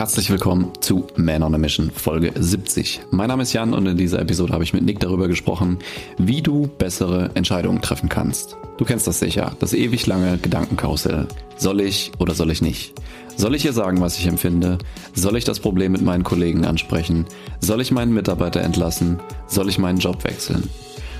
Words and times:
Herzlich 0.00 0.30
willkommen 0.30 0.72
zu 0.80 1.06
Man 1.16 1.42
on 1.42 1.54
a 1.54 1.58
Mission 1.58 1.90
Folge 1.90 2.32
70. 2.34 3.02
Mein 3.10 3.28
Name 3.28 3.42
ist 3.42 3.52
Jan 3.52 3.74
und 3.74 3.84
in 3.84 3.98
dieser 3.98 4.18
Episode 4.18 4.54
habe 4.54 4.64
ich 4.64 4.72
mit 4.72 4.82
Nick 4.82 4.98
darüber 4.98 5.28
gesprochen, 5.28 5.78
wie 6.16 6.40
du 6.40 6.68
bessere 6.78 7.30
Entscheidungen 7.34 7.82
treffen 7.82 8.08
kannst. 8.08 8.56
Du 8.78 8.86
kennst 8.86 9.06
das 9.06 9.18
sicher, 9.18 9.54
das 9.58 9.74
ewig 9.74 10.06
lange 10.06 10.38
Gedankenkarussell. 10.38 11.26
Soll 11.58 11.82
ich 11.82 12.12
oder 12.18 12.34
soll 12.34 12.50
ich 12.50 12.62
nicht? 12.62 12.94
Soll 13.36 13.54
ich 13.54 13.66
ihr 13.66 13.74
sagen, 13.74 14.00
was 14.00 14.16
ich 14.16 14.26
empfinde? 14.26 14.78
Soll 15.12 15.36
ich 15.36 15.44
das 15.44 15.60
Problem 15.60 15.92
mit 15.92 16.00
meinen 16.00 16.24
Kollegen 16.24 16.64
ansprechen? 16.64 17.26
Soll 17.60 17.82
ich 17.82 17.92
meinen 17.92 18.14
Mitarbeiter 18.14 18.62
entlassen? 18.62 19.20
Soll 19.48 19.68
ich 19.68 19.78
meinen 19.78 19.98
Job 19.98 20.24
wechseln? 20.24 20.70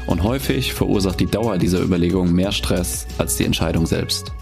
Und 0.07 0.23
häufig 0.23 0.73
verursacht 0.73 1.21
die 1.21 1.27
Dauer 1.27 1.59
dieser 1.59 1.81
Überlegung 1.81 2.33
mehr 2.33 2.53
Stress 2.53 3.07
als 3.19 3.37
die 3.37 3.45
Entscheidung 3.45 3.87
selbst. 3.87 4.33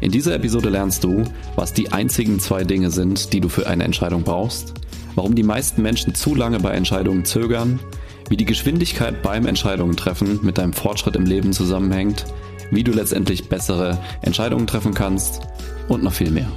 In 0.00 0.10
dieser 0.10 0.34
Episode 0.34 0.68
lernst 0.68 1.04
du, 1.04 1.24
was 1.56 1.72
die 1.72 1.92
einzigen 1.92 2.38
zwei 2.38 2.64
Dinge 2.64 2.90
sind, 2.90 3.32
die 3.32 3.40
du 3.40 3.48
für 3.48 3.66
eine 3.66 3.84
Entscheidung 3.84 4.22
brauchst, 4.22 4.74
warum 5.14 5.34
die 5.34 5.42
meisten 5.42 5.82
Menschen 5.82 6.14
zu 6.14 6.34
lange 6.34 6.60
bei 6.60 6.72
Entscheidungen 6.72 7.24
zögern, 7.24 7.80
wie 8.28 8.36
die 8.36 8.44
Geschwindigkeit 8.44 9.22
beim 9.22 9.46
Entscheidungen 9.46 9.96
treffen 9.96 10.40
mit 10.42 10.58
deinem 10.58 10.72
Fortschritt 10.72 11.16
im 11.16 11.24
Leben 11.24 11.52
zusammenhängt, 11.52 12.24
wie 12.70 12.84
du 12.84 12.92
letztendlich 12.92 13.48
bessere 13.48 13.98
Entscheidungen 14.22 14.66
treffen 14.66 14.94
kannst 14.94 15.40
und 15.88 16.02
noch 16.02 16.12
viel 16.12 16.30
mehr. 16.30 16.50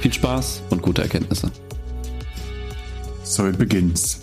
Viel 0.00 0.12
Spaß 0.12 0.62
und 0.70 0.82
gute 0.82 1.02
Erkenntnisse. 1.02 1.50
So 3.22 3.46
it 3.46 3.58
begins. 3.58 4.20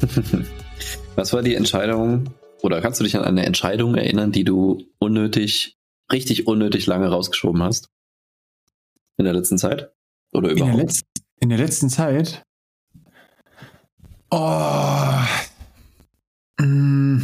Was 1.16 1.32
war 1.32 1.42
die 1.42 1.54
Entscheidung 1.54 2.24
oder 2.62 2.80
kannst 2.80 3.00
du 3.00 3.04
dich 3.04 3.16
an 3.16 3.24
eine 3.24 3.44
Entscheidung 3.44 3.94
erinnern, 3.94 4.32
die 4.32 4.44
du 4.44 4.84
unnötig 4.98 5.76
richtig 6.12 6.46
unnötig 6.46 6.86
lange 6.86 7.08
rausgeschoben 7.08 7.62
hast? 7.62 7.88
In 9.18 9.24
der 9.24 9.34
letzten 9.34 9.58
Zeit? 9.58 9.92
Oder 10.32 10.50
überhaupt? 10.50 10.72
In 10.72 10.76
der, 10.76 10.86
Letz 10.86 11.02
in 11.40 11.48
der 11.48 11.58
letzten 11.58 11.88
Zeit? 11.88 12.42
Oh. 14.30 15.20
Mm. 16.60 17.22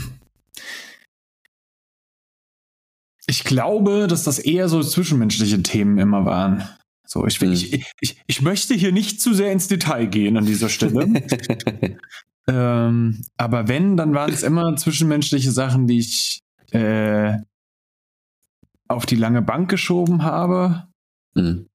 Ich 3.26 3.44
glaube, 3.44 4.06
dass 4.08 4.24
das 4.24 4.38
eher 4.38 4.68
so 4.68 4.82
zwischenmenschliche 4.82 5.62
Themen 5.62 5.98
immer 5.98 6.24
waren. 6.24 6.68
So, 7.06 7.26
ich, 7.26 7.40
hm. 7.40 7.52
ich, 7.52 7.84
ich, 8.00 8.22
ich 8.26 8.42
möchte 8.42 8.74
hier 8.74 8.92
nicht 8.92 9.20
zu 9.20 9.34
sehr 9.34 9.52
ins 9.52 9.68
Detail 9.68 10.06
gehen 10.06 10.36
an 10.36 10.46
dieser 10.46 10.68
Stelle. 10.68 11.06
ähm, 12.48 13.24
aber 13.36 13.68
wenn, 13.68 13.96
dann 13.96 14.14
waren 14.14 14.32
es 14.32 14.42
immer 14.42 14.76
zwischenmenschliche 14.76 15.52
Sachen, 15.52 15.86
die 15.86 15.98
ich 15.98 16.40
äh, 16.70 17.38
auf 18.88 19.06
die 19.06 19.16
lange 19.16 19.42
Bank 19.42 19.70
geschoben 19.70 20.22
habe. 20.22 20.88
Mhm. 21.34 21.68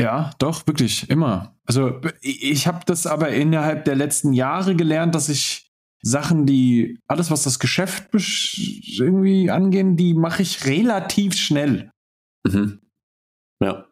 Ja, 0.00 0.30
doch, 0.38 0.66
wirklich, 0.66 1.10
immer. 1.10 1.56
Also 1.66 2.00
ich 2.22 2.66
habe 2.66 2.80
das 2.86 3.06
aber 3.06 3.30
innerhalb 3.30 3.84
der 3.84 3.96
letzten 3.96 4.32
Jahre 4.32 4.74
gelernt, 4.74 5.14
dass 5.14 5.28
ich 5.28 5.70
Sachen, 6.02 6.46
die 6.46 6.98
alles, 7.06 7.30
was 7.30 7.42
das 7.42 7.58
Geschäft 7.58 8.08
irgendwie 8.12 9.50
angehen, 9.50 9.96
die 9.96 10.14
mache 10.14 10.42
ich 10.42 10.64
relativ 10.64 11.36
schnell. 11.36 11.90
Mhm. 12.46 12.80
Ja. 13.62 13.86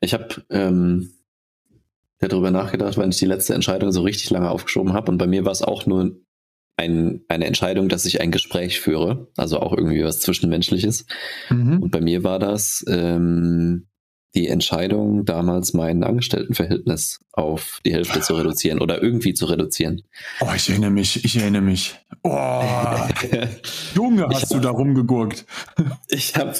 Ich 0.00 0.12
habe 0.12 0.44
ähm, 0.50 1.15
darüber 2.18 2.50
nachgedacht, 2.50 2.96
weil 2.96 3.08
ich 3.10 3.18
die 3.18 3.26
letzte 3.26 3.54
Entscheidung 3.54 3.92
so 3.92 4.02
richtig 4.02 4.30
lange 4.30 4.50
aufgeschoben 4.50 4.92
habe 4.92 5.10
und 5.10 5.18
bei 5.18 5.26
mir 5.26 5.44
war 5.44 5.52
es 5.52 5.62
auch 5.62 5.86
nur 5.86 6.16
ein, 6.76 7.22
eine 7.28 7.46
Entscheidung, 7.46 7.88
dass 7.88 8.04
ich 8.04 8.20
ein 8.20 8.30
Gespräch 8.30 8.80
führe, 8.80 9.28
also 9.36 9.60
auch 9.60 9.72
irgendwie 9.72 10.04
was 10.04 10.20
Zwischenmenschliches. 10.20 11.06
Mhm. 11.48 11.82
Und 11.82 11.90
bei 11.90 12.00
mir 12.00 12.22
war 12.22 12.38
das 12.38 12.84
ähm, 12.86 13.86
die 14.34 14.48
Entscheidung, 14.48 15.24
damals 15.24 15.72
mein 15.72 16.04
Angestelltenverhältnis 16.04 17.20
auf 17.32 17.80
die 17.86 17.94
Hälfte 17.94 18.20
zu 18.20 18.34
reduzieren 18.34 18.80
oder 18.80 19.02
irgendwie 19.02 19.32
zu 19.32 19.46
reduzieren. 19.46 20.02
Oh, 20.40 20.50
ich 20.54 20.68
erinnere 20.68 20.90
mich, 20.90 21.24
ich 21.24 21.36
erinnere 21.38 21.62
mich. 21.62 21.94
Oh, 22.22 22.62
Junge, 23.94 24.26
hast 24.28 24.42
hab, 24.42 24.48
du 24.50 24.60
da 24.60 24.70
rumgegurkt. 24.70 25.46
ich 26.08 26.36
habe 26.36 26.52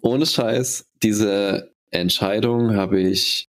ohne 0.00 0.26
Scheiß 0.26 0.90
diese 1.04 1.72
Entscheidung 1.92 2.74
habe 2.74 3.00
ich 3.00 3.49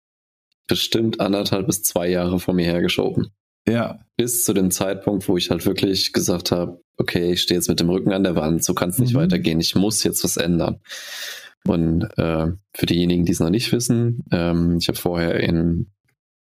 bestimmt 0.66 1.20
anderthalb 1.20 1.66
bis 1.66 1.82
zwei 1.82 2.08
Jahre 2.08 2.40
vor 2.40 2.54
mir 2.54 2.64
hergeschoben. 2.64 3.30
Ja. 3.66 4.00
Bis 4.16 4.44
zu 4.44 4.52
dem 4.52 4.70
Zeitpunkt, 4.70 5.28
wo 5.28 5.36
ich 5.36 5.50
halt 5.50 5.66
wirklich 5.66 6.12
gesagt 6.12 6.52
habe, 6.52 6.82
okay, 6.96 7.32
ich 7.32 7.42
stehe 7.42 7.58
jetzt 7.58 7.68
mit 7.68 7.80
dem 7.80 7.90
Rücken 7.90 8.12
an 8.12 8.24
der 8.24 8.36
Wand, 8.36 8.62
so 8.62 8.74
kann 8.74 8.90
es 8.90 8.98
nicht 8.98 9.14
mhm. 9.14 9.18
weitergehen, 9.18 9.60
ich 9.60 9.74
muss 9.74 10.04
jetzt 10.04 10.22
was 10.24 10.36
ändern. 10.36 10.80
Und 11.66 12.04
äh, 12.18 12.48
für 12.74 12.86
diejenigen, 12.86 13.24
die 13.24 13.32
es 13.32 13.40
noch 13.40 13.50
nicht 13.50 13.72
wissen, 13.72 14.24
ähm, 14.30 14.78
ich 14.80 14.88
habe 14.88 14.98
vorher 14.98 15.40
in 15.40 15.90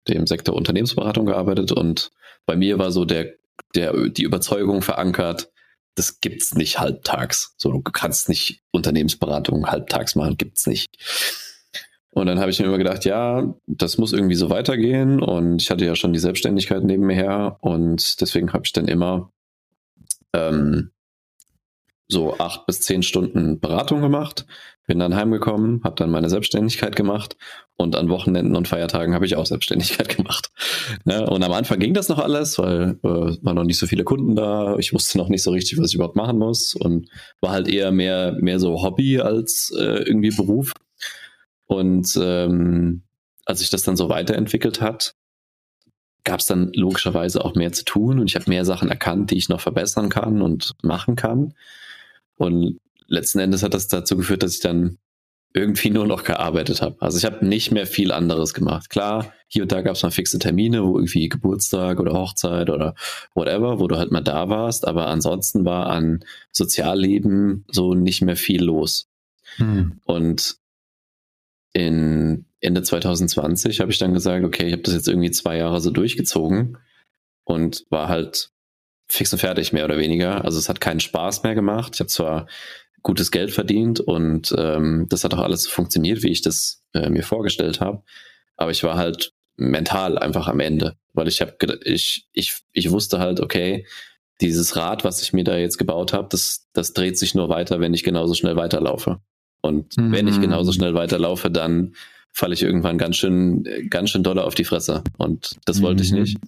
dem 0.08 0.26
Sektor 0.26 0.56
Unternehmensberatung 0.56 1.26
gearbeitet 1.26 1.70
und 1.70 2.10
bei 2.44 2.56
mir 2.56 2.78
war 2.78 2.90
so 2.90 3.04
der, 3.04 3.34
der 3.76 4.08
die 4.08 4.24
Überzeugung 4.24 4.82
verankert, 4.82 5.52
das 5.94 6.20
gibt's 6.20 6.54
nicht 6.54 6.80
halbtags. 6.80 7.54
So, 7.56 7.70
du 7.70 7.80
kannst 7.82 8.28
nicht 8.28 8.62
Unternehmensberatung 8.72 9.66
halbtags 9.66 10.16
machen, 10.16 10.36
gibt's 10.36 10.66
nicht. 10.66 10.86
Und 12.14 12.26
dann 12.26 12.38
habe 12.38 12.50
ich 12.50 12.60
mir 12.60 12.66
immer 12.66 12.78
gedacht, 12.78 13.04
ja, 13.06 13.54
das 13.66 13.96
muss 13.96 14.12
irgendwie 14.12 14.34
so 14.34 14.50
weitergehen. 14.50 15.20
Und 15.20 15.62
ich 15.62 15.70
hatte 15.70 15.86
ja 15.86 15.94
schon 15.94 16.12
die 16.12 16.18
Selbstständigkeit 16.18 16.84
neben 16.84 17.06
mir 17.06 17.14
her. 17.14 17.56
Und 17.60 18.20
deswegen 18.20 18.52
habe 18.52 18.64
ich 18.66 18.72
dann 18.72 18.86
immer 18.86 19.32
ähm, 20.34 20.90
so 22.08 22.38
acht 22.38 22.66
bis 22.66 22.82
zehn 22.82 23.02
Stunden 23.02 23.58
Beratung 23.58 24.02
gemacht, 24.02 24.46
bin 24.86 24.98
dann 24.98 25.16
heimgekommen, 25.16 25.80
habe 25.84 25.94
dann 25.96 26.10
meine 26.10 26.28
Selbstständigkeit 26.28 26.94
gemacht 26.94 27.36
und 27.76 27.96
an 27.96 28.10
Wochenenden 28.10 28.54
und 28.54 28.68
Feiertagen 28.68 29.14
habe 29.14 29.24
ich 29.24 29.36
auch 29.36 29.46
Selbstständigkeit 29.46 30.08
gemacht. 30.16 30.50
Ne? 31.04 31.28
Und 31.28 31.42
am 31.42 31.52
Anfang 31.52 31.78
ging 31.78 31.94
das 31.94 32.08
noch 32.08 32.18
alles, 32.18 32.58
weil 32.58 32.98
äh, 33.02 33.08
waren 33.42 33.56
noch 33.56 33.64
nicht 33.64 33.78
so 33.78 33.86
viele 33.86 34.04
Kunden 34.04 34.36
da. 34.36 34.76
Ich 34.76 34.92
wusste 34.92 35.16
noch 35.16 35.30
nicht 35.30 35.42
so 35.42 35.50
richtig, 35.50 35.78
was 35.78 35.88
ich 35.88 35.94
überhaupt 35.94 36.16
machen 36.16 36.38
muss 36.38 36.74
und 36.74 37.08
war 37.40 37.52
halt 37.52 37.68
eher 37.68 37.90
mehr 37.90 38.36
mehr 38.38 38.60
so 38.60 38.82
Hobby 38.82 39.18
als 39.20 39.72
äh, 39.78 40.02
irgendwie 40.02 40.30
Beruf. 40.30 40.72
Und 41.72 42.18
ähm, 42.20 43.02
als 43.46 43.60
sich 43.60 43.70
das 43.70 43.82
dann 43.82 43.96
so 43.96 44.10
weiterentwickelt 44.10 44.82
hat, 44.82 45.14
gab 46.24 46.40
es 46.40 46.46
dann 46.46 46.70
logischerweise 46.74 47.42
auch 47.44 47.54
mehr 47.54 47.72
zu 47.72 47.84
tun 47.84 48.20
und 48.20 48.26
ich 48.28 48.36
habe 48.36 48.48
mehr 48.48 48.64
Sachen 48.64 48.90
erkannt, 48.90 49.30
die 49.30 49.38
ich 49.38 49.48
noch 49.48 49.60
verbessern 49.60 50.10
kann 50.10 50.42
und 50.42 50.72
machen 50.82 51.16
kann. 51.16 51.54
Und 52.36 52.78
letzten 53.06 53.38
Endes 53.38 53.62
hat 53.62 53.72
das 53.72 53.88
dazu 53.88 54.16
geführt, 54.18 54.42
dass 54.42 54.54
ich 54.54 54.60
dann 54.60 54.98
irgendwie 55.54 55.90
nur 55.90 56.06
noch 56.06 56.24
gearbeitet 56.24 56.82
habe. 56.82 56.96
Also 57.00 57.18
ich 57.18 57.24
habe 57.24 57.44
nicht 57.44 57.72
mehr 57.72 57.86
viel 57.86 58.12
anderes 58.12 58.52
gemacht. 58.54 58.90
Klar, 58.90 59.32
hier 59.48 59.62
und 59.62 59.72
da 59.72 59.80
gab 59.80 59.96
es 59.96 60.02
mal 60.02 60.10
fixe 60.10 60.38
Termine, 60.38 60.84
wo 60.84 60.98
irgendwie 60.98 61.28
Geburtstag 61.28 62.00
oder 62.00 62.12
Hochzeit 62.12 62.68
oder 62.68 62.94
whatever, 63.34 63.80
wo 63.80 63.88
du 63.88 63.96
halt 63.96 64.12
mal 64.12 64.22
da 64.22 64.48
warst, 64.50 64.86
aber 64.86 65.08
ansonsten 65.08 65.64
war 65.64 65.86
an 65.86 66.24
Sozialleben 66.52 67.64
so 67.70 67.94
nicht 67.94 68.20
mehr 68.22 68.36
viel 68.36 68.62
los. 68.62 69.08
Hm. 69.56 70.00
Und 70.04 70.61
in 71.72 72.46
Ende 72.60 72.82
2020 72.82 73.80
habe 73.80 73.90
ich 73.90 73.98
dann 73.98 74.14
gesagt, 74.14 74.44
okay, 74.44 74.66
ich 74.66 74.72
habe 74.72 74.82
das 74.82 74.94
jetzt 74.94 75.08
irgendwie 75.08 75.30
zwei 75.30 75.56
Jahre 75.56 75.80
so 75.80 75.90
durchgezogen 75.90 76.78
und 77.44 77.84
war 77.90 78.08
halt 78.08 78.50
fix 79.08 79.32
und 79.32 79.38
fertig, 79.38 79.72
mehr 79.72 79.84
oder 79.84 79.98
weniger. 79.98 80.44
Also 80.44 80.58
es 80.58 80.68
hat 80.68 80.80
keinen 80.80 81.00
Spaß 81.00 81.42
mehr 81.42 81.54
gemacht. 81.54 81.92
Ich 81.94 82.00
habe 82.00 82.08
zwar 82.08 82.46
gutes 83.02 83.30
Geld 83.30 83.50
verdient 83.50 84.00
und 84.00 84.54
ähm, 84.56 85.06
das 85.08 85.24
hat 85.24 85.34
auch 85.34 85.40
alles 85.40 85.66
funktioniert, 85.66 86.22
wie 86.22 86.30
ich 86.30 86.42
das 86.42 86.82
äh, 86.94 87.10
mir 87.10 87.22
vorgestellt 87.22 87.80
habe, 87.80 88.02
aber 88.56 88.70
ich 88.70 88.84
war 88.84 88.96
halt 88.96 89.32
mental 89.56 90.18
einfach 90.18 90.48
am 90.48 90.60
Ende, 90.60 90.96
weil 91.12 91.28
ich 91.28 91.40
habe 91.40 91.56
ich 91.84 92.28
ich 92.32 92.62
ich 92.72 92.90
wusste 92.90 93.18
halt, 93.18 93.40
okay, 93.40 93.86
dieses 94.40 94.76
Rad, 94.76 95.04
was 95.04 95.22
ich 95.22 95.32
mir 95.32 95.44
da 95.44 95.56
jetzt 95.56 95.78
gebaut 95.78 96.12
habe, 96.12 96.28
das 96.30 96.68
das 96.72 96.92
dreht 96.92 97.18
sich 97.18 97.34
nur 97.34 97.48
weiter, 97.48 97.80
wenn 97.80 97.94
ich 97.94 98.04
genauso 98.04 98.34
schnell 98.34 98.56
weiterlaufe. 98.56 99.20
Und 99.62 99.96
mhm. 99.96 100.12
wenn 100.12 100.28
ich 100.28 100.40
genauso 100.40 100.72
schnell 100.72 100.94
weiterlaufe, 100.94 101.50
dann 101.50 101.94
falle 102.32 102.54
ich 102.54 102.62
irgendwann 102.62 102.98
ganz 102.98 103.16
schön, 103.16 103.64
ganz 103.88 104.10
schön 104.10 104.22
doller 104.22 104.44
auf 104.44 104.54
die 104.54 104.64
Fresse. 104.64 105.02
Und 105.18 105.56
das 105.64 105.78
mhm. 105.78 105.82
wollte 105.84 106.02
ich 106.02 106.12
mhm. 106.12 106.20
nicht. 106.20 106.38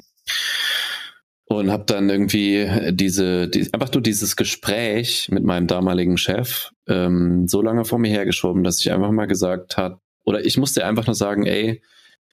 Und 1.46 1.70
habe 1.70 1.84
dann 1.87 2.08
irgendwie 2.08 2.69
diese, 2.90 3.49
die, 3.49 3.72
einfach 3.72 3.93
nur 3.93 4.02
dieses 4.02 4.34
Gespräch 4.37 5.28
mit 5.31 5.44
meinem 5.44 5.66
damaligen 5.66 6.16
Chef 6.16 6.70
ähm, 6.88 7.46
so 7.49 7.62
lange 7.62 7.84
vor 7.84 7.99
mir 7.99 8.11
hergeschoben, 8.11 8.64
dass 8.64 8.81
ich 8.81 8.93
einfach 8.93 9.11
mal 9.11 9.26
gesagt 9.26 9.76
hat, 9.76 9.99
oder 10.25 10.44
ich 10.44 10.56
musste 10.56 10.87
einfach 10.87 11.06
nur 11.06 11.14
sagen, 11.14 11.46
ey, 11.46 11.82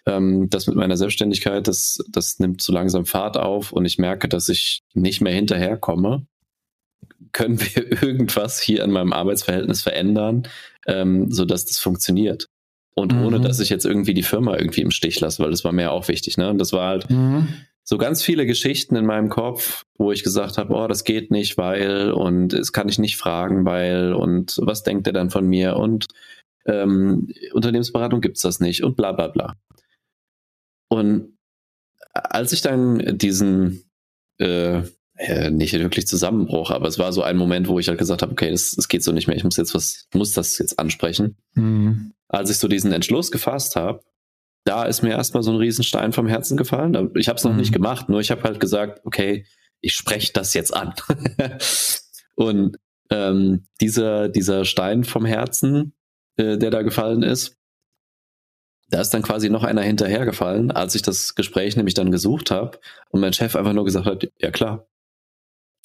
ähm, 0.06 0.50
das 0.50 0.68
mit 0.68 0.76
meiner 0.76 0.98
Selbstständigkeit, 0.98 1.68
das, 1.68 2.00
das 2.10 2.40
nimmt 2.40 2.62
so 2.62 2.74
langsam 2.74 3.06
Fahrt 3.06 3.38
auf 3.38 3.72
und 3.72 3.86
ich 3.86 3.98
merke, 3.98 4.28
dass 4.28 4.50
ich 4.50 4.82
nicht 4.94 5.22
mehr 5.22 5.34
hinterherkomme. 5.34 6.26
Können 7.34 7.60
wir 7.60 8.02
irgendwas 8.04 8.62
hier 8.62 8.84
an 8.84 8.92
meinem 8.92 9.14
Arbeitsverhältnis 9.14 9.82
verändern, 9.82 10.48
ähm, 10.88 11.32
so 11.32 11.46
dass 11.46 11.66
das 11.66 11.80
funktioniert. 11.80 12.48
Und 12.96 13.14
mhm. 13.14 13.24
ohne, 13.26 13.40
dass 13.40 13.60
ich 13.60 13.70
jetzt 13.70 13.86
irgendwie 13.86 14.14
die 14.14 14.24
Firma 14.24 14.58
irgendwie 14.58 14.82
im 14.82 14.92
Stich 14.92 15.20
lasse, 15.20 15.42
weil 15.42 15.52
das 15.52 15.64
war 15.64 15.72
mir 15.72 15.92
auch 15.92 16.08
wichtig. 16.08 16.38
Ne? 16.38 16.50
Und 16.50 16.58
das 16.58 16.74
war 16.74 16.90
halt 16.90 17.10
mhm. 17.10 17.48
so 17.84 17.98
ganz 17.98 18.22
viele 18.22 18.46
Geschichten 18.46 18.96
in 18.96 19.06
meinem 19.06 19.30
Kopf, 19.30 19.86
wo 19.98 20.12
ich 20.12 20.24
gesagt 20.24 20.58
habe, 20.58 20.74
oh, 20.74 20.88
das 20.88 21.04
geht 21.04 21.32
nicht, 21.32 21.58
weil 21.58 22.12
und 22.12 22.54
es 22.54 22.74
kann 22.74 22.90
ich 22.90 23.00
nicht 23.00 23.18
fragen, 23.18 23.66
weil 23.66 24.14
und 24.14 24.60
was 24.62 24.84
denkt 24.84 25.08
er 25.08 25.14
dann 25.14 25.30
von 25.30 25.48
mir 25.48 25.78
und 25.78 26.08
ähm, 26.66 27.30
Unternehmensberatung 27.54 28.22
gibt's 28.22 28.42
das 28.42 28.60
nicht 28.60 28.84
und 28.84 28.96
bla 28.96 29.14
bla 29.14 29.30
bla. 29.30 29.56
Und 30.90 31.38
als 32.14 32.52
ich 32.52 32.62
dann 32.62 33.18
diesen 33.18 33.84
äh, 34.38 34.84
äh, 35.22 35.52
nicht 35.52 35.74
wirklich 35.74 36.08
Zusammenbruch, 36.08 36.72
aber 36.72 36.88
es 36.88 36.98
war 36.98 37.14
so 37.14 37.22
ein 37.22 37.38
Moment, 37.38 37.68
wo 37.68 37.78
ich 37.78 37.88
halt 37.88 38.00
gesagt 38.00 38.24
habe, 38.24 38.32
okay, 38.32 38.50
es, 38.50 38.76
es 38.76 38.88
geht 38.88 39.04
so 39.04 39.12
nicht 39.12 39.28
mehr, 39.28 39.38
ich 39.38 39.44
muss 39.44 39.58
jetzt 39.58 39.76
was, 39.76 40.08
muss 40.16 40.34
das 40.34 40.58
jetzt 40.58 40.80
ansprechen. 40.80 41.38
Mhm. 41.54 42.14
Als 42.28 42.50
ich 42.50 42.58
so 42.58 42.68
diesen 42.68 42.92
Entschluss 42.92 43.32
gefasst 43.32 43.76
habe, 43.76 44.02
da 44.64 44.84
ist 44.84 45.04
mir 45.04 45.12
erstmal 45.12 45.44
so 45.44 45.52
ein 45.52 45.58
Riesenstein 45.58 46.12
vom 46.12 46.28
Herzen 46.28 46.58
gefallen. 46.58 47.12
Ich 47.16 47.28
habe 47.28 47.38
es 47.38 47.44
noch 47.44 47.52
mhm. 47.52 47.60
nicht 47.60 47.72
gemacht, 47.72 48.10
nur 48.10 48.20
ich 48.20 48.32
habe 48.32 48.42
halt 48.42 48.60
gesagt, 48.60 49.02
okay, 49.06 49.46
ich 49.80 49.94
spreche 49.94 50.34
das 50.34 50.56
jetzt 50.56 50.74
an. 50.76 50.94
und 52.36 52.78
ähm, 53.12 53.66
dieser, 53.80 54.28
dieser 54.28 54.66
Stein 54.66 55.04
vom 55.04 55.26
Herzen, 55.26 55.94
äh, 56.38 56.58
der 56.58 56.72
da 56.72 56.82
gefallen 56.82 57.22
ist, 57.22 57.58
da 58.90 59.02
ist 59.02 59.12
dann 59.12 59.22
quasi 59.22 59.50
noch 59.52 59.64
einer 59.64 59.84
hinterhergefallen, 59.84 60.72
als 60.72 60.96
ich 60.96 61.04
das 61.04 61.36
Gespräch 61.36 61.76
nämlich 61.76 61.94
dann 61.94 62.12
gesucht 62.12 62.50
habe 62.50 62.80
und 63.10 63.22
mein 63.22 63.34
Chef 63.34 63.56
einfach 63.56 63.74
nur 63.74 63.86
gesagt 63.86 64.06
hat, 64.06 64.28
ja 64.40 64.52
klar, 64.52 64.88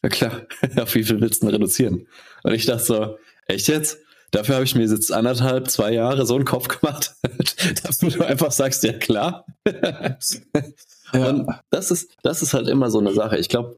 ja 0.07 0.09
klar, 0.09 0.43
auf 0.83 0.95
wie 0.95 1.05
viel 1.05 1.21
willst 1.21 1.43
du 1.43 1.47
denn 1.47 1.55
reduzieren? 1.55 2.07
Und 2.43 2.53
ich 2.53 2.67
dachte 2.67 2.85
so, 2.85 3.19
echt 3.47 3.69
jetzt? 3.69 3.99
Dafür 4.31 4.57
habe 4.57 4.65
ich 4.65 4.75
mir 4.75 4.85
jetzt 4.85 5.13
anderthalb, 5.13 5.71
zwei 5.71 5.93
Jahre 5.93 6.27
so 6.27 6.35
einen 6.35 6.45
Kopf 6.45 6.69
gemacht, 6.69 7.15
dass 7.85 7.99
du 7.99 8.25
einfach 8.25 8.53
sagst, 8.53 8.83
ja 8.83 8.93
klar. 8.93 9.47
ja. 9.65 11.29
Und 11.29 11.49
das 11.71 11.91
ist, 11.91 12.13
das 12.23 12.43
ist 12.43 12.55
halt 12.55 12.69
immer 12.69 12.91
so 12.91 12.99
eine 12.99 13.13
Sache. 13.13 13.39
Ich 13.39 13.49
glaube, 13.49 13.77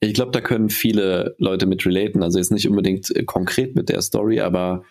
ich 0.00 0.14
glaube, 0.14 0.30
da 0.30 0.40
können 0.40 0.70
viele 0.70 1.34
Leute 1.38 1.66
mit 1.66 1.84
relaten. 1.84 2.22
Also 2.22 2.38
jetzt 2.38 2.52
nicht 2.52 2.68
unbedingt 2.68 3.14
äh, 3.14 3.24
konkret 3.24 3.76
mit 3.76 3.88
der 3.88 4.00
Story, 4.00 4.40
aber 4.40 4.84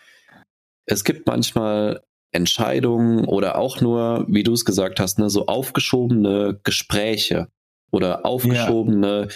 es 0.86 1.04
gibt 1.04 1.28
manchmal 1.28 2.04
Entscheidungen 2.32 3.26
oder 3.26 3.58
auch 3.58 3.82
nur, 3.82 4.26
wie 4.30 4.44
du 4.44 4.54
es 4.54 4.66
gesagt 4.66 5.00
hast, 5.00 5.18
ne, 5.18 5.30
so 5.30 5.48
aufgeschobene 5.48 6.60
Gespräche 6.64 7.48
oder 7.92 8.26
aufgeschobene. 8.26 9.30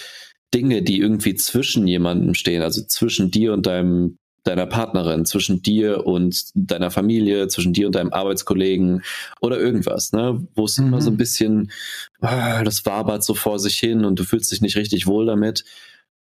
Dinge, 0.52 0.82
die 0.82 0.98
irgendwie 0.98 1.34
zwischen 1.34 1.86
jemandem 1.86 2.34
stehen, 2.34 2.62
also 2.62 2.82
zwischen 2.82 3.30
dir 3.30 3.52
und 3.52 3.66
deinem 3.66 4.18
deiner 4.44 4.66
Partnerin, 4.66 5.24
zwischen 5.24 5.62
dir 5.62 6.06
und 6.06 6.50
deiner 6.54 6.90
Familie, 6.90 7.48
zwischen 7.48 7.72
dir 7.72 7.86
und 7.86 7.94
deinem 7.94 8.12
Arbeitskollegen 8.12 9.02
oder 9.40 9.58
irgendwas, 9.58 10.12
ne? 10.12 10.46
Wo 10.54 10.66
es 10.66 10.76
mhm. 10.76 10.88
immer 10.88 11.00
so 11.00 11.10
ein 11.10 11.14
mhm. 11.14 11.18
bisschen, 11.18 11.72
ah, 12.20 12.62
das 12.62 12.84
wabert 12.84 13.24
so 13.24 13.34
vor 13.34 13.58
sich 13.58 13.78
hin 13.78 14.04
und 14.04 14.18
du 14.18 14.24
fühlst 14.24 14.52
dich 14.52 14.60
nicht 14.60 14.76
richtig 14.76 15.06
wohl 15.06 15.24
damit. 15.24 15.64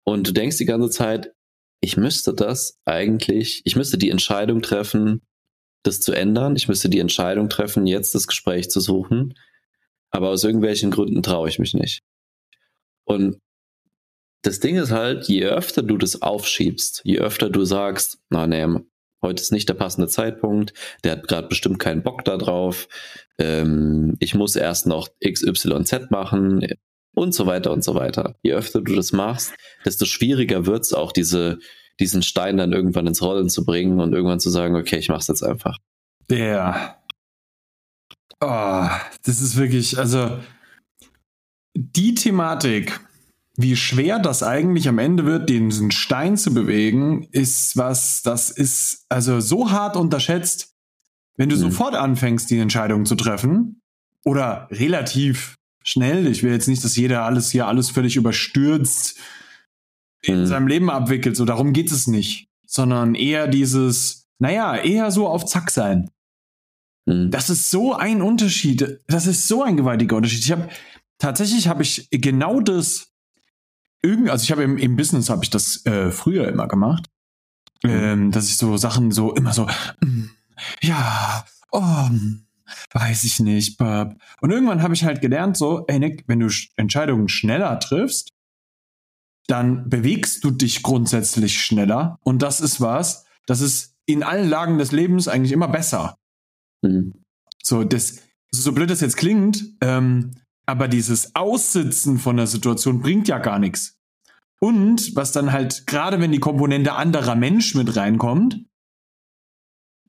Und 0.04 0.28
du 0.28 0.34
denkst 0.34 0.58
die 0.58 0.66
ganze 0.66 0.90
Zeit, 0.90 1.32
ich 1.80 1.96
müsste 1.96 2.34
das 2.34 2.78
eigentlich, 2.84 3.62
ich 3.64 3.78
müsste 3.78 3.98
die 3.98 4.10
Entscheidung 4.10 4.62
treffen, 4.62 5.22
das 5.84 6.02
zu 6.02 6.12
ändern. 6.12 6.56
Ich 6.56 6.68
müsste 6.68 6.90
die 6.90 7.00
Entscheidung 7.00 7.50
treffen, 7.50 7.88
jetzt 7.88 8.14
das 8.16 8.28
Gespräch 8.28 8.70
zu 8.70 8.80
suchen. 8.80 9.34
Aber 10.12 10.30
aus 10.30 10.44
irgendwelchen 10.44 10.92
Gründen 10.92 11.24
traue 11.24 11.50
ich 11.50 11.60
mich 11.60 11.74
nicht. 11.74 12.02
Und 13.06 13.40
das 14.42 14.60
Ding 14.60 14.78
ist 14.78 14.92
halt, 14.92 15.28
je 15.28 15.46
öfter 15.46 15.84
du 15.84 15.98
das 15.98 16.22
aufschiebst, 16.22 17.02
je 17.04 17.20
öfter 17.20 17.50
du 17.50 17.66
sagst, 17.66 18.20
na 18.30 18.48
nee, 18.48 18.66
heute 19.22 19.42
ist 19.42 19.52
nicht 19.52 19.68
der 19.68 19.74
passende 19.74 20.08
Zeitpunkt, 20.08 20.74
der 21.04 21.14
hat 21.14 21.28
gerade 21.28 21.48
bestimmt 21.48 21.80
keinen 21.80 22.04
Bock 22.04 22.24
da 22.24 22.38
drauf, 22.38 22.88
ähm, 23.38 24.16
ich 24.20 24.36
muss 24.36 24.56
erst 24.56 24.88
noch 24.88 25.10
XYZ 25.24 26.10
machen 26.10 26.66
und 27.14 27.34
so 27.34 27.46
weiter 27.48 27.72
und 27.72 27.84
so 27.84 27.96
weiter. 27.96 28.36
Je 28.44 28.54
öfter 28.54 28.82
du 28.82 28.96
das 28.96 29.12
machst, 29.12 29.54
desto 29.86 30.06
schwieriger 30.06 30.66
wird's 30.66 30.94
auch, 30.94 31.12
diese, 31.12 31.60
diesen 32.00 32.24
Stein 32.24 32.58
dann 32.58 32.72
irgendwann 32.72 33.08
ins 33.08 33.22
Rollen 33.22 33.50
zu 33.50 33.66
bringen 33.66 34.00
und 34.00 34.14
irgendwann 34.14 34.40
zu 34.40 34.50
sagen, 34.50 34.76
okay, 34.76 34.98
ich 34.98 35.10
mach's 35.10 35.28
jetzt 35.28 35.44
einfach. 35.44 35.78
Ja. 36.32 37.02
Oh, 38.42 38.88
das 39.26 39.42
ist 39.42 39.58
wirklich, 39.58 39.98
also 39.98 40.40
die 41.74 42.16
Thematik, 42.16 43.00
wie 43.62 43.76
schwer 43.76 44.20
das 44.20 44.42
eigentlich 44.42 44.88
am 44.88 45.00
Ende 45.00 45.26
wird, 45.26 45.50
diesen 45.50 45.92
Stein 45.92 46.38
zu 46.38 46.54
bewegen, 46.54 47.28
ist 47.32 47.76
was, 47.76 48.22
das 48.22 48.52
ist 48.52 49.06
also 49.10 49.42
so 49.42 49.70
hart 49.70 49.98
unterschätzt, 49.98 50.74
wenn 51.36 51.50
du 51.50 51.58
mhm. 51.58 51.60
sofort 51.60 51.94
anfängst, 51.94 52.50
die 52.50 52.58
Entscheidung 52.58 53.06
zu 53.06 53.16
treffen 53.16 53.82
oder 54.24 54.70
relativ 54.72 55.56
schnell. 55.84 56.26
Ich 56.28 56.42
will 56.42 56.54
jetzt 56.54 56.70
nicht, 56.70 56.86
dass 56.86 56.96
jeder 56.96 57.24
alles 57.24 57.52
hier 57.52 57.68
alles 57.68 57.90
völlig 57.90 58.16
überstürzt 58.16 59.20
in 60.22 60.40
mhm. 60.40 60.46
seinem 60.46 60.68
Leben 60.68 60.90
abwickelt. 60.90 61.36
So 61.36 61.44
darum 61.44 61.74
geht 61.74 61.92
es 61.92 62.08
nicht, 62.08 62.48
sondern 62.66 63.14
eher 63.14 63.50
dieses, 63.50 64.30
naja, 64.40 64.78
eher 64.78 65.12
so 65.12 65.28
auf 65.28 65.46
Zack 65.46 65.70
sein. 65.70 66.10
Mhm. 67.06 67.30
Das 67.30 67.50
ist 67.50 67.70
so 67.70 67.94
ein 67.94 68.22
Unterschied. 68.22 69.02
Das 69.08 69.28
ist 69.28 69.50
so 69.50 69.64
ein 69.64 69.76
gewaltiger 69.76 70.16
Unterschied. 70.16 70.46
Ich 70.46 70.52
habe 70.54 70.70
tatsächlich 71.18 71.68
habe 71.68 71.84
ich 71.84 72.08
genau 72.10 72.62
das 72.62 73.09
irgendwie, 74.02 74.32
also 74.32 74.44
ich 74.44 74.52
habe 74.52 74.64
im, 74.64 74.78
im 74.78 74.96
Business 74.96 75.30
habe 75.30 75.44
ich 75.44 75.50
das 75.50 75.86
äh, 75.86 76.12
früher 76.12 76.48
immer 76.48 76.68
gemacht, 76.68 77.10
mhm. 77.84 77.90
ähm, 77.90 78.32
dass 78.32 78.48
ich 78.48 78.58
so 78.58 78.78
Sachen 78.78 79.12
so 79.12 79.34
immer 79.34 79.54
so, 79.54 79.68
mm, 80.02 80.30
ja, 80.82 81.46
oh, 81.72 82.10
weiß 82.94 83.24
ich 83.24 83.40
nicht, 83.40 83.78
Bub. 83.78 84.16
Und 84.42 84.52
irgendwann 84.52 84.84
habe 84.84 84.94
ich 84.94 85.04
halt 85.04 85.22
gelernt 85.22 85.58
so, 85.58 85.86
ey 85.88 86.00
Nick, 86.00 86.24
wenn 86.28 86.40
du 86.40 86.50
Entscheidungen 86.76 87.28
schneller 87.28 87.80
triffst, 87.80 88.32
dann 89.48 89.90
bewegst 89.90 90.44
du 90.44 90.52
dich 90.52 90.84
grundsätzlich 90.84 91.60
schneller 91.60 92.20
und 92.24 92.42
das 92.42 92.62
ist 92.62 92.80
was, 92.80 93.26
das 93.48 93.62
ist 93.62 93.96
in 94.06 94.24
allen 94.24 94.50
Lagen 94.50 94.78
des 94.78 94.92
Lebens 94.92 95.28
eigentlich 95.28 95.52
immer 95.52 95.68
besser. 95.68 96.18
Mhm. 96.82 97.14
So, 97.64 97.84
das, 97.84 98.22
so 98.52 98.72
blöd 98.72 98.90
das 98.90 99.02
jetzt 99.02 99.18
klingt, 99.18 99.64
ähm, 99.82 100.32
aber 100.70 100.88
dieses 100.88 101.36
Aussitzen 101.36 102.20
von 102.20 102.38
der 102.38 102.46
Situation 102.46 103.02
bringt 103.02 103.28
ja 103.28 103.40
gar 103.40 103.58
nichts. 103.58 103.98
Und 104.62 105.16
was 105.16 105.32
dann 105.32 105.52
halt, 105.52 105.88
gerade 105.88 106.22
wenn 106.22 106.32
die 106.32 106.40
Komponente 106.40 106.94
anderer 106.94 107.34
Mensch 107.34 107.74
mit 107.74 107.96
reinkommt, 107.96 108.64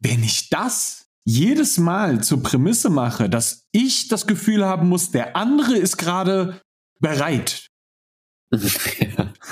wenn 0.03 0.23
ich 0.23 0.51
das 0.51 1.07
jedes 1.25 1.79
Mal 1.79 2.23
zur 2.23 2.43
Prämisse 2.43 2.91
mache, 2.91 3.31
dass 3.31 3.69
ich 3.73 4.09
das 4.09 4.27
Gefühl 4.27 4.67
haben 4.67 4.91
muss, 4.91 5.11
der 5.11 5.35
andere 5.35 5.79
ist 5.79 5.97
gerade 5.97 6.61
bereit. 7.01 7.69
Ja. 8.53 9.33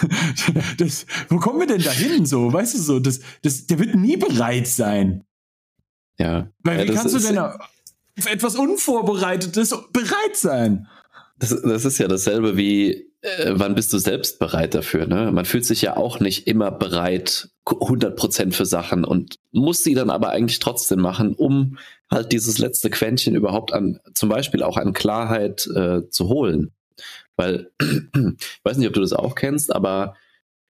Das, 0.77 1.07
wo 1.29 1.39
kommen 1.39 1.61
wir 1.61 1.67
denn 1.67 1.83
dahin 1.83 2.27
so? 2.27 2.53
Weißt 2.53 2.75
du 2.75 2.79
so, 2.79 3.01
das, 3.01 3.21
das, 3.43 3.67
der 3.67 3.79
wird 3.79 3.95
nie 3.95 4.17
bereit 4.17 4.67
sein. 4.69 5.25
Ja. 6.19 6.51
Weil 6.63 6.81
ja, 6.81 6.89
wie 6.89 6.95
kannst 6.95 7.15
du 7.15 7.19
denn 7.19 7.39
auf 7.39 7.57
etwas 8.27 8.55
Unvorbereitetes 8.55 9.75
bereit 9.93 10.37
sein? 10.37 10.87
Das, 11.39 11.51
das 11.63 11.85
ist 11.85 11.99
ja 11.99 12.09
dasselbe 12.09 12.57
wie, 12.57 13.09
äh, 13.21 13.53
wann 13.53 13.75
bist 13.75 13.93
du 13.93 13.99
selbst 13.99 14.39
bereit 14.39 14.75
dafür? 14.75 15.07
Ne? 15.07 15.31
Man 15.33 15.45
fühlt 15.45 15.65
sich 15.65 15.83
ja 15.83 15.97
auch 15.97 16.21
nicht 16.21 16.47
immer 16.47 16.71
bereit, 16.71 17.51
100% 17.65 18.53
für 18.53 18.67
Sachen 18.67 19.05
und 19.05 19.37
muss 19.53 19.85
sie 19.85 19.95
dann 19.95 20.11
aber 20.11 20.31
eigentlich 20.31 20.59
trotzdem 20.59 21.01
machen, 21.01 21.35
um 21.35 21.79
halt 22.11 22.33
dieses 22.33 22.59
letzte 22.59 22.91
Quäntchen 22.91 23.35
überhaupt 23.35 23.73
an, 23.73 24.01
zum 24.15 24.29
Beispiel 24.29 24.63
auch 24.63 24.77
an 24.77 24.93
Klarheit 24.93 25.67
äh, 25.67 26.09
zu 26.09 26.29
holen. 26.29 26.73
Weil, 27.37 27.71
ich 27.81 28.61
weiß 28.65 28.79
nicht, 28.79 28.89
ob 28.89 28.95
du 28.95 29.01
das 29.01 29.13
auch 29.13 29.35
kennst, 29.35 29.75
aber 29.75 30.15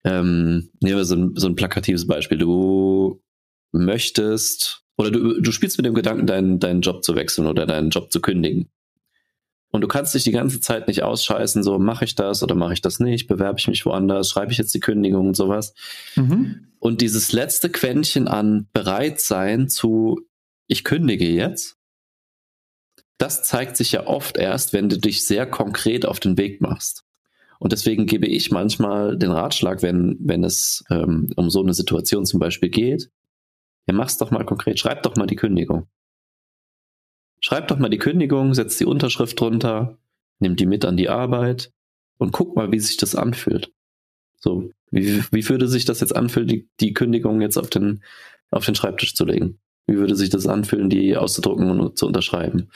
ähm, 0.04 0.70
nehmen 0.80 0.96
wir 0.96 1.04
so 1.04 1.16
ein, 1.16 1.36
so 1.36 1.46
ein 1.46 1.56
plakatives 1.56 2.06
Beispiel. 2.06 2.38
Du 2.38 3.22
möchtest 3.72 4.84
oder 4.98 5.12
du, 5.12 5.40
du 5.40 5.52
spielst 5.52 5.78
mit 5.78 5.86
dem 5.86 5.94
Gedanken, 5.94 6.26
deinen, 6.26 6.58
deinen 6.58 6.80
Job 6.80 7.04
zu 7.04 7.14
wechseln 7.14 7.46
oder 7.46 7.66
deinen 7.66 7.90
Job 7.90 8.12
zu 8.12 8.20
kündigen. 8.20 8.68
Und 9.70 9.82
du 9.82 9.88
kannst 9.88 10.14
dich 10.14 10.24
die 10.24 10.32
ganze 10.32 10.60
Zeit 10.60 10.88
nicht 10.88 11.02
ausscheißen, 11.02 11.62
so 11.62 11.78
mache 11.78 12.04
ich 12.04 12.14
das 12.14 12.42
oder 12.42 12.54
mache 12.54 12.72
ich 12.72 12.80
das 12.80 13.00
nicht, 13.00 13.26
bewerbe 13.26 13.58
ich 13.58 13.68
mich 13.68 13.84
woanders, 13.84 14.30
schreibe 14.30 14.50
ich 14.50 14.58
jetzt 14.58 14.74
die 14.74 14.80
Kündigung 14.80 15.28
und 15.28 15.36
sowas. 15.36 15.74
Mhm. 16.16 16.68
Und 16.78 17.00
dieses 17.00 17.32
letzte 17.32 17.68
Quäntchen 17.68 18.28
an 18.28 18.68
Bereitsein 18.72 19.68
zu, 19.68 20.20
ich 20.68 20.84
kündige 20.84 21.28
jetzt, 21.28 21.76
das 23.18 23.42
zeigt 23.42 23.76
sich 23.76 23.92
ja 23.92 24.06
oft 24.06 24.36
erst, 24.36 24.72
wenn 24.72 24.88
du 24.88 24.96
dich 24.96 25.26
sehr 25.26 25.44
konkret 25.44 26.06
auf 26.06 26.20
den 26.20 26.38
Weg 26.38 26.60
machst. 26.60 27.04
Und 27.58 27.72
deswegen 27.72 28.06
gebe 28.06 28.26
ich 28.26 28.52
manchmal 28.52 29.18
den 29.18 29.32
Ratschlag, 29.32 29.82
wenn, 29.82 30.16
wenn 30.20 30.44
es 30.44 30.84
ähm, 30.90 31.32
um 31.36 31.50
so 31.50 31.60
eine 31.60 31.74
Situation 31.74 32.24
zum 32.24 32.38
Beispiel 32.38 32.68
geht, 32.68 33.10
ja, 33.88 33.94
mach's 33.94 34.18
doch 34.18 34.30
mal 34.30 34.44
konkret, 34.44 34.78
schreib 34.78 35.02
doch 35.02 35.16
mal 35.16 35.26
die 35.26 35.36
Kündigung. 35.36 35.88
Schreib 37.40 37.68
doch 37.68 37.78
mal 37.78 37.88
die 37.88 37.98
Kündigung, 37.98 38.54
setz 38.54 38.78
die 38.78 38.84
Unterschrift 38.84 39.40
drunter, 39.40 39.98
nimm 40.38 40.56
die 40.56 40.66
mit 40.66 40.84
an 40.84 40.96
die 40.96 41.08
Arbeit 41.08 41.72
und 42.18 42.32
guck 42.32 42.56
mal, 42.56 42.72
wie 42.72 42.80
sich 42.80 42.96
das 42.96 43.14
anfühlt. 43.14 43.72
So, 44.40 44.70
wie, 44.90 45.22
wie 45.30 45.48
würde 45.48 45.68
sich 45.68 45.84
das 45.84 46.00
jetzt 46.00 46.14
anfühlen, 46.14 46.48
die, 46.48 46.68
die 46.80 46.92
Kündigung 46.94 47.40
jetzt 47.40 47.56
auf 47.56 47.70
den, 47.70 48.02
auf 48.50 48.64
den 48.64 48.74
Schreibtisch 48.74 49.14
zu 49.14 49.24
legen? 49.24 49.58
Wie 49.86 49.96
würde 49.96 50.16
sich 50.16 50.30
das 50.30 50.46
anfühlen, 50.46 50.90
die 50.90 51.16
auszudrucken 51.16 51.70
und 51.70 51.98
zu 51.98 52.06
unterschreiben? 52.06 52.70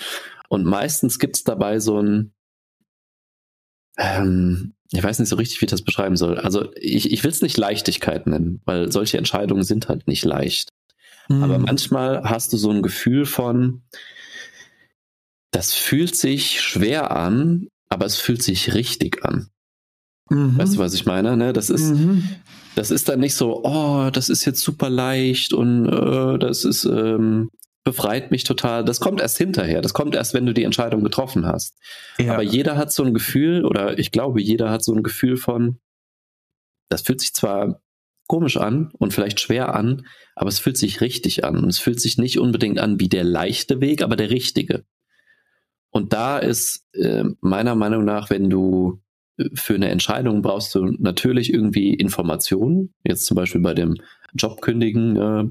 Und 0.49 0.65
meistens 0.65 1.19
gibt's 1.19 1.45
dabei 1.45 1.79
so 1.79 2.01
ein, 2.01 2.33
ähm, 3.99 4.75
ich 4.93 5.03
weiß 5.03 5.19
nicht 5.19 5.29
so 5.29 5.37
richtig, 5.37 5.61
wie 5.61 5.67
ich 5.67 5.71
das 5.71 5.83
beschreiben 5.83 6.17
soll. 6.17 6.39
Also 6.39 6.71
ich, 6.77 7.13
ich 7.13 7.25
will 7.25 7.31
es 7.31 7.43
nicht 7.43 7.57
Leichtigkeit 7.57 8.27
nennen, 8.27 8.61
weil 8.65 8.93
solche 8.93 9.19
Entscheidungen 9.19 9.63
sind 9.63 9.89
halt 9.89 10.07
nicht 10.07 10.25
leicht. 10.25 10.69
Mhm. 11.29 11.43
Aber 11.43 11.59
manchmal 11.59 12.25
hast 12.25 12.53
du 12.53 12.57
so 12.57 12.71
ein 12.71 12.83
Gefühl 12.83 13.25
von, 13.25 13.83
das 15.53 15.75
fühlt 15.75 16.17
sich 16.17 16.61
schwer 16.61 17.13
an, 17.13 17.69
aber 17.89 18.07
es 18.07 18.17
fühlt 18.17 18.43
sich 18.43 18.75
richtig 18.75 19.25
an. 19.25 19.49
Mhm. 20.29 20.59
Weißt 20.59 20.75
du, 20.75 20.79
was 20.79 20.95
ich 20.95 21.07
meine? 21.07 21.37
Ne? 21.37 21.53
Das 21.53 21.71
ist, 21.71 21.95
mhm. 21.95 22.29
das 22.75 22.91
ist 22.91 23.09
dann 23.09 23.21
nicht 23.21 23.35
so, 23.35 23.63
oh, 23.65 24.11
das 24.11 24.29
ist 24.29 24.45
jetzt 24.45 24.61
super 24.61 24.91
leicht 24.91 25.53
und 25.53 25.87
äh, 25.87 26.39
das 26.39 26.65
ist 26.65 26.85
ähm, 26.85 27.51
befreit 27.85 28.31
mich 28.31 28.45
total. 28.45 28.85
Das 28.85 29.01
kommt 29.01 29.21
erst 29.21 29.39
hinterher. 29.39 29.83
Das 29.83 29.93
kommt 29.93 30.15
erst, 30.15 30.35
wenn 30.35 30.47
du 30.47 30.55
die 30.55 30.65
Entscheidung 30.65 31.05
getroffen 31.05 31.47
hast. 31.47 31.77
Ja. 32.19 32.35
Aber 32.35 32.43
jeder 32.43 32.77
hat 32.77 32.93
so 32.93 33.05
ein 33.05 33.15
Gefühl, 33.15 33.65
oder 33.65 33.99
ich 33.99 34.11
glaube, 34.11 34.41
jeder 34.41 34.71
hat 34.71 34.83
so 34.83 34.95
ein 34.95 35.03
Gefühl 35.03 35.37
von, 35.37 35.79
das 36.89 37.03
fühlt 37.03 37.21
sich 37.21 37.35
zwar 37.35 37.81
komisch 38.27 38.57
an 38.57 38.91
und 38.99 39.13
vielleicht 39.13 39.41
schwer 39.41 39.75
an, 39.75 40.07
aber 40.35 40.49
es 40.49 40.59
fühlt 40.59 40.79
sich 40.79 41.01
richtig 41.01 41.45
an. 41.45 41.59
Und 41.59 41.69
es 41.69 41.79
fühlt 41.79 42.01
sich 42.01 42.17
nicht 42.17 42.39
unbedingt 42.39 42.79
an 42.79 43.01
wie 43.01 43.09
der 43.09 43.25
leichte 43.25 43.81
Weg, 43.81 44.03
aber 44.03 44.17
der 44.17 44.31
richtige. 44.31 44.85
Und 45.93 46.13
da 46.13 46.39
ist 46.39 46.87
äh, 46.95 47.25
meiner 47.41 47.75
Meinung 47.75 48.05
nach, 48.05 48.31
wenn 48.31 48.51
du 48.51 49.01
äh, 49.37 49.51
für 49.55 49.75
eine 49.75 49.91
Entscheidung 49.91 50.43
brauchst 50.43 50.75
du 50.75 50.87
natürlich 50.99 51.53
irgendwie 51.53 51.95
Informationen. 51.95 52.95
Jetzt 53.05 53.27
zum 53.27 53.37
Beispiel 53.37 53.61
bei 53.61 53.75
dem 53.75 53.95
Jobkündigen, 54.35 55.17
äh, 55.17 55.45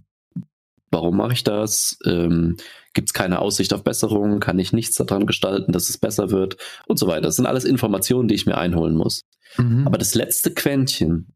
warum 0.90 1.18
mache 1.18 1.34
ich 1.34 1.44
das? 1.44 1.98
Ähm, 2.06 2.58
Gibt 2.94 3.10
es 3.10 3.14
keine 3.14 3.40
Aussicht 3.40 3.74
auf 3.74 3.84
Besserung? 3.84 4.40
Kann 4.40 4.60
ich 4.60 4.74
nichts 4.74 4.98
daran 4.98 5.26
gestalten, 5.26 5.72
dass 5.72 5.90
es 5.90 5.98
besser 5.98 6.32
wird? 6.32 6.58
Und 6.88 6.98
so 6.98 7.08
weiter. 7.08 7.22
Das 7.22 7.38
sind 7.38 7.46
alles 7.46 7.64
Informationen, 7.64 8.28
die 8.28 8.36
ich 8.36 8.48
mir 8.48 8.58
einholen 8.58 8.98
muss. 8.98 9.24
Mhm. 9.58 9.86
Aber 9.86 9.98
das 9.98 10.16
letzte 10.16 10.52
Quäntchen, 10.54 11.34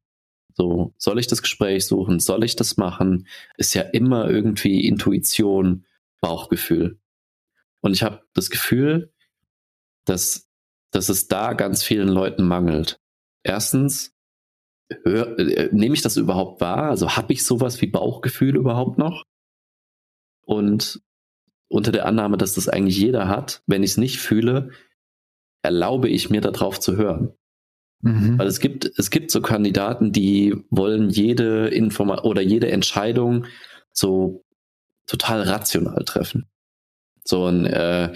so, 0.55 0.93
soll 0.97 1.19
ich 1.19 1.27
das 1.27 1.41
Gespräch 1.41 1.85
suchen? 1.85 2.19
Soll 2.19 2.43
ich 2.43 2.55
das 2.55 2.77
machen? 2.77 3.27
Ist 3.57 3.75
ja 3.75 3.83
immer 3.83 4.29
irgendwie 4.29 4.87
Intuition, 4.87 5.85
Bauchgefühl. 6.21 6.97
Und 7.85 7.93
ich 7.93 8.01
habe 8.01 8.23
das 8.33 8.49
Gefühl, 8.49 9.13
dass, 10.05 10.49
dass 10.91 11.07
es 11.07 11.27
da 11.27 11.53
ganz 11.53 11.83
vielen 11.83 12.07
Leuten 12.07 12.43
mangelt. 12.43 12.99
Erstens, 13.43 14.11
hör, 15.03 15.37
äh, 15.37 15.69
nehme 15.71 15.93
ich 15.93 16.01
das 16.01 16.17
überhaupt 16.17 16.61
wahr? 16.61 16.89
Also 16.89 17.15
habe 17.15 17.31
ich 17.31 17.45
sowas 17.45 17.79
wie 17.81 17.87
Bauchgefühl 17.87 18.55
überhaupt 18.55 18.97
noch? 18.97 19.23
Und 20.47 20.99
unter 21.67 21.91
der 21.91 22.07
Annahme, 22.07 22.37
dass 22.37 22.55
das 22.55 22.67
eigentlich 22.67 22.97
jeder 22.97 23.27
hat, 23.27 23.61
wenn 23.67 23.83
ich 23.83 23.91
es 23.91 23.97
nicht 23.97 24.19
fühle, 24.19 24.71
erlaube 25.61 26.09
ich 26.09 26.31
mir 26.31 26.41
darauf 26.41 26.79
zu 26.79 26.97
hören. 26.97 27.35
Mhm. 28.01 28.39
Weil 28.39 28.47
es 28.47 28.59
gibt, 28.59 28.91
es 28.97 29.11
gibt 29.11 29.29
so 29.29 29.43
Kandidaten, 29.43 30.11
die 30.11 30.55
wollen 30.71 31.11
jede 31.11 31.67
Informa 31.67 32.23
oder 32.23 32.41
jede 32.41 32.71
Entscheidung 32.71 33.45
so 33.91 34.43
total 35.05 35.43
rational 35.43 36.03
treffen. 36.03 36.49
So 37.25 37.47
ein, 37.47 37.65
äh, 37.65 38.13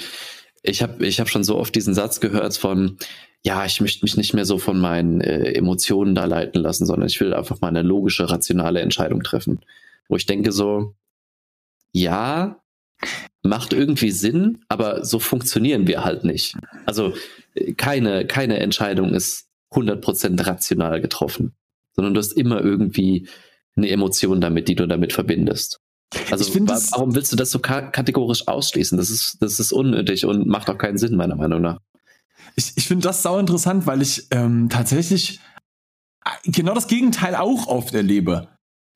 ich 0.63 0.81
habe 0.81 1.05
ich 1.05 1.19
hab 1.19 1.29
schon 1.29 1.43
so 1.43 1.57
oft 1.57 1.75
diesen 1.75 1.93
Satz 1.93 2.19
gehört 2.19 2.55
von, 2.55 2.97
ja, 3.43 3.65
ich 3.65 3.81
möchte 3.81 4.05
mich 4.05 4.17
nicht 4.17 4.33
mehr 4.33 4.45
so 4.45 4.57
von 4.57 4.79
meinen 4.79 5.21
äh, 5.21 5.53
Emotionen 5.53 6.15
da 6.15 6.25
leiten 6.25 6.61
lassen, 6.61 6.85
sondern 6.85 7.07
ich 7.07 7.19
will 7.19 7.33
einfach 7.33 7.59
mal 7.61 7.69
eine 7.69 7.81
logische, 7.81 8.29
rationale 8.29 8.81
Entscheidung 8.81 9.23
treffen. 9.23 9.59
Wo 10.07 10.15
ich 10.15 10.25
denke 10.25 10.51
so, 10.51 10.93
ja, 11.91 12.61
macht 13.41 13.73
irgendwie 13.73 14.11
Sinn, 14.11 14.59
aber 14.67 15.05
so 15.05 15.19
funktionieren 15.19 15.87
wir 15.87 16.03
halt 16.03 16.23
nicht. 16.23 16.55
Also 16.85 17.13
keine, 17.77 18.27
keine 18.27 18.59
Entscheidung 18.59 19.13
ist 19.13 19.47
100% 19.71 20.45
rational 20.45 20.99
getroffen, 20.99 21.53
sondern 21.93 22.13
du 22.13 22.19
hast 22.19 22.33
immer 22.33 22.61
irgendwie 22.61 23.27
eine 23.75 23.89
Emotion 23.89 24.41
damit, 24.41 24.67
die 24.67 24.75
du 24.75 24.87
damit 24.87 25.13
verbindest. 25.13 25.79
Also 26.31 26.51
find, 26.51 26.69
warum 26.69 27.13
willst 27.13 27.31
du 27.31 27.35
das 27.35 27.51
so 27.51 27.59
kategorisch 27.59 28.47
ausschließen? 28.47 28.97
Das 28.97 29.09
ist, 29.09 29.37
das 29.41 29.59
ist 29.59 29.71
unnötig 29.71 30.25
und 30.25 30.47
macht 30.47 30.69
auch 30.69 30.77
keinen 30.77 30.97
Sinn, 30.97 31.15
meiner 31.15 31.35
Meinung 31.35 31.61
nach. 31.61 31.79
Ich, 32.55 32.73
ich 32.75 32.87
finde 32.87 33.07
das 33.07 33.21
sau 33.21 33.37
interessant, 33.37 33.85
weil 33.85 34.01
ich 34.01 34.25
ähm, 34.31 34.69
tatsächlich 34.69 35.39
äh, 36.25 36.51
genau 36.51 36.73
das 36.73 36.87
Gegenteil 36.87 37.35
auch 37.35 37.67
oft 37.67 37.93
erlebe. 37.93 38.47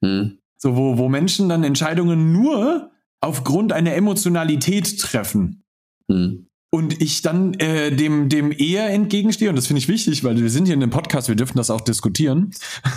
Hm. 0.03 0.39
So, 0.57 0.75
wo, 0.75 0.97
wo 0.97 1.07
Menschen 1.07 1.49
dann 1.49 1.63
Entscheidungen 1.63 2.31
nur 2.33 2.91
aufgrund 3.21 3.73
einer 3.73 3.93
Emotionalität 3.93 4.99
treffen. 4.99 5.63
Hm. 6.11 6.47
Und 6.71 6.99
ich 6.99 7.21
dann 7.21 7.53
äh, 7.55 7.95
dem, 7.95 8.29
dem 8.29 8.51
eher 8.51 8.89
entgegenstehe, 8.89 9.49
und 9.49 9.55
das 9.55 9.67
finde 9.67 9.77
ich 9.77 9.87
wichtig, 9.87 10.23
weil 10.23 10.41
wir 10.41 10.49
sind 10.49 10.65
hier 10.65 10.73
in 10.73 10.81
einem 10.81 10.89
Podcast, 10.89 11.27
wir 11.27 11.35
dürfen 11.35 11.57
das 11.57 11.69
auch 11.69 11.81
diskutieren. 11.81 12.51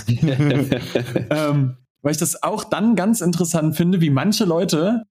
ähm, 1.31 1.77
weil 2.07 2.13
ich 2.13 2.19
das 2.19 2.45
auch 2.45 2.63
dann 2.63 2.95
ganz 2.95 3.21
interessant 3.21 3.75
finde, 3.75 4.01
wie 4.01 4.11
manche 4.11 4.45
Leute 4.45 5.03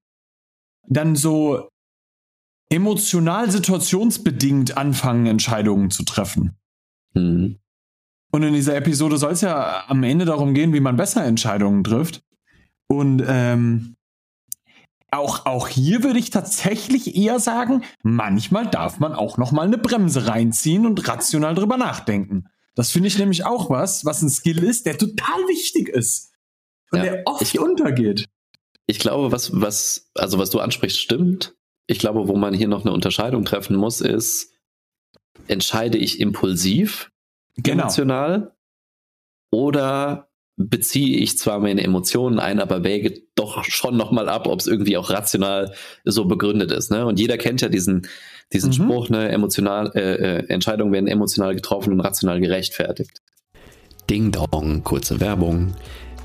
dann 0.88 1.14
so 1.14 1.68
emotional 2.70 3.50
situationsbedingt 3.50 4.78
anfangen, 4.78 5.26
Entscheidungen 5.26 5.90
zu 5.90 6.04
treffen. 6.04 6.56
Mhm. 7.12 7.58
Und 8.32 8.42
in 8.42 8.54
dieser 8.54 8.76
Episode 8.76 9.18
soll 9.18 9.32
es 9.32 9.42
ja 9.42 9.84
am 9.88 10.04
Ende 10.04 10.24
darum 10.24 10.54
gehen, 10.54 10.72
wie 10.72 10.80
man 10.80 10.96
besser 10.96 11.22
Entscheidungen 11.22 11.84
trifft. 11.84 12.22
Und 12.88 13.22
ähm, 13.28 13.94
auch, 15.10 15.44
auch 15.44 15.68
hier 15.68 16.02
würde 16.02 16.18
ich 16.18 16.30
tatsächlich 16.30 17.14
eher 17.14 17.40
sagen, 17.40 17.84
manchmal 18.04 18.70
darf 18.70 19.00
man 19.00 19.12
auch 19.12 19.36
noch 19.36 19.52
mal 19.52 19.66
eine 19.66 19.76
Bremse 19.76 20.28
reinziehen 20.28 20.86
und 20.86 21.06
rational 21.06 21.54
drüber 21.54 21.76
nachdenken. 21.76 22.46
Das 22.74 22.90
finde 22.90 23.08
ich 23.08 23.18
nämlich 23.18 23.44
auch 23.44 23.68
was, 23.68 24.06
was 24.06 24.22
ein 24.22 24.30
Skill 24.30 24.64
ist, 24.64 24.86
der 24.86 24.96
total 24.96 25.46
wichtig 25.46 25.90
ist 25.90 26.32
und 27.00 27.04
ja, 27.04 27.12
der 27.12 27.22
oft 27.26 27.42
ich, 27.42 27.58
untergeht. 27.58 28.26
Ich 28.86 28.98
glaube, 28.98 29.32
was, 29.32 29.50
was, 29.60 30.10
also 30.14 30.38
was 30.38 30.50
du 30.50 30.60
ansprichst, 30.60 30.98
stimmt. 30.98 31.54
Ich 31.86 31.98
glaube, 31.98 32.28
wo 32.28 32.36
man 32.36 32.54
hier 32.54 32.68
noch 32.68 32.84
eine 32.84 32.92
Unterscheidung 32.92 33.44
treffen 33.44 33.76
muss, 33.76 34.00
ist, 34.00 34.52
entscheide 35.46 35.98
ich 35.98 36.20
impulsiv, 36.20 37.10
genau. 37.56 37.84
emotional, 37.84 38.56
oder 39.50 40.28
beziehe 40.56 41.18
ich 41.18 41.38
zwar 41.38 41.60
meine 41.60 41.84
Emotionen 41.84 42.38
ein, 42.38 42.60
aber 42.60 42.82
wäge 42.82 43.22
doch 43.34 43.64
schon 43.64 43.96
nochmal 43.96 44.28
ab, 44.28 44.46
ob 44.46 44.58
es 44.60 44.66
irgendwie 44.66 44.96
auch 44.96 45.10
rational 45.10 45.74
so 46.04 46.24
begründet 46.24 46.72
ist. 46.72 46.90
Ne? 46.90 47.04
Und 47.04 47.20
jeder 47.20 47.36
kennt 47.36 47.60
ja 47.60 47.68
diesen, 47.68 48.08
diesen 48.52 48.70
mhm. 48.70 48.74
Spruch, 48.74 49.08
ne, 49.10 49.28
emotional, 49.28 49.92
äh, 49.94 50.14
äh, 50.14 50.48
Entscheidungen 50.48 50.92
werden 50.92 51.08
emotional 51.08 51.54
getroffen 51.54 51.92
und 51.92 52.00
rational 52.00 52.40
gerechtfertigt. 52.40 53.20
Ding 54.08 54.32
Dong, 54.32 54.82
kurze 54.82 55.20
Werbung. 55.20 55.74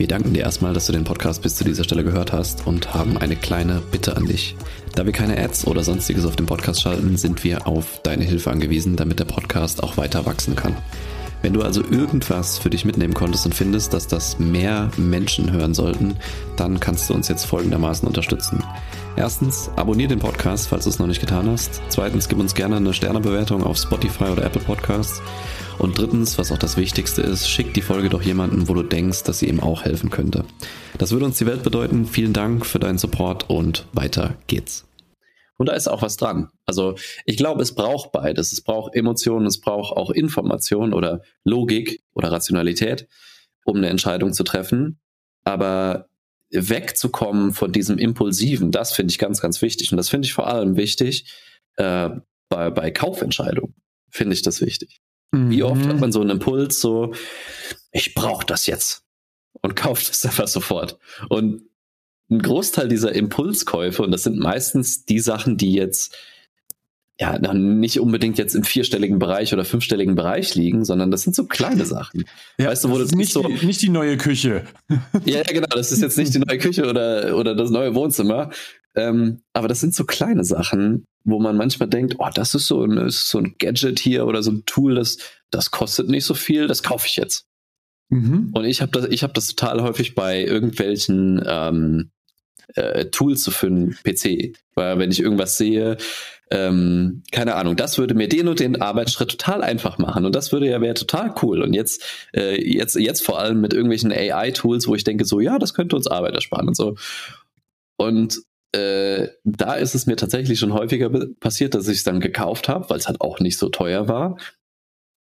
Wir 0.01 0.07
danken 0.07 0.33
dir 0.33 0.41
erstmal, 0.41 0.73
dass 0.73 0.87
du 0.87 0.93
den 0.93 1.03
Podcast 1.03 1.43
bis 1.43 1.53
zu 1.53 1.63
dieser 1.63 1.83
Stelle 1.83 2.03
gehört 2.03 2.33
hast 2.33 2.65
und 2.65 2.91
haben 2.95 3.19
eine 3.19 3.35
kleine 3.35 3.83
Bitte 3.91 4.17
an 4.17 4.25
dich. 4.25 4.55
Da 4.95 5.05
wir 5.05 5.13
keine 5.13 5.37
Ads 5.37 5.67
oder 5.67 5.83
sonstiges 5.83 6.25
auf 6.25 6.35
dem 6.35 6.47
Podcast 6.47 6.81
schalten, 6.81 7.17
sind 7.17 7.43
wir 7.43 7.67
auf 7.67 8.01
deine 8.01 8.23
Hilfe 8.23 8.49
angewiesen, 8.49 8.95
damit 8.95 9.19
der 9.19 9.25
Podcast 9.25 9.83
auch 9.83 9.97
weiter 9.97 10.25
wachsen 10.25 10.55
kann. 10.55 10.75
Wenn 11.43 11.53
du 11.53 11.61
also 11.61 11.83
irgendwas 11.83 12.57
für 12.57 12.71
dich 12.71 12.83
mitnehmen 12.83 13.13
konntest 13.13 13.45
und 13.45 13.53
findest, 13.53 13.93
dass 13.93 14.07
das 14.07 14.39
mehr 14.39 14.89
Menschen 14.97 15.51
hören 15.51 15.75
sollten, 15.75 16.15
dann 16.57 16.79
kannst 16.79 17.07
du 17.07 17.13
uns 17.13 17.27
jetzt 17.27 17.45
folgendermaßen 17.45 18.07
unterstützen. 18.07 18.63
Erstens, 19.17 19.69
abonniere 19.75 20.09
den 20.09 20.19
Podcast, 20.19 20.69
falls 20.69 20.85
du 20.85 20.89
es 20.89 20.97
noch 20.97 21.07
nicht 21.07 21.21
getan 21.21 21.47
hast. 21.47 21.79
Zweitens, 21.89 22.27
gib 22.27 22.39
uns 22.39 22.55
gerne 22.55 22.77
eine 22.77 22.95
Sternebewertung 22.95 23.63
auf 23.63 23.77
Spotify 23.77 24.25
oder 24.25 24.45
Apple 24.45 24.61
Podcasts. 24.61 25.21
Und 25.81 25.97
drittens, 25.97 26.37
was 26.37 26.51
auch 26.51 26.59
das 26.59 26.77
Wichtigste 26.77 27.23
ist, 27.23 27.49
schick 27.49 27.73
die 27.73 27.81
Folge 27.81 28.09
doch 28.09 28.21
jemanden, 28.21 28.69
wo 28.69 28.75
du 28.75 28.83
denkst, 28.83 29.23
dass 29.23 29.39
sie 29.39 29.47
ihm 29.47 29.59
auch 29.59 29.83
helfen 29.83 30.11
könnte. 30.11 30.45
Das 30.99 31.09
würde 31.11 31.25
uns 31.25 31.39
die 31.39 31.47
Welt 31.47 31.63
bedeuten. 31.63 32.05
Vielen 32.05 32.33
Dank 32.33 32.67
für 32.67 32.77
deinen 32.77 32.99
Support 32.99 33.49
und 33.49 33.87
weiter 33.91 34.35
geht's. 34.45 34.85
Und 35.57 35.69
da 35.69 35.73
ist 35.73 35.87
auch 35.87 36.03
was 36.03 36.17
dran. 36.17 36.49
Also 36.67 36.97
ich 37.25 37.35
glaube, 37.35 37.63
es 37.63 37.73
braucht 37.73 38.11
beides. 38.11 38.51
Es 38.51 38.61
braucht 38.61 38.93
Emotionen, 38.93 39.47
es 39.47 39.59
braucht 39.59 39.97
auch 39.97 40.11
Information 40.11 40.93
oder 40.93 41.23
Logik 41.45 42.03
oder 42.13 42.31
Rationalität, 42.31 43.07
um 43.65 43.77
eine 43.77 43.89
Entscheidung 43.89 44.33
zu 44.33 44.43
treffen. 44.43 44.99
Aber 45.45 46.09
wegzukommen 46.51 47.53
von 47.53 47.71
diesem 47.71 47.97
Impulsiven, 47.97 48.69
das 48.69 48.93
finde 48.93 49.09
ich 49.13 49.17
ganz, 49.17 49.41
ganz 49.41 49.63
wichtig. 49.63 49.91
Und 49.91 49.97
das 49.97 50.09
finde 50.09 50.27
ich 50.27 50.33
vor 50.33 50.45
allem 50.45 50.77
wichtig 50.77 51.25
äh, 51.77 52.11
bei, 52.49 52.69
bei 52.69 52.91
Kaufentscheidungen. 52.91 53.73
Finde 54.11 54.35
ich 54.35 54.43
das 54.43 54.61
wichtig. 54.61 55.01
Wie 55.31 55.63
oft 55.63 55.85
hat 55.87 55.95
mhm. 55.95 55.99
man 55.99 56.11
so 56.11 56.21
einen 56.21 56.31
Impuls, 56.31 56.81
so, 56.81 57.13
ich 57.91 58.13
brauche 58.13 58.45
das 58.45 58.67
jetzt 58.67 59.03
und 59.61 59.75
kauft 59.75 60.09
es 60.09 60.25
einfach 60.25 60.47
sofort. 60.47 60.97
Und 61.29 61.63
ein 62.29 62.41
Großteil 62.41 62.87
dieser 62.87 63.13
Impulskäufe, 63.13 64.03
und 64.03 64.11
das 64.11 64.23
sind 64.23 64.37
meistens 64.37 65.05
die 65.05 65.19
Sachen, 65.19 65.57
die 65.57 65.73
jetzt 65.73 66.15
ja 67.19 67.37
nicht 67.53 67.99
unbedingt 67.99 68.39
jetzt 68.39 68.55
im 68.55 68.63
vierstelligen 68.63 69.19
Bereich 69.19 69.53
oder 69.53 69.63
fünfstelligen 69.63 70.15
Bereich 70.15 70.55
liegen, 70.55 70.85
sondern 70.85 71.11
das 71.11 71.21
sind 71.21 71.35
so 71.35 71.45
kleine 71.45 71.85
Sachen. 71.85 72.23
Ja, 72.57 72.67
weißt 72.67 72.85
du, 72.85 72.89
wo 72.89 72.97
das 72.97 73.11
nicht, 73.11 73.31
so, 73.31 73.43
die, 73.43 73.65
nicht 73.65 73.81
die 73.81 73.89
neue 73.89 74.17
Küche. 74.17 74.63
Ja, 75.25 75.43
genau, 75.43 75.67
das 75.67 75.91
ist 75.91 76.01
jetzt 76.01 76.17
nicht 76.17 76.33
die 76.33 76.39
neue 76.39 76.57
Küche 76.57 76.89
oder, 76.89 77.37
oder 77.37 77.53
das 77.53 77.69
neue 77.69 77.93
Wohnzimmer. 77.93 78.49
Ähm, 78.95 79.41
aber 79.53 79.67
das 79.67 79.79
sind 79.81 79.93
so 79.93 80.05
kleine 80.05 80.43
Sachen, 80.43 81.05
wo 81.23 81.39
man 81.39 81.57
manchmal 81.57 81.89
denkt, 81.89 82.15
oh, 82.19 82.29
das 82.33 82.55
ist 82.55 82.67
so 82.67 82.83
ein, 82.83 82.97
ist 82.97 83.29
so 83.29 83.37
ein 83.37 83.55
Gadget 83.59 83.99
hier 83.99 84.25
oder 84.25 84.43
so 84.43 84.51
ein 84.51 84.63
Tool, 84.65 84.95
das, 84.95 85.17
das 85.49 85.71
kostet 85.71 86.09
nicht 86.09 86.25
so 86.25 86.33
viel, 86.33 86.67
das 86.67 86.83
kaufe 86.83 87.07
ich 87.07 87.17
jetzt. 87.17 87.45
Mhm. 88.09 88.51
Und 88.53 88.65
ich 88.65 88.81
habe 88.81 88.91
das, 88.91 89.07
ich 89.09 89.23
habe 89.23 89.33
das 89.33 89.47
total 89.47 89.81
häufig 89.81 90.15
bei 90.15 90.43
irgendwelchen 90.43 91.41
ähm, 91.45 92.11
äh, 92.75 93.05
Tools 93.05 93.47
für 93.49 93.67
einen 93.67 93.97
PC. 94.03 94.55
Weil 94.75 94.99
wenn 94.99 95.11
ich 95.11 95.19
irgendwas 95.19 95.57
sehe, 95.57 95.97
ähm, 96.49 97.23
keine 97.31 97.55
Ahnung, 97.55 97.77
das 97.77 97.97
würde 97.97 98.13
mir 98.13 98.27
den 98.27 98.47
und 98.47 98.59
den 98.59 98.81
Arbeitsschritt 98.81 99.31
total 99.31 99.63
einfach 99.63 99.97
machen 99.97 100.25
und 100.25 100.35
das 100.35 100.51
würde 100.51 100.69
ja 100.69 100.81
wäre 100.81 100.93
total 100.93 101.33
cool. 101.41 101.61
Und 101.61 101.73
jetzt, 101.73 102.03
äh, 102.33 102.61
jetzt, 102.61 102.95
jetzt 102.95 103.25
vor 103.25 103.39
allem 103.39 103.61
mit 103.61 103.73
irgendwelchen 103.73 104.11
AI-Tools, 104.11 104.87
wo 104.87 104.95
ich 104.95 105.05
denke 105.05 105.25
so, 105.25 105.39
ja, 105.39 105.59
das 105.59 105.73
könnte 105.73 105.95
uns 105.95 106.07
Arbeit 106.07 106.35
ersparen 106.35 106.67
und 106.67 106.75
so. 106.75 106.95
Und 107.95 108.41
äh, 108.73 109.29
da 109.43 109.73
ist 109.73 109.95
es 109.95 110.05
mir 110.05 110.15
tatsächlich 110.15 110.59
schon 110.59 110.73
häufiger 110.73 111.09
passiert, 111.39 111.73
dass 111.73 111.87
ich 111.87 111.99
es 111.99 112.03
dann 112.03 112.19
gekauft 112.19 112.69
habe, 112.69 112.89
weil 112.89 112.97
es 112.97 113.07
halt 113.07 113.21
auch 113.21 113.39
nicht 113.39 113.57
so 113.57 113.69
teuer 113.69 114.07
war. 114.07 114.37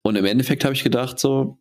Und 0.04 0.16
im 0.16 0.26
Endeffekt 0.26 0.64
habe 0.64 0.74
ich 0.74 0.84
gedacht 0.84 1.20
so, 1.20 1.58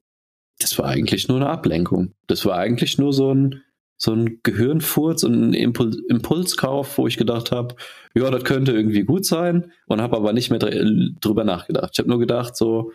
das 0.59 0.79
war 0.79 0.87
eigentlich 0.87 1.29
nur 1.29 1.39
eine 1.39 1.49
Ablenkung. 1.49 2.15
Das 2.27 2.45
war 2.45 2.59
eigentlich 2.59 2.99
nur 2.99 3.13
so 3.13 3.33
ein 3.33 3.63
so 3.97 4.13
ein 4.13 4.41
Gehirnfurz 4.43 5.23
und 5.23 5.35
ein 5.35 5.55
Impul 5.55 6.05
Impulskauf, 6.09 6.99
wo 6.99 7.07
ich 7.07 7.17
gedacht 7.17 7.53
habe, 7.53 7.77
ja, 8.15 8.33
das 8.33 8.43
könnte 8.43 8.73
irgendwie 8.73 9.05
gut 9.05 9.25
sein 9.25 9.71
und 9.87 10.01
habe 10.01 10.17
aber 10.17 10.33
nicht 10.33 10.51
mehr 10.51 10.59
dr 10.59 10.73
drüber 11.21 11.45
nachgedacht. 11.45 11.91
Ich 11.93 12.01
habe 12.01 12.09
nur 12.09 12.19
gedacht, 12.19 12.57
so, 12.57 12.93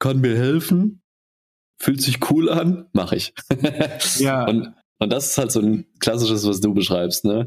kann 0.00 0.20
mir 0.20 0.36
helfen, 0.36 1.02
fühlt 1.80 2.02
sich 2.02 2.18
cool 2.30 2.50
an, 2.50 2.86
mache 2.92 3.14
ich. 3.14 3.32
ja. 4.18 4.44
Und, 4.44 4.74
und 4.98 5.12
das 5.12 5.30
ist 5.30 5.38
halt 5.38 5.52
so 5.52 5.60
ein 5.60 5.86
klassisches, 6.00 6.46
was 6.46 6.60
du 6.60 6.74
beschreibst, 6.74 7.24
ne? 7.24 7.46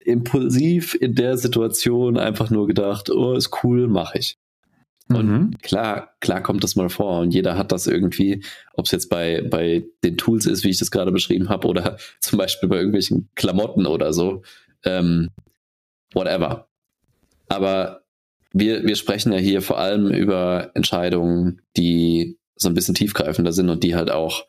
Impulsiv 0.00 0.94
in 0.94 1.14
der 1.14 1.38
Situation 1.38 2.18
einfach 2.18 2.50
nur 2.50 2.66
gedacht, 2.66 3.10
oh, 3.10 3.34
ist 3.34 3.64
cool, 3.64 3.88
mache 3.88 4.18
ich. 4.18 4.38
Und 5.08 5.28
mhm. 5.28 5.50
klar, 5.62 6.14
klar 6.20 6.42
kommt 6.42 6.64
das 6.64 6.76
mal 6.76 6.88
vor 6.88 7.20
und 7.20 7.34
jeder 7.34 7.58
hat 7.58 7.72
das 7.72 7.86
irgendwie, 7.86 8.42
ob 8.72 8.86
es 8.86 8.90
jetzt 8.90 9.10
bei, 9.10 9.42
bei 9.42 9.84
den 10.02 10.16
Tools 10.16 10.46
ist, 10.46 10.64
wie 10.64 10.70
ich 10.70 10.78
das 10.78 10.90
gerade 10.90 11.12
beschrieben 11.12 11.50
habe, 11.50 11.68
oder 11.68 11.98
zum 12.20 12.38
Beispiel 12.38 12.68
bei 12.68 12.76
irgendwelchen 12.76 13.28
Klamotten 13.34 13.86
oder 13.86 14.12
so. 14.12 14.42
Ähm, 14.84 15.30
whatever. 16.14 16.68
Aber 17.48 18.02
wir, 18.52 18.84
wir 18.84 18.96
sprechen 18.96 19.32
ja 19.32 19.38
hier 19.38 19.60
vor 19.60 19.78
allem 19.78 20.10
über 20.10 20.70
Entscheidungen, 20.74 21.60
die 21.76 22.38
so 22.56 22.68
ein 22.68 22.74
bisschen 22.74 22.94
tiefgreifender 22.94 23.52
sind 23.52 23.68
und 23.68 23.84
die 23.84 23.96
halt 23.96 24.10
auch 24.10 24.46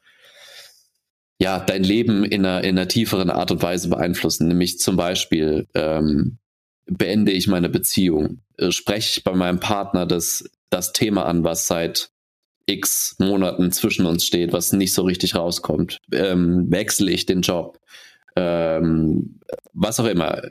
ja 1.39 1.60
dein 1.60 1.84
Leben 1.84 2.24
in 2.24 2.46
einer, 2.46 2.63
in 2.63 2.77
einer 2.77 2.88
tieferen 2.88 3.30
Art 3.30 3.51
und 3.51 3.62
Weise 3.62 3.89
beeinflussen. 3.89 4.48
Nämlich 4.48 4.80
zum 4.80 4.96
Beispiel, 4.96 5.68
ähm, 5.74 6.38
beende 6.86 7.32
ich 7.32 7.48
meine 7.48 7.70
Beziehung? 7.70 8.42
Äh, 8.58 8.72
spreche 8.72 9.18
ich 9.18 9.24
bei 9.24 9.34
meinem 9.34 9.60
Partner 9.60 10.06
das, 10.06 10.50
das 10.70 10.94
Thema 10.94 11.25
an, 11.25 11.44
was 11.44 11.68
seit 11.68 12.10
x 12.68 13.15
Monaten 13.20 13.72
zwischen 13.72 14.06
uns 14.06 14.25
steht, 14.25 14.54
was 14.54 14.74
nicht 14.74 14.94
so 14.94 15.04
richtig 15.04 15.36
rauskommt? 15.36 16.00
Ähm, 16.12 16.72
wechsle 16.72 17.12
ich 17.12 17.25
den 17.25 17.42
Job? 17.42 17.80
Ähm, 18.36 19.39
was 19.74 20.00
auch 20.00 20.06
immer 20.06 20.42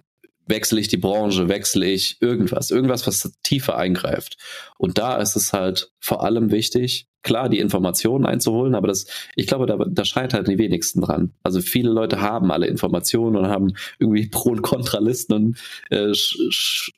wechsle 0.47 0.81
ich 0.81 0.89
die 0.89 0.97
Branche, 0.97 1.49
wechsle 1.49 1.87
ich 1.87 2.21
irgendwas, 2.21 2.71
irgendwas, 2.71 3.07
was 3.07 3.33
tiefer 3.43 3.77
eingreift. 3.77 4.37
Und 4.79 4.99
da 4.99 5.17
ist 5.17 5.37
es 5.37 5.53
halt 5.53 5.91
vor 5.99 6.25
allem 6.25 6.51
wichtig, 6.51 7.07
klar, 7.25 7.49
die 7.49 7.59
Informationen 7.59 8.27
einzuholen, 8.27 8.77
aber 8.77 8.87
das, 8.87 9.07
ich 9.35 9.49
glaube, 9.49 9.67
da, 9.67 9.77
da 9.77 10.05
scheitert 10.05 10.47
die 10.47 10.59
wenigsten 10.59 11.01
dran. 11.01 11.33
Also 11.43 11.61
viele 11.61 11.91
Leute 11.91 12.21
haben 12.21 12.53
alle 12.53 12.67
Informationen 12.67 13.35
und 13.35 13.49
haben 13.49 13.73
irgendwie 13.99 14.27
Pro- 14.31 14.51
und 14.51 14.63
Kontralisten 14.63 15.35
und 15.35 15.59
äh, 15.91 16.13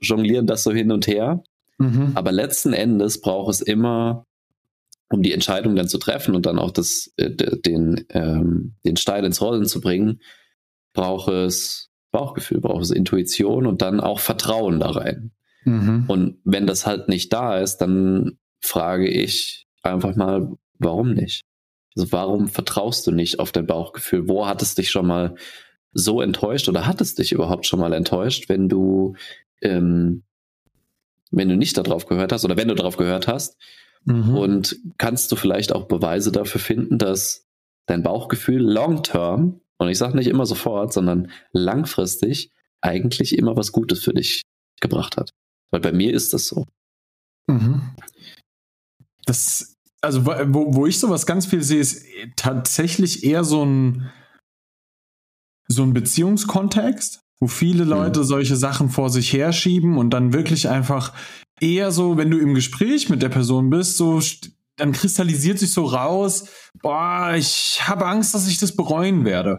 jonglieren 0.00 0.46
das 0.46 0.64
so 0.64 0.72
hin 0.72 0.92
und 0.92 1.06
her. 1.06 1.42
Mhm. 1.78 2.12
Aber 2.14 2.32
letzten 2.32 2.72
Endes 2.72 3.20
braucht 3.20 3.54
es 3.54 3.60
immer, 3.62 4.26
um 5.08 5.22
die 5.22 5.32
Entscheidung 5.32 5.76
dann 5.76 5.88
zu 5.88 5.98
treffen 5.98 6.34
und 6.34 6.44
dann 6.44 6.58
auch 6.58 6.72
das, 6.72 7.12
äh, 7.16 7.30
den, 7.30 8.04
ähm, 8.10 8.74
den 8.84 8.96
Stein 8.96 9.24
ins 9.24 9.40
Rollen 9.40 9.64
zu 9.64 9.80
bringen, 9.80 10.20
braucht 10.92 11.28
es 11.28 11.90
Bauchgefühl, 12.10 12.60
braucht 12.60 12.82
es 12.82 12.90
Intuition 12.90 13.66
und 13.66 13.82
dann 13.82 14.00
auch 14.00 14.20
Vertrauen 14.20 14.80
da 14.80 14.90
rein. 14.90 15.30
Mhm. 15.64 16.04
Und 16.08 16.38
wenn 16.44 16.66
das 16.66 16.86
halt 16.86 17.08
nicht 17.08 17.32
da 17.32 17.58
ist, 17.58 17.76
dann 17.78 18.38
frage 18.60 19.08
ich 19.08 19.65
einfach 19.92 20.16
mal, 20.16 20.56
warum 20.78 21.14
nicht? 21.14 21.42
Also 21.96 22.12
warum 22.12 22.48
vertraust 22.48 23.06
du 23.06 23.10
nicht 23.10 23.38
auf 23.38 23.52
dein 23.52 23.66
Bauchgefühl? 23.66 24.28
Wo 24.28 24.46
hat 24.46 24.62
es 24.62 24.74
dich 24.74 24.90
schon 24.90 25.06
mal 25.06 25.34
so 25.92 26.20
enttäuscht 26.20 26.68
oder 26.68 26.86
hat 26.86 27.00
es 27.00 27.14
dich 27.14 27.32
überhaupt 27.32 27.66
schon 27.66 27.80
mal 27.80 27.92
enttäuscht, 27.92 28.48
wenn 28.48 28.68
du, 28.68 29.14
ähm, 29.62 30.22
wenn 31.30 31.48
du 31.48 31.56
nicht 31.56 31.76
darauf 31.76 32.06
gehört 32.06 32.32
hast 32.32 32.44
oder 32.44 32.56
wenn 32.56 32.68
du 32.68 32.74
darauf 32.74 32.96
gehört 32.96 33.28
hast? 33.28 33.56
Mhm. 34.04 34.36
Und 34.36 34.76
kannst 34.98 35.32
du 35.32 35.36
vielleicht 35.36 35.72
auch 35.72 35.86
Beweise 35.86 36.30
dafür 36.32 36.60
finden, 36.60 36.98
dass 36.98 37.46
dein 37.86 38.02
Bauchgefühl 38.02 38.60
long 38.60 39.02
term 39.02 39.60
und 39.78 39.88
ich 39.88 39.98
sage 39.98 40.16
nicht 40.16 40.28
immer 40.28 40.46
sofort, 40.46 40.92
sondern 40.92 41.30
langfristig 41.52 42.50
eigentlich 42.80 43.36
immer 43.36 43.56
was 43.56 43.72
Gutes 43.72 44.02
für 44.02 44.14
dich 44.14 44.42
gebracht 44.80 45.16
hat. 45.16 45.30
Weil 45.70 45.80
bei 45.80 45.92
mir 45.92 46.12
ist 46.12 46.32
das 46.32 46.46
so. 46.46 46.64
Mhm. 47.46 47.94
Das, 49.24 49.75
also 50.06 50.24
wo, 50.24 50.74
wo 50.74 50.86
ich 50.86 50.98
sowas 50.98 51.26
ganz 51.26 51.46
viel 51.46 51.62
sehe, 51.62 51.80
ist 51.80 52.04
tatsächlich 52.36 53.24
eher 53.24 53.44
so 53.44 53.64
ein, 53.64 54.10
so 55.68 55.82
ein 55.82 55.92
Beziehungskontext, 55.92 57.20
wo 57.40 57.48
viele 57.48 57.84
mhm. 57.84 57.90
Leute 57.90 58.24
solche 58.24 58.56
Sachen 58.56 58.88
vor 58.88 59.10
sich 59.10 59.32
herschieben 59.32 59.98
und 59.98 60.10
dann 60.10 60.32
wirklich 60.32 60.68
einfach 60.68 61.12
eher 61.60 61.90
so, 61.90 62.16
wenn 62.16 62.30
du 62.30 62.38
im 62.38 62.54
Gespräch 62.54 63.08
mit 63.08 63.22
der 63.22 63.28
Person 63.28 63.68
bist, 63.70 63.96
so 63.96 64.20
dann 64.76 64.92
kristallisiert 64.92 65.58
sich 65.58 65.72
so 65.72 65.84
raus, 65.86 66.48
boah, 66.82 67.34
ich 67.34 67.80
habe 67.86 68.06
Angst, 68.06 68.34
dass 68.34 68.46
ich 68.46 68.58
das 68.58 68.76
bereuen 68.76 69.24
werde. 69.24 69.58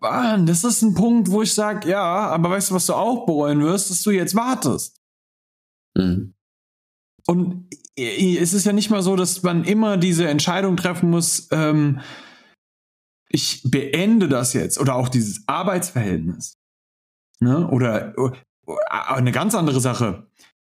Ah, 0.00 0.36
das 0.38 0.64
ist 0.64 0.82
ein 0.82 0.94
Punkt, 0.94 1.30
wo 1.30 1.42
ich 1.42 1.54
sage, 1.54 1.88
ja, 1.88 2.02
aber 2.02 2.50
weißt 2.50 2.70
du, 2.70 2.74
was 2.74 2.86
du 2.86 2.94
auch 2.94 3.26
bereuen 3.26 3.62
wirst, 3.62 3.90
dass 3.90 4.02
du 4.02 4.10
jetzt 4.10 4.34
wartest. 4.34 4.96
Mhm. 5.96 6.31
Und 7.26 7.68
es 7.96 8.52
ist 8.52 8.66
ja 8.66 8.72
nicht 8.72 8.90
mal 8.90 9.02
so, 9.02 9.16
dass 9.16 9.42
man 9.42 9.64
immer 9.64 9.96
diese 9.96 10.28
Entscheidung 10.28 10.76
treffen 10.76 11.10
muss, 11.10 11.48
ähm, 11.50 12.00
ich 13.28 13.62
beende 13.64 14.28
das 14.28 14.52
jetzt 14.52 14.78
oder 14.78 14.94
auch 14.94 15.08
dieses 15.08 15.46
Arbeitsverhältnis. 15.46 16.58
Ne? 17.40 17.66
Oder, 17.68 18.14
oder 18.16 18.36
eine 18.88 19.32
ganz 19.32 19.54
andere 19.54 19.80
Sache. 19.80 20.26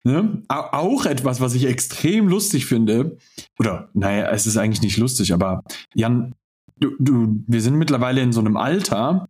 Ne? 0.05 0.43
Auch 0.49 1.05
etwas, 1.05 1.41
was 1.41 1.55
ich 1.55 1.67
extrem 1.67 2.29
lustig 2.29 2.67
finde. 2.67 3.19
Oder, 3.59 3.91
naja, 3.93 4.31
es 4.31 4.47
ist 4.47 4.57
eigentlich 4.57 4.83
nicht 4.83 4.97
lustig, 4.97 5.33
aber 5.33 5.65
Jan, 5.95 6.35
du, 6.79 6.93
du, 6.99 7.45
wir 7.47 7.61
sind 7.61 7.77
mittlerweile 7.77 8.23
in 8.23 8.33
so 8.33 8.41
einem 8.41 8.57
Alter, 8.57 9.29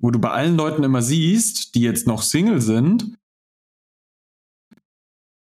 wo 0.00 0.10
du 0.10 0.18
bei 0.18 0.30
allen 0.30 0.56
Leuten 0.56 0.84
immer 0.84 1.02
siehst, 1.02 1.74
die 1.74 1.80
jetzt 1.80 2.06
noch 2.06 2.22
Single 2.22 2.60
sind, 2.60 3.16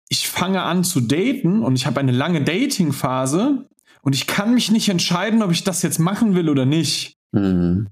ich 0.09 0.27
fange 0.27 0.61
an 0.61 0.83
zu 0.83 1.01
daten 1.01 1.63
und 1.63 1.75
ich 1.75 1.85
habe 1.85 1.99
eine 1.99 2.11
lange 2.11 2.43
Dating-Phase 2.43 3.67
und 4.01 4.15
ich 4.15 4.27
kann 4.27 4.53
mich 4.53 4.71
nicht 4.71 4.89
entscheiden, 4.89 5.41
ob 5.41 5.51
ich 5.51 5.63
das 5.63 5.81
jetzt 5.81 5.99
machen 5.99 6.35
will 6.35 6.49
oder 6.49 6.65
nicht. 6.65 7.17
Mhm. 7.31 7.87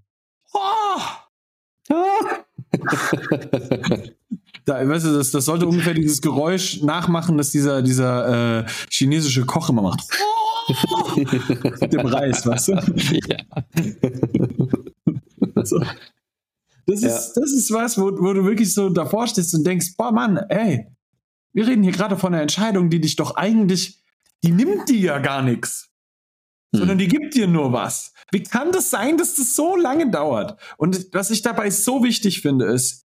Oh! 0.53 1.01
da, 4.65 4.87
weißt 4.87 5.05
du, 5.05 5.13
das, 5.13 5.31
das 5.31 5.45
sollte 5.45 5.67
ungefähr 5.67 5.93
dieses 5.93 6.21
Geräusch 6.21 6.81
nachmachen, 6.81 7.37
das 7.37 7.51
dieser, 7.51 7.81
dieser 7.81 8.59
äh, 8.59 8.65
chinesische 8.89 9.45
Koch 9.45 9.69
immer 9.69 9.81
macht. 9.81 10.01
Mit 11.15 11.93
dem 11.93 12.05
Reis, 12.05 12.45
weißt 12.45 12.67
du? 12.69 12.73
Ja. 13.27 13.37
so. 15.63 15.79
Das, 16.85 17.01
ja. 17.01 17.09
ist, 17.09 17.33
das 17.33 17.51
ist 17.51 17.71
was, 17.71 17.97
wo, 17.97 18.11
wo 18.19 18.33
du 18.33 18.43
wirklich 18.43 18.73
so 18.73 18.89
davor 18.89 19.27
stehst 19.27 19.55
und 19.55 19.65
denkst, 19.65 19.95
boah 19.97 20.11
Mann, 20.11 20.37
ey, 20.49 20.87
wir 21.53 21.67
reden 21.67 21.83
hier 21.83 21.91
gerade 21.91 22.17
von 22.17 22.33
einer 22.33 22.41
Entscheidung, 22.41 22.89
die 22.89 23.01
dich 23.01 23.15
doch 23.15 23.35
eigentlich, 23.35 24.03
die 24.43 24.51
nimmt 24.51 24.89
dir 24.89 24.99
ja 24.99 25.19
gar 25.19 25.41
nichts, 25.41 25.89
hm. 26.73 26.79
sondern 26.79 26.97
die 26.97 27.07
gibt 27.07 27.35
dir 27.35 27.47
nur 27.47 27.71
was. 27.71 28.13
Wie 28.31 28.43
kann 28.43 28.71
das 28.71 28.89
sein, 28.89 29.17
dass 29.17 29.35
das 29.35 29.55
so 29.55 29.75
lange 29.75 30.09
dauert? 30.09 30.59
Und 30.77 31.07
was 31.13 31.29
ich 31.29 31.41
dabei 31.41 31.69
so 31.69 32.03
wichtig 32.03 32.41
finde, 32.41 32.65
ist, 32.65 33.05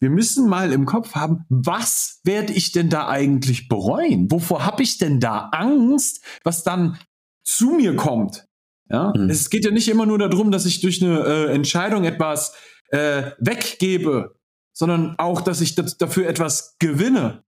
wir 0.00 0.10
müssen 0.10 0.48
mal 0.48 0.72
im 0.72 0.84
Kopf 0.84 1.14
haben, 1.14 1.44
was 1.48 2.20
werde 2.24 2.52
ich 2.52 2.72
denn 2.72 2.88
da 2.88 3.06
eigentlich 3.06 3.68
bereuen? 3.68 4.30
Wovor 4.32 4.66
habe 4.66 4.82
ich 4.82 4.98
denn 4.98 5.20
da 5.20 5.50
Angst, 5.52 6.24
was 6.42 6.64
dann 6.64 6.98
zu 7.44 7.70
mir 7.70 7.94
kommt? 7.94 8.48
Ja, 8.90 9.12
mhm. 9.16 9.30
es 9.30 9.48
geht 9.48 9.64
ja 9.64 9.70
nicht 9.70 9.88
immer 9.88 10.04
nur 10.04 10.18
darum, 10.18 10.50
dass 10.50 10.66
ich 10.66 10.80
durch 10.80 11.02
eine 11.02 11.20
äh, 11.20 11.54
Entscheidung 11.54 12.04
etwas 12.04 12.52
äh, 12.88 13.30
weggebe, 13.38 14.34
sondern 14.72 15.14
auch, 15.18 15.40
dass 15.40 15.60
ich 15.60 15.76
dafür 15.76 16.28
etwas 16.28 16.76
gewinne. 16.78 17.44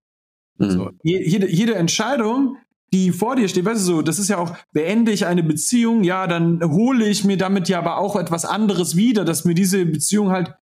Mhm. 0.57 0.69
So, 0.71 0.91
jede, 1.03 1.49
jede 1.49 1.75
Entscheidung, 1.75 2.57
die 2.93 3.11
vor 3.11 3.35
dir 3.35 3.47
steht, 3.47 3.65
weißt 3.65 3.81
du 3.81 3.85
so, 3.85 4.01
das 4.01 4.19
ist 4.19 4.29
ja 4.29 4.37
auch, 4.37 4.55
beende 4.71 5.11
ich 5.11 5.25
eine 5.25 5.43
Beziehung, 5.43 6.03
ja, 6.03 6.27
dann 6.27 6.61
hole 6.63 7.07
ich 7.07 7.23
mir 7.23 7.37
damit 7.37 7.67
ja 7.67 7.79
aber 7.79 7.97
auch 7.97 8.15
etwas 8.15 8.45
anderes 8.45 8.95
wieder, 8.95 9.25
dass 9.25 9.45
mir 9.45 9.53
diese 9.55 9.85
Beziehung 9.85 10.29
halt 10.29 10.53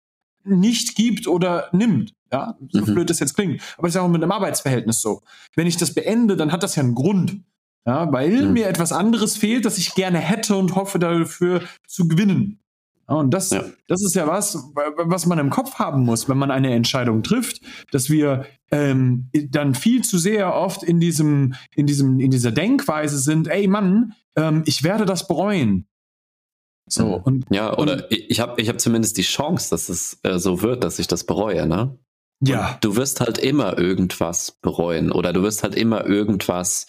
nicht 0.43 0.95
gibt 0.95 1.27
oder 1.27 1.69
nimmt. 1.71 2.13
Ja, 2.31 2.57
so 2.69 2.81
mhm. 2.81 2.93
blöd 2.93 3.09
das 3.09 3.19
jetzt 3.19 3.35
klingt. 3.35 3.61
Aber 3.77 3.87
es 3.87 3.91
ist 3.91 3.95
ja 3.97 4.01
auch 4.01 4.09
mit 4.09 4.23
einem 4.23 4.31
Arbeitsverhältnis 4.31 5.01
so. 5.01 5.21
Wenn 5.55 5.67
ich 5.67 5.77
das 5.77 5.93
beende, 5.93 6.35
dann 6.35 6.51
hat 6.51 6.63
das 6.63 6.75
ja 6.75 6.81
einen 6.81 6.95
Grund. 6.95 7.41
Ja, 7.85 8.11
weil 8.11 8.45
mhm. 8.45 8.53
mir 8.53 8.67
etwas 8.67 8.91
anderes 8.91 9.37
fehlt, 9.37 9.65
das 9.65 9.77
ich 9.77 9.93
gerne 9.93 10.17
hätte 10.17 10.55
und 10.55 10.75
hoffe 10.75 10.99
dafür 10.99 11.61
zu 11.85 12.07
gewinnen. 12.07 12.62
Und 13.05 13.33
das, 13.33 13.49
ja. 13.49 13.63
das 13.87 14.01
ist 14.01 14.15
ja 14.15 14.27
was, 14.27 14.55
was 14.73 15.25
man 15.25 15.37
im 15.39 15.49
Kopf 15.49 15.75
haben 15.75 16.03
muss, 16.03 16.29
wenn 16.29 16.37
man 16.37 16.51
eine 16.51 16.73
Entscheidung 16.73 17.21
trifft, 17.21 17.61
dass 17.91 18.09
wir 18.09 18.45
ähm, 18.71 19.29
dann 19.49 19.75
viel 19.75 20.03
zu 20.03 20.17
sehr 20.17 20.55
oft 20.55 20.83
in 20.83 20.99
diesem, 20.99 21.53
in 21.75 21.85
diesem, 21.85 22.19
in 22.19 22.31
dieser 22.31 22.51
Denkweise 22.51 23.19
sind, 23.19 23.47
ey 23.47 23.67
Mann, 23.67 24.13
ähm, 24.35 24.63
ich 24.65 24.83
werde 24.83 25.05
das 25.05 25.27
bereuen. 25.27 25.87
So, 26.87 27.05
mhm. 27.05 27.23
und, 27.23 27.45
ja, 27.49 27.77
oder 27.77 27.93
und, 27.93 28.05
ich 28.09 28.39
habe 28.39 28.61
ich 28.61 28.69
hab 28.69 28.79
zumindest 28.79 29.17
die 29.17 29.23
Chance, 29.23 29.69
dass 29.69 29.89
es 29.89 30.19
äh, 30.23 30.39
so 30.39 30.61
wird, 30.61 30.83
dass 30.83 30.99
ich 30.99 31.07
das 31.07 31.25
bereue, 31.25 31.65
ne? 31.65 31.97
Ja. 32.45 32.73
Und 32.73 32.83
du 32.83 32.95
wirst 32.95 33.21
halt 33.21 33.37
immer 33.37 33.77
irgendwas 33.77 34.51
bereuen 34.61 35.11
oder 35.11 35.31
du 35.31 35.43
wirst 35.43 35.63
halt 35.63 35.75
immer 35.75 36.05
irgendwas 36.05 36.87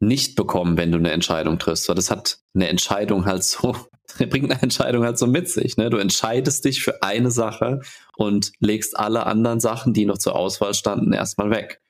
nicht 0.00 0.34
bekommen, 0.34 0.76
wenn 0.76 0.92
du 0.92 0.98
eine 0.98 1.10
Entscheidung 1.10 1.58
triffst. 1.58 1.88
Weil 1.88 1.96
das 1.96 2.10
hat 2.10 2.38
eine 2.54 2.68
Entscheidung 2.68 3.26
halt 3.26 3.44
so, 3.44 3.76
bringt 4.30 4.50
eine 4.50 4.62
Entscheidung 4.62 5.04
halt 5.04 5.18
so 5.18 5.26
mit 5.26 5.48
sich. 5.48 5.76
Ne? 5.76 5.90
Du 5.90 5.98
entscheidest 5.98 6.64
dich 6.64 6.82
für 6.82 7.02
eine 7.02 7.30
Sache 7.30 7.80
und 8.16 8.52
legst 8.60 8.98
alle 8.98 9.26
anderen 9.26 9.60
Sachen, 9.60 9.92
die 9.92 10.06
noch 10.06 10.18
zur 10.18 10.36
Auswahl 10.36 10.74
standen, 10.74 11.12
erstmal 11.12 11.50
weg. 11.50 11.80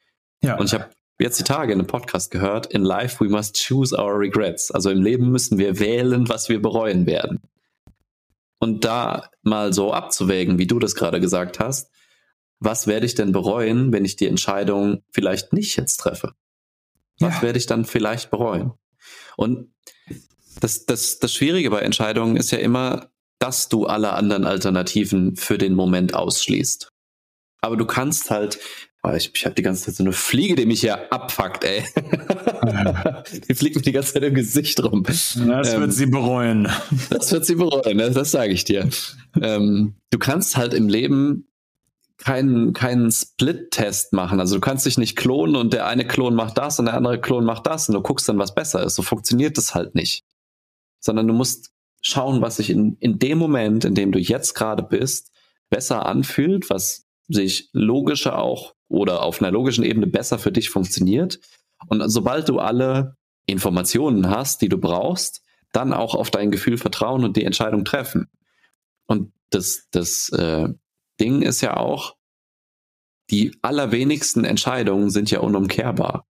Ja. 0.43 0.59
Und 0.59 0.67
ich 0.67 0.75
habe 0.75 0.91
jetzt 1.19 1.39
die 1.39 1.45
Tage 1.45 1.73
in 1.73 1.79
einem 1.79 1.87
Podcast 1.87 2.31
gehört, 2.31 2.67
in 2.67 2.83
life 2.83 3.25
we 3.25 3.29
must 3.29 3.57
choose 3.67 3.97
our 3.97 4.19
regrets. 4.19 4.71
Also 4.71 4.91
im 4.91 5.03
Leben 5.03 5.31
müssen 5.31 5.59
wir 5.59 5.79
wählen, 5.79 6.29
was 6.29 6.49
wir 6.49 6.61
bereuen 6.61 7.07
werden. 7.07 7.41
Und 8.59 8.85
da 8.85 9.31
mal 9.43 9.73
so 9.73 9.93
abzuwägen, 9.93 10.59
wie 10.59 10.67
du 10.67 10.79
das 10.79 10.95
gerade 10.95 11.21
gesagt 11.21 11.61
hast, 11.61 11.91
was 12.59 12.87
werde 12.87 13.05
ich 13.05 13.15
denn 13.15 13.33
bereuen, 13.33 13.93
wenn 13.93 14.05
ich 14.05 14.17
die 14.17 14.27
Entscheidung 14.27 15.03
vielleicht 15.11 15.53
nicht 15.53 15.77
jetzt 15.77 15.99
treffe? 15.99 16.33
Was 17.19 17.37
ja. 17.37 17.43
werde 17.43 17.59
ich 17.59 17.67
dann 17.67 17.85
vielleicht 17.85 18.31
bereuen? 18.31 18.73
Und 19.37 19.73
das, 20.61 20.87
das, 20.87 21.19
das 21.19 21.33
Schwierige 21.33 21.71
bei 21.71 21.81
Entscheidungen 21.81 22.37
ist 22.37 22.51
ja 22.51 22.59
immer, 22.59 23.11
dass 23.39 23.69
du 23.69 23.87
alle 23.87 24.13
anderen 24.13 24.45
Alternativen 24.45 25.37
für 25.37 25.59
den 25.59 25.75
Moment 25.75 26.15
ausschließt. 26.15 26.91
Aber 27.61 27.77
du 27.77 27.85
kannst 27.85 28.31
halt 28.31 28.59
Oh, 29.07 29.13
ich, 29.15 29.31
ich 29.33 29.45
habe 29.45 29.55
die 29.55 29.63
ganze 29.63 29.85
Zeit 29.85 29.95
so 29.95 30.03
eine 30.03 30.13
Fliege, 30.13 30.57
die 30.57 30.67
mich 30.67 30.81
hier 30.81 31.13
abfuckt, 31.13 31.63
ey. 31.63 31.85
die 33.49 33.55
fliegt 33.55 33.77
mir 33.77 33.83
die 33.83 33.93
ganze 33.93 34.15
Zeit 34.15 34.25
im 34.25 34.35
Gesicht 34.35 34.83
rum. 34.83 35.05
Das 35.63 35.75
ähm, 35.75 35.81
wird 35.83 35.93
sie 35.93 36.07
bereuen. 36.07 36.69
Das 37.11 37.31
wird 37.31 37.47
sie 37.47 37.55
bereuen, 37.55 37.99
das, 37.99 38.15
das 38.15 38.33
sage 38.33 38.53
ich 38.53 38.65
dir. 38.65 38.89
ähm, 39.41 39.95
du 40.11 40.19
kannst 40.19 40.57
halt 40.57 40.75
im 40.75 40.89
Leben 40.89 41.47
keinen 42.19 42.73
keinen 42.73 43.13
Split-Test 43.13 44.13
machen. 44.13 44.41
Also 44.41 44.57
du 44.57 44.61
kannst 44.61 44.87
dich 44.87 44.99
nicht 44.99 45.15
klonen 45.15 45.55
und 45.55 45.73
der 45.73 45.87
eine 45.87 46.07
Klon 46.07 46.35
macht 46.35 46.59
das 46.59 46.81
und 46.81 46.87
der 46.87 46.95
andere 46.95 47.21
Klon 47.21 47.45
macht 47.45 47.67
das 47.69 47.89
und 47.89 47.95
du 47.95 48.01
guckst 48.01 48.29
dann, 48.29 48.39
was 48.39 48.57
besser 48.57 48.83
ist. 48.83 48.97
So 48.97 49.03
funktioniert 49.03 49.57
das 49.57 49.75
halt 49.75 49.95
nicht. 49.95 50.25
Sondern 51.01 51.29
du 51.29 51.35
musst 51.35 51.73
schauen, 52.01 52.41
was 52.41 52.57
sich 52.57 52.71
in, 52.71 52.97
in 53.01 53.19
dem 53.19 53.39
Moment, 53.39 53.85
in 53.85 53.95
dem 53.95 54.13
du 54.13 54.19
jetzt 54.19 54.55
gerade 54.55 54.83
bist, 54.83 55.33
besser 55.71 56.07
anfühlt, 56.07 56.71
was 56.71 57.07
sich 57.29 57.69
logischer 57.73 58.39
auch 58.39 58.75
oder 58.89 59.23
auf 59.23 59.43
einer 59.43 59.51
logischen 59.51 59.85
Ebene 59.85 60.07
besser 60.07 60.39
für 60.39 60.53
dich 60.53 60.71
funktioniert. 60.71 61.41
Und 61.89 62.09
sobald 62.09 62.49
du 62.49 62.61
alle 62.61 63.17
Informationen 63.47 64.31
hast, 64.31 64.63
die 64.63 64.69
du 64.69 64.79
brauchst, 64.79 65.43
dann 65.73 65.93
auch 65.93 66.15
auf 66.15 66.31
dein 66.31 66.51
Gefühl 66.51 66.79
vertrauen 66.79 67.25
und 67.25 67.37
die 67.37 67.45
Entscheidung 67.45 67.85
treffen. 67.85 68.29
Und 69.07 69.33
das, 69.51 69.89
das 69.91 70.29
äh, 70.31 70.69
Ding 71.21 71.43
ist 71.43 71.61
ja 71.61 71.77
auch, 71.77 72.17
die 73.31 73.59
allerwenigsten 73.63 74.45
Entscheidungen 74.45 75.11
sind 75.11 75.31
ja 75.31 75.41
unumkehrbar. 75.41 76.27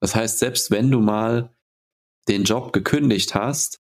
Das 0.00 0.14
heißt, 0.14 0.38
selbst 0.38 0.70
wenn 0.70 0.90
du 0.90 1.00
mal 1.00 1.54
den 2.28 2.44
Job 2.44 2.72
gekündigt 2.72 3.34
hast, 3.34 3.80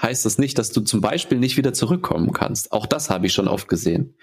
heißt 0.00 0.24
das 0.24 0.38
nicht, 0.38 0.58
dass 0.58 0.72
du 0.72 0.80
zum 0.80 1.00
Beispiel 1.00 1.38
nicht 1.38 1.56
wieder 1.56 1.72
zurückkommen 1.72 2.32
kannst. 2.32 2.72
Auch 2.72 2.86
das 2.86 3.10
habe 3.10 3.26
ich 3.26 3.32
schon 3.32 3.48
oft 3.48 3.68
gesehen. 3.68 4.16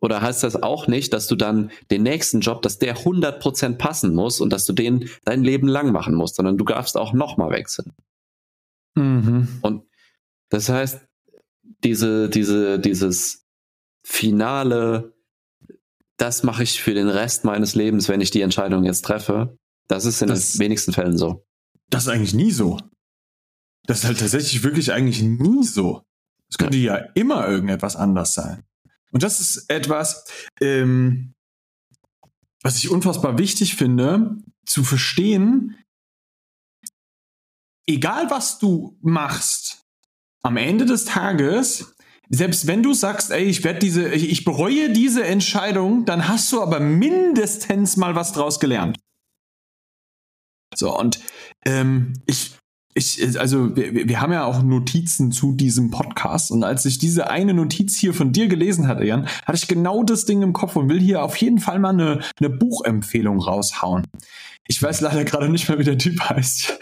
Oder 0.00 0.22
heißt 0.22 0.42
das 0.42 0.62
auch 0.62 0.86
nicht, 0.86 1.12
dass 1.12 1.26
du 1.26 1.36
dann 1.36 1.70
den 1.90 2.02
nächsten 2.02 2.40
Job, 2.40 2.62
dass 2.62 2.78
der 2.78 2.96
100% 2.96 3.76
passen 3.76 4.14
muss 4.14 4.40
und 4.40 4.50
dass 4.50 4.64
du 4.64 4.72
den 4.72 5.10
dein 5.24 5.44
Leben 5.44 5.68
lang 5.68 5.92
machen 5.92 6.14
musst, 6.14 6.36
sondern 6.36 6.56
du 6.56 6.64
darfst 6.64 6.96
auch 6.96 7.12
nochmal 7.12 7.50
wechseln. 7.50 7.92
Mhm. 8.94 9.60
Und 9.60 9.84
das 10.48 10.68
heißt, 10.70 11.06
diese, 11.84 12.30
diese, 12.30 12.78
dieses 12.78 13.46
finale, 14.02 15.14
das 16.16 16.42
mache 16.42 16.62
ich 16.62 16.80
für 16.80 16.94
den 16.94 17.08
Rest 17.08 17.44
meines 17.44 17.74
Lebens, 17.74 18.08
wenn 18.08 18.22
ich 18.22 18.30
die 18.30 18.40
Entscheidung 18.40 18.84
jetzt 18.84 19.04
treffe, 19.04 19.58
das 19.86 20.06
ist 20.06 20.22
in 20.22 20.28
das, 20.28 20.52
den 20.52 20.60
wenigsten 20.60 20.92
Fällen 20.92 21.18
so. 21.18 21.44
Das 21.90 22.04
ist 22.04 22.08
eigentlich 22.08 22.34
nie 22.34 22.52
so. 22.52 22.78
Das 23.84 23.98
ist 23.98 24.04
halt 24.04 24.20
tatsächlich 24.20 24.62
wirklich 24.62 24.92
eigentlich 24.92 25.22
nie 25.22 25.64
so. 25.64 26.02
Es 26.48 26.58
könnte 26.58 26.78
ja. 26.78 26.98
ja 26.98 27.04
immer 27.14 27.46
irgendetwas 27.48 27.96
anders 27.96 28.34
sein. 28.34 28.64
Und 29.12 29.22
das 29.22 29.40
ist 29.40 29.68
etwas, 29.68 30.24
ähm, 30.60 31.34
was 32.62 32.76
ich 32.76 32.90
unfassbar 32.90 33.38
wichtig 33.38 33.74
finde, 33.74 34.36
zu 34.66 34.84
verstehen, 34.84 35.76
egal 37.86 38.30
was 38.30 38.58
du 38.58 38.96
machst, 39.00 39.84
am 40.42 40.56
Ende 40.56 40.86
des 40.86 41.04
Tages, 41.04 41.94
selbst 42.28 42.66
wenn 42.66 42.82
du 42.82 42.94
sagst, 42.94 43.30
ey, 43.30 43.44
ich 43.44 43.64
werde 43.64 43.80
diese, 43.80 44.08
ich, 44.10 44.30
ich 44.30 44.44
bereue 44.44 44.90
diese 44.92 45.24
Entscheidung, 45.24 46.04
dann 46.04 46.28
hast 46.28 46.52
du 46.52 46.62
aber 46.62 46.78
mindestens 46.78 47.96
mal 47.96 48.14
was 48.14 48.32
draus 48.32 48.60
gelernt. 48.60 48.98
So, 50.74 50.96
und 50.96 51.18
ähm, 51.64 52.14
ich 52.26 52.56
ich, 52.94 53.38
also 53.38 53.76
wir, 53.76 54.08
wir 54.08 54.20
haben 54.20 54.32
ja 54.32 54.44
auch 54.44 54.62
Notizen 54.62 55.30
zu 55.30 55.52
diesem 55.52 55.90
Podcast 55.90 56.50
und 56.50 56.64
als 56.64 56.84
ich 56.84 56.98
diese 56.98 57.30
eine 57.30 57.54
Notiz 57.54 57.96
hier 57.96 58.12
von 58.12 58.32
dir 58.32 58.48
gelesen 58.48 58.88
hatte, 58.88 59.04
Jan, 59.04 59.28
hatte 59.44 59.56
ich 59.56 59.68
genau 59.68 60.02
das 60.02 60.24
Ding 60.24 60.42
im 60.42 60.52
Kopf 60.52 60.74
und 60.74 60.88
will 60.88 61.00
hier 61.00 61.22
auf 61.22 61.36
jeden 61.36 61.60
Fall 61.60 61.78
mal 61.78 61.90
eine, 61.90 62.20
eine 62.40 62.50
Buchempfehlung 62.50 63.40
raushauen. 63.40 64.06
Ich 64.66 64.82
weiß 64.82 65.00
leider 65.02 65.24
gerade 65.24 65.48
nicht 65.48 65.68
mehr, 65.68 65.78
wie 65.78 65.84
der 65.84 65.98
Typ 65.98 66.20
heißt. 66.20 66.78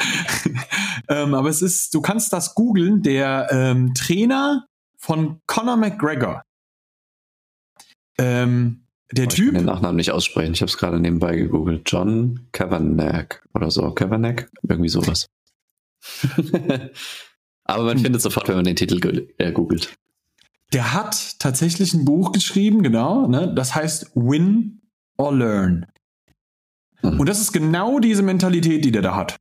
ähm, 1.09 1.35
aber 1.35 1.51
es 1.51 1.63
ist, 1.63 1.95
du 1.95 2.01
kannst 2.01 2.33
das 2.33 2.55
googeln, 2.55 3.03
der 3.03 3.49
ähm, 3.51 3.93
Trainer 3.95 4.67
von 4.99 5.41
Conor 5.47 5.77
McGregor. 5.77 6.43
Ähm, 8.19 8.85
der 9.13 9.27
oh, 9.27 9.29
Typ. 9.29 9.47
Ich 9.47 9.53
kann 9.53 9.55
den 9.55 9.67
Nachnamen 9.67 9.97
nicht 9.97 10.11
aussprechen. 10.11 10.53
Ich 10.53 10.61
habe 10.61 10.71
es 10.71 10.77
gerade 10.77 11.01
nebenbei 11.01 11.37
gegoogelt. 11.37 11.83
John 11.87 12.49
Kavanagh 12.53 13.41
oder 13.55 13.71
so. 13.71 13.91
Kavanagh? 13.93 14.47
Irgendwie 14.69 14.89
sowas. 14.89 15.29
Aber 17.65 17.85
man 17.85 17.97
hm. 17.97 18.05
findet 18.05 18.23
sofort, 18.23 18.49
wenn 18.49 18.57
man 18.57 18.65
den 18.65 18.77
Titel 18.77 19.29
äh, 19.39 19.53
googelt. 19.53 19.95
Der 20.73 20.93
hat 20.93 21.39
tatsächlich 21.39 21.95
ein 21.95 22.05
Buch 22.05 22.33
geschrieben, 22.33 22.83
genau. 22.83 23.27
Ne? 23.27 23.53
Das 23.55 23.75
heißt 23.75 24.13
Win 24.15 24.83
or 25.17 25.35
Learn. 25.35 25.87
Mhm. 27.03 27.21
Und 27.21 27.29
das 27.29 27.41
ist 27.41 27.53
genau 27.53 28.01
diese 28.01 28.23
Mentalität, 28.23 28.85
die 28.85 28.93
der 28.93 29.03
da 29.03 29.17
hat. 29.17 29.37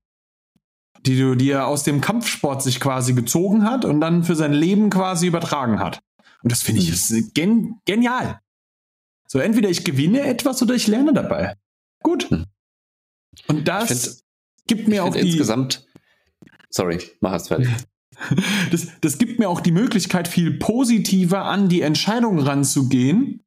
Die, 1.05 1.37
die 1.37 1.51
er 1.51 1.67
aus 1.67 1.83
dem 1.83 2.01
Kampfsport 2.01 2.63
sich 2.63 2.79
quasi 2.79 3.13
gezogen 3.13 3.63
hat 3.63 3.85
und 3.85 4.01
dann 4.01 4.23
für 4.23 4.35
sein 4.35 4.53
Leben 4.53 4.89
quasi 4.89 5.27
übertragen 5.27 5.79
hat. 5.79 5.99
Und 6.43 6.51
das 6.51 6.61
finde 6.61 6.81
ich 6.81 7.09
mhm. 7.09 7.31
gen 7.33 7.81
genial. 7.85 8.39
So, 9.27 9.39
entweder 9.39 9.69
ich 9.69 9.83
gewinne 9.83 10.21
etwas 10.21 10.61
oder 10.61 10.73
ich 10.73 10.87
lerne 10.87 11.13
dabei. 11.13 11.53
Gut. 12.01 12.31
Mhm. 12.31 12.45
Und 13.47 13.67
das 13.67 13.87
find, 13.87 14.23
gibt 14.67 14.87
mir 14.87 15.03
auch 15.03 15.13
die. 15.13 15.29
Insgesamt 15.29 15.87
Sorry, 16.69 16.99
mach 17.21 17.33
es 17.33 17.47
fertig. 17.47 17.69
Das, 18.71 18.87
das 18.99 19.19
gibt 19.19 19.37
mir 19.37 19.47
auch 19.47 19.61
die 19.61 19.71
Möglichkeit, 19.71 20.27
viel 20.27 20.57
positiver 20.57 21.45
an 21.45 21.69
die 21.69 21.81
Entscheidung 21.81 22.39
ranzugehen 22.39 23.45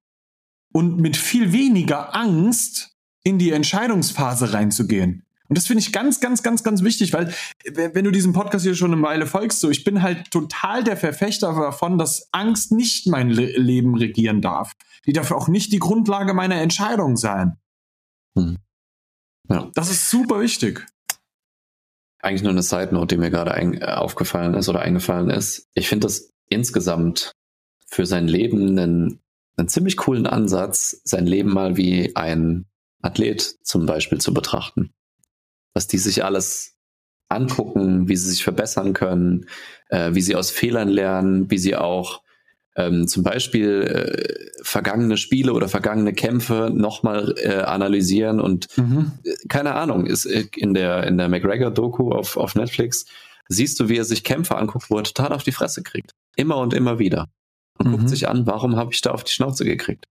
und 0.72 1.00
mit 1.00 1.16
viel 1.16 1.52
weniger 1.52 2.14
Angst 2.14 2.94
in 3.24 3.40
die 3.40 3.50
Entscheidungsphase 3.50 4.52
reinzugehen. 4.52 5.24
Und 5.50 5.58
das 5.58 5.66
finde 5.66 5.82
ich 5.82 5.92
ganz, 5.92 6.20
ganz, 6.20 6.42
ganz, 6.42 6.62
ganz 6.62 6.82
wichtig, 6.82 7.12
weil 7.12 7.34
wenn 7.74 8.04
du 8.04 8.10
diesem 8.10 8.32
Podcast 8.32 8.64
hier 8.64 8.74
schon 8.74 8.92
eine 8.92 9.02
Weile 9.02 9.26
folgst, 9.26 9.60
so 9.60 9.68
ich 9.68 9.84
bin 9.84 10.00
halt 10.00 10.30
total 10.30 10.82
der 10.82 10.96
Verfechter 10.96 11.52
davon, 11.52 11.98
dass 11.98 12.28
Angst 12.32 12.72
nicht 12.72 13.06
mein 13.08 13.28
Le 13.28 13.58
Leben 13.58 13.96
regieren 13.96 14.40
darf. 14.40 14.72
Die 15.06 15.12
darf 15.12 15.30
auch 15.32 15.48
nicht 15.48 15.72
die 15.72 15.78
Grundlage 15.78 16.32
meiner 16.32 16.60
Entscheidung 16.62 17.18
sein. 17.18 17.58
Hm. 18.38 18.56
Ja. 19.48 19.68
Das 19.74 19.90
ist 19.90 20.08
super 20.08 20.40
wichtig 20.40 20.86
eigentlich 22.22 22.42
nur 22.42 22.52
eine 22.52 22.62
Side 22.62 22.90
Note, 22.92 23.14
die 23.14 23.20
mir 23.20 23.30
gerade 23.30 23.52
äh, 23.52 23.84
aufgefallen 23.94 24.54
ist 24.54 24.68
oder 24.68 24.80
eingefallen 24.80 25.30
ist. 25.30 25.68
Ich 25.74 25.88
finde 25.88 26.06
das 26.06 26.30
insgesamt 26.48 27.32
für 27.86 28.06
sein 28.06 28.28
Leben 28.28 28.78
einen, 28.78 29.20
einen 29.56 29.68
ziemlich 29.68 29.96
coolen 29.96 30.26
Ansatz, 30.26 31.00
sein 31.04 31.26
Leben 31.26 31.52
mal 31.52 31.76
wie 31.76 32.14
ein 32.16 32.66
Athlet 33.02 33.56
zum 33.62 33.86
Beispiel 33.86 34.20
zu 34.20 34.34
betrachten. 34.34 34.92
Was 35.74 35.86
die 35.86 35.98
sich 35.98 36.24
alles 36.24 36.76
angucken, 37.28 38.08
wie 38.08 38.16
sie 38.16 38.30
sich 38.30 38.42
verbessern 38.42 38.92
können, 38.92 39.46
äh, 39.88 40.14
wie 40.14 40.20
sie 40.20 40.34
aus 40.34 40.50
Fehlern 40.50 40.88
lernen, 40.88 41.50
wie 41.50 41.58
sie 41.58 41.76
auch 41.76 42.22
ähm, 42.76 43.08
zum 43.08 43.22
Beispiel 43.22 43.82
äh, 43.82 44.62
vergangene 44.62 45.16
Spiele 45.16 45.52
oder 45.52 45.68
vergangene 45.68 46.12
Kämpfe 46.12 46.70
nochmal 46.72 47.34
äh, 47.38 47.62
analysieren 47.62 48.40
und 48.40 48.76
mhm. 48.76 49.12
äh, 49.24 49.34
keine 49.48 49.74
Ahnung, 49.74 50.06
ist 50.06 50.26
äh, 50.26 50.46
in 50.56 50.74
der 50.74 51.06
in 51.06 51.18
der 51.18 51.28
McGregor-Doku 51.28 52.12
auf, 52.12 52.36
auf 52.36 52.54
Netflix 52.54 53.06
siehst 53.48 53.80
du, 53.80 53.88
wie 53.88 53.96
er 53.96 54.04
sich 54.04 54.22
Kämpfer 54.22 54.58
anguckt, 54.58 54.90
wo 54.90 54.98
er 54.98 55.04
total 55.04 55.32
auf 55.32 55.42
die 55.42 55.52
Fresse 55.52 55.82
kriegt. 55.82 56.12
Immer 56.36 56.58
und 56.58 56.72
immer 56.72 56.98
wieder. 56.98 57.28
Und 57.78 57.88
mhm. 57.88 57.92
guckt 57.92 58.08
sich 58.08 58.28
an, 58.28 58.46
warum 58.46 58.76
habe 58.76 58.92
ich 58.92 59.00
da 59.00 59.10
auf 59.10 59.24
die 59.24 59.32
Schnauze 59.32 59.64
gekriegt? 59.64 60.06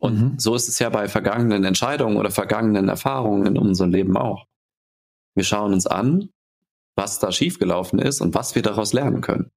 Und 0.00 0.20
mhm. 0.20 0.38
so 0.38 0.56
ist 0.56 0.68
es 0.68 0.80
ja 0.80 0.88
bei 0.88 1.08
vergangenen 1.08 1.62
Entscheidungen 1.62 2.16
oder 2.16 2.32
vergangenen 2.32 2.88
Erfahrungen 2.88 3.46
in 3.46 3.56
unserem 3.56 3.92
Leben 3.92 4.16
auch. 4.16 4.46
Wir 5.34 5.44
schauen 5.44 5.72
uns 5.72 5.86
an, 5.86 6.28
was 6.94 7.18
da 7.18 7.32
schiefgelaufen 7.32 7.98
ist 7.98 8.20
und 8.20 8.34
was 8.34 8.54
wir 8.54 8.62
daraus 8.62 8.92
lernen 8.92 9.20
können. 9.20 9.50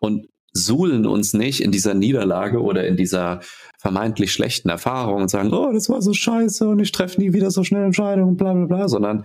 Und 0.00 0.28
suhlen 0.52 1.06
uns 1.06 1.34
nicht 1.34 1.60
in 1.60 1.72
dieser 1.72 1.94
Niederlage 1.94 2.62
oder 2.62 2.86
in 2.86 2.96
dieser 2.96 3.40
vermeintlich 3.78 4.32
schlechten 4.32 4.68
Erfahrung 4.68 5.22
und 5.22 5.28
sagen, 5.28 5.52
oh, 5.52 5.72
das 5.72 5.88
war 5.88 6.00
so 6.00 6.14
scheiße 6.14 6.68
und 6.68 6.78
ich 6.78 6.92
treffe 6.92 7.20
nie 7.20 7.32
wieder 7.32 7.50
so 7.50 7.64
schnell 7.64 7.84
Entscheidungen, 7.84 8.36
bla 8.36 8.54
bla 8.54 8.66
bla, 8.66 8.88
sondern 8.88 9.24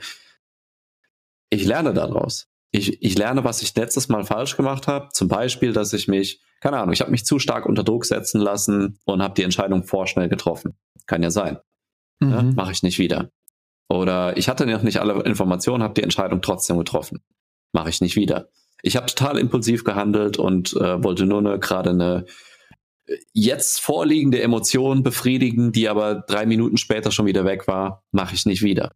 ich 1.52 1.65
lerne 1.65 1.93
daraus. 1.93 2.47
Ich, 2.71 3.02
ich 3.02 3.17
lerne, 3.17 3.43
was 3.43 3.62
ich 3.62 3.75
letztes 3.75 4.10
Mal 4.10 4.23
falsch 4.25 4.58
gemacht 4.58 4.88
habe. 4.88 5.10
Zum 5.12 5.28
Beispiel, 5.28 5.73
dass 5.73 5.93
ich 5.93 6.08
mich, 6.08 6.41
keine 6.62 6.78
Ahnung, 6.78 6.93
ich 6.93 7.02
habe 7.02 7.12
mich 7.12 7.25
zu 7.25 7.39
stark 7.39 7.65
unter 7.65 7.84
Druck 7.84 8.06
setzen 8.06 8.39
lassen 8.39 8.99
und 9.06 9.23
habe 9.23 9.34
die 9.34 9.43
Entscheidung 9.43 9.84
vorschnell 9.84 10.30
getroffen. 10.30 10.75
Kann 11.08 11.23
ja 11.23 11.32
sein. 11.32 11.58
Mhm. 12.19 12.32
Ja, 12.32 12.41
Mache 12.43 12.71
ich 12.71 12.84
nicht 12.84 12.99
wieder. 12.99 13.32
Oder 13.89 14.38
ich 14.38 14.47
hatte 14.47 14.65
noch 14.65 14.84
nicht 14.84 14.99
alle 14.99 15.23
Informationen, 15.23 15.84
habe 15.84 15.95
die 15.95 16.04
Entscheidung 16.04 16.41
trotzdem 16.41 16.78
getroffen. 16.78 17.21
Mache 17.71 17.89
ich 17.89 18.02
nicht 18.02 18.15
wieder. 18.15 18.49
Ich 18.82 18.95
habe 18.95 19.08
total 19.08 19.38
impulsiv 19.38 19.84
gehandelt 19.84 20.38
und 20.38 20.73
äh, 20.73 21.04
wollte 21.04 21.25
nur 21.25 21.41
ne, 21.41 21.60
gerade 21.60 21.89
eine 21.89 22.25
jetzt 23.34 23.82
vorliegende 23.82 24.41
Emotion 24.41 25.04
befriedigen, 25.04 25.71
die 25.71 25.89
aber 25.89 26.23
drei 26.28 26.45
Minuten 26.45 26.78
später 26.78 27.12
schon 27.12 27.25
wieder 27.25 27.45
weg 27.45 27.67
war. 27.67 28.04
Mache 28.12 28.36
ich 28.36 28.45
nicht 28.45 28.62
wieder. 28.62 28.93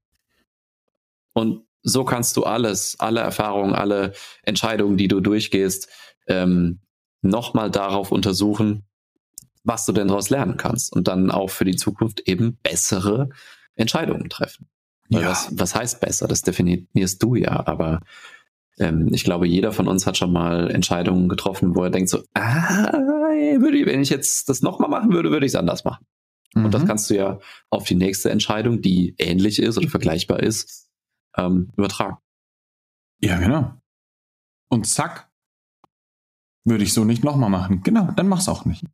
Und 1.33 1.65
so 1.81 2.05
kannst 2.05 2.37
du 2.37 2.43
alles, 2.43 2.95
alle 2.99 3.19
Erfahrungen, 3.19 3.73
alle 3.73 4.13
Entscheidungen, 4.43 4.97
die 4.97 5.07
du 5.07 5.19
durchgehst, 5.19 5.89
ähm, 6.27 6.79
nochmal 7.21 7.71
darauf 7.71 8.11
untersuchen, 8.11 8.85
was 9.63 9.85
du 9.85 9.91
denn 9.91 10.07
daraus 10.07 10.29
lernen 10.29 10.57
kannst 10.57 10.93
und 10.93 11.07
dann 11.07 11.31
auch 11.31 11.49
für 11.49 11.65
die 11.65 11.75
Zukunft 11.75 12.21
eben 12.27 12.57
bessere 12.61 13.29
Entscheidungen 13.75 14.29
treffen. 14.29 14.67
Ja. 15.09 15.29
Was, 15.29 15.49
was 15.51 15.75
heißt 15.75 15.99
besser? 15.99 16.27
Das 16.27 16.41
definierst 16.41 17.21
du 17.21 17.35
ja, 17.35 17.65
aber 17.67 17.99
ähm, 18.79 19.09
ich 19.11 19.23
glaube, 19.23 19.47
jeder 19.47 19.71
von 19.71 19.87
uns 19.87 20.07
hat 20.07 20.17
schon 20.17 20.33
mal 20.33 20.71
Entscheidungen 20.71 21.29
getroffen, 21.29 21.75
wo 21.75 21.83
er 21.83 21.89
denkt 21.89 22.09
so, 22.09 22.23
ah, 22.33 22.91
würde, 23.59 23.85
wenn 23.85 24.01
ich 24.01 24.09
jetzt 24.09 24.49
das 24.49 24.61
nochmal 24.61 24.89
machen 24.89 25.11
würde, 25.11 25.29
würde 25.29 25.45
ich 25.45 25.51
es 25.51 25.55
anders 25.55 25.83
machen. 25.83 26.05
Mhm. 26.55 26.65
Und 26.65 26.73
das 26.73 26.83
mhm. 26.83 26.87
kannst 26.87 27.09
du 27.09 27.15
ja 27.15 27.39
auf 27.69 27.83
die 27.83 27.95
nächste 27.95 28.29
Entscheidung, 28.29 28.81
die 28.81 29.15
ähnlich 29.17 29.59
ist 29.59 29.77
oder 29.77 29.89
vergleichbar 29.89 30.41
ist, 30.41 30.89
ähm, 31.37 31.71
übertragen. 31.77 32.17
Ja, 33.21 33.37
genau. 33.39 33.73
Und 34.69 34.87
zack, 34.87 35.29
würde 36.65 36.83
ich 36.83 36.93
so 36.93 37.05
nicht 37.05 37.23
nochmal 37.23 37.49
machen. 37.49 37.83
Genau, 37.83 38.11
dann 38.15 38.27
mach's 38.27 38.49
auch 38.49 38.65
nicht. 38.65 38.85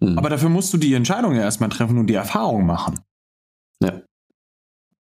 Mhm. 0.00 0.18
Aber 0.18 0.28
dafür 0.28 0.48
musst 0.48 0.72
du 0.72 0.78
die 0.78 0.94
Entscheidung 0.94 1.34
ja 1.34 1.42
erstmal 1.42 1.70
treffen 1.70 1.98
und 1.98 2.06
die 2.06 2.14
Erfahrung 2.14 2.66
machen. 2.66 3.00
Ja. 3.82 4.02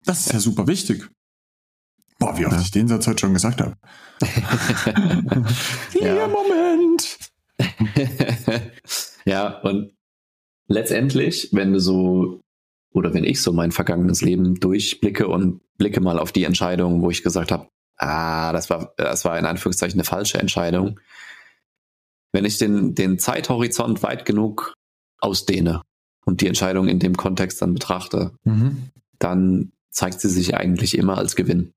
Das 0.05 0.25
ist 0.25 0.33
ja, 0.33 0.39
super 0.39 0.67
wichtig. 0.67 1.09
Boah, 2.19 2.37
wie 2.37 2.45
oft 2.45 2.55
ja. 2.55 2.61
ich 2.61 2.71
den 2.71 2.87
Satz 2.87 3.07
heute 3.07 3.19
schon 3.19 3.33
gesagt 3.33 3.61
habe. 3.61 3.75
ja, 6.01 6.27
Moment. 6.27 7.17
ja, 9.25 9.59
und 9.61 9.93
letztendlich, 10.67 11.49
wenn 11.53 11.73
du 11.73 11.79
so, 11.79 12.41
oder 12.93 13.13
wenn 13.13 13.23
ich 13.23 13.41
so 13.41 13.53
mein 13.53 13.71
vergangenes 13.71 14.21
Leben 14.21 14.55
durchblicke 14.55 15.27
und 15.27 15.61
blicke 15.77 16.01
mal 16.01 16.19
auf 16.19 16.31
die 16.31 16.43
Entscheidung, 16.43 17.01
wo 17.01 17.09
ich 17.09 17.23
gesagt 17.23 17.51
habe, 17.51 17.69
ah, 17.97 18.51
das 18.51 18.69
war, 18.69 18.93
das 18.97 19.23
war 19.23 19.37
in 19.37 19.45
Anführungszeichen 19.45 19.97
eine 19.97 20.05
falsche 20.05 20.39
Entscheidung. 20.39 20.99
Wenn 22.33 22.45
ich 22.45 22.57
den, 22.57 22.95
den 22.95 23.17
Zeithorizont 23.17 24.03
weit 24.03 24.25
genug 24.25 24.73
ausdehne 25.19 25.83
und 26.25 26.41
die 26.41 26.47
Entscheidung 26.47 26.87
in 26.87 26.99
dem 26.99 27.15
Kontext 27.15 27.61
dann 27.61 27.73
betrachte, 27.73 28.33
mhm. 28.43 28.89
dann 29.19 29.71
zeigt 29.91 30.21
sie 30.21 30.29
sich 30.29 30.55
eigentlich 30.55 30.97
immer 30.97 31.17
als 31.17 31.35
Gewinn 31.35 31.73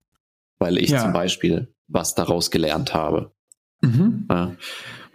weil 0.62 0.78
ich 0.78 0.90
ja. 0.90 1.02
zum 1.02 1.12
Beispiel 1.12 1.74
was 1.88 2.14
daraus 2.14 2.50
gelernt 2.52 2.94
habe. 2.94 3.32
Mhm. 3.82 4.28
Ja. 4.30 4.56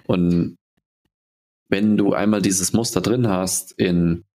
Und 0.06 0.58
wenn 1.70 1.98
du 1.98 2.14
einmal 2.14 2.42
dieses 2.42 2.74
Muster 2.74 3.02
drin 3.02 3.28
hast 3.28 3.72
in 3.72 4.26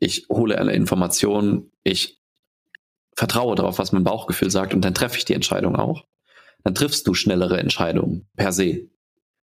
ich 0.00 0.26
hole 0.28 0.56
alle 0.56 0.74
Informationen, 0.74 1.72
ich 1.82 2.20
vertraue 3.16 3.56
darauf, 3.56 3.78
was 3.78 3.90
mein 3.90 4.04
Bauchgefühl 4.04 4.50
sagt 4.50 4.74
und 4.74 4.84
dann 4.84 4.94
treffe 4.94 5.16
ich 5.16 5.24
die 5.24 5.34
Entscheidung 5.34 5.74
auch, 5.74 6.04
dann 6.62 6.74
triffst 6.74 7.06
du 7.06 7.14
schnellere 7.14 7.58
Entscheidungen 7.58 8.28
per 8.36 8.52
se. 8.52 8.90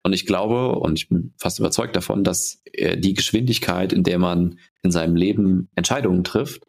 Und 0.03 0.13
ich 0.13 0.25
glaube 0.25 0.79
und 0.79 0.97
ich 0.97 1.10
bin 1.10 1.34
fast 1.38 1.60
überzeugt 1.60 1.95
davon, 1.95 2.23
dass 2.23 2.62
äh, 2.63 2.97
die 2.97 3.13
Geschwindigkeit, 3.13 3.93
in 3.93 4.03
der 4.03 4.17
man 4.17 4.57
in 4.81 4.91
seinem 4.91 5.15
Leben 5.15 5.69
Entscheidungen 5.75 6.23
trifft, 6.23 6.65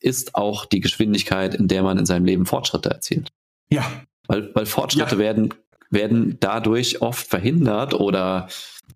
ist 0.00 0.34
auch 0.34 0.66
die 0.66 0.80
Geschwindigkeit, 0.80 1.54
in 1.54 1.68
der 1.68 1.82
man 1.82 1.98
in 1.98 2.06
seinem 2.06 2.24
Leben 2.24 2.46
Fortschritte 2.46 2.90
erzielt. 2.90 3.30
Ja. 3.70 3.84
Weil, 4.26 4.54
weil 4.54 4.66
Fortschritte 4.66 5.16
ja. 5.16 5.18
werden, 5.18 5.54
werden 5.90 6.36
dadurch 6.40 7.02
oft 7.02 7.26
verhindert 7.26 7.94
oder 7.94 8.48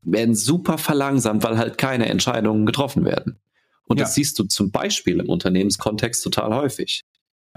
werden 0.03 0.35
super 0.35 0.79
verlangsamt, 0.79 1.45
weil 1.45 1.59
halt 1.59 1.79
keine 1.79 2.09
Entscheidungen 2.09 2.67
getroffen 2.67 3.05
werden. 3.05 3.39
Und 3.85 3.99
ja. 3.99 4.05
das 4.05 4.15
siehst 4.15 4.39
du 4.39 4.45
zum 4.45 4.71
Beispiel 4.71 5.21
im 5.21 5.29
Unternehmenskontext 5.29 6.23
total 6.23 6.55
häufig. 6.55 7.05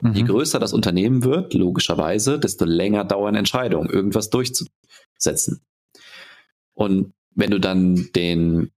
Mhm. 0.02 0.14
Je 0.14 0.24
größer 0.24 0.60
das 0.60 0.74
Unternehmen 0.74 1.24
wird, 1.24 1.54
logischerweise, 1.54 2.40
desto 2.40 2.66
länger 2.66 3.06
dauern 3.06 3.36
Entscheidungen, 3.36 3.90
irgendwas 3.90 4.30
durchzusetzen. 4.30 5.62
Und 6.74 7.14
wenn 7.36 7.52
du 7.52 7.60
dann 7.60 8.10
den 8.16 8.72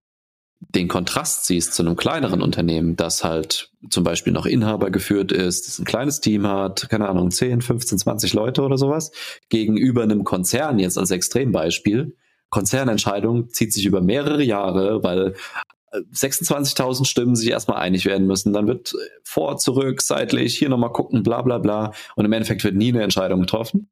den 0.60 0.88
Kontrast 0.88 1.46
siehst 1.46 1.74
zu 1.74 1.82
einem 1.82 1.96
kleineren 1.96 2.42
Unternehmen, 2.42 2.96
das 2.96 3.22
halt 3.22 3.70
zum 3.90 4.04
Beispiel 4.04 4.32
noch 4.32 4.44
Inhaber 4.44 4.90
geführt 4.90 5.30
ist, 5.30 5.66
das 5.66 5.78
ein 5.78 5.84
kleines 5.84 6.20
Team 6.20 6.46
hat, 6.46 6.88
keine 6.90 7.08
Ahnung, 7.08 7.30
10, 7.30 7.62
15, 7.62 7.98
20 7.98 8.34
Leute 8.34 8.62
oder 8.62 8.76
sowas, 8.76 9.12
gegenüber 9.48 10.02
einem 10.02 10.24
Konzern 10.24 10.78
jetzt 10.78 10.98
als 10.98 11.10
Extrembeispiel. 11.10 12.16
Konzernentscheidung 12.50 13.50
zieht 13.50 13.72
sich 13.72 13.86
über 13.86 14.00
mehrere 14.00 14.42
Jahre, 14.42 15.02
weil 15.02 15.34
26.000 15.92 17.06
Stimmen 17.06 17.36
sich 17.36 17.48
erstmal 17.48 17.78
einig 17.78 18.04
werden 18.04 18.26
müssen. 18.26 18.52
Dann 18.52 18.66
wird 18.66 18.94
vor, 19.22 19.56
zurück, 19.58 20.02
seitlich, 20.02 20.58
hier 20.58 20.68
nochmal 20.68 20.92
gucken, 20.92 21.22
bla 21.22 21.42
bla 21.42 21.58
bla. 21.58 21.92
Und 22.16 22.24
im 22.24 22.32
Endeffekt 22.32 22.64
wird 22.64 22.74
nie 22.74 22.88
eine 22.88 23.02
Entscheidung 23.02 23.40
getroffen. 23.40 23.88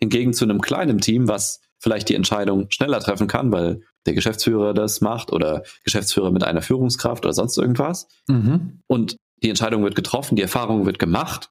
Hingegen 0.00 0.32
zu 0.32 0.44
einem 0.44 0.60
kleinen 0.60 1.00
Team, 1.00 1.28
was 1.28 1.60
vielleicht 1.78 2.08
die 2.08 2.14
Entscheidung 2.14 2.66
schneller 2.70 3.00
treffen 3.00 3.28
kann, 3.28 3.52
weil 3.52 3.82
der 4.06 4.14
Geschäftsführer 4.14 4.74
das 4.74 5.00
macht 5.00 5.32
oder 5.32 5.62
Geschäftsführer 5.84 6.30
mit 6.30 6.44
einer 6.44 6.62
Führungskraft 6.62 7.24
oder 7.24 7.34
sonst 7.34 7.56
irgendwas. 7.58 8.08
Mhm. 8.28 8.80
Und 8.86 9.16
die 9.42 9.48
Entscheidung 9.48 9.82
wird 9.82 9.94
getroffen, 9.94 10.36
die 10.36 10.42
Erfahrung 10.42 10.86
wird 10.86 10.98
gemacht. 10.98 11.50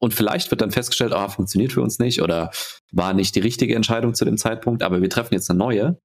Und 0.00 0.14
vielleicht 0.14 0.50
wird 0.50 0.60
dann 0.60 0.70
festgestellt, 0.70 1.12
ah, 1.12 1.28
funktioniert 1.28 1.72
für 1.72 1.82
uns 1.82 1.98
nicht 1.98 2.22
oder 2.22 2.50
war 2.92 3.14
nicht 3.14 3.34
die 3.34 3.40
richtige 3.40 3.74
Entscheidung 3.74 4.14
zu 4.14 4.24
dem 4.24 4.38
Zeitpunkt, 4.38 4.82
aber 4.82 5.02
wir 5.02 5.10
treffen 5.10 5.34
jetzt 5.34 5.50
eine 5.50 5.58
neue. 5.58 6.00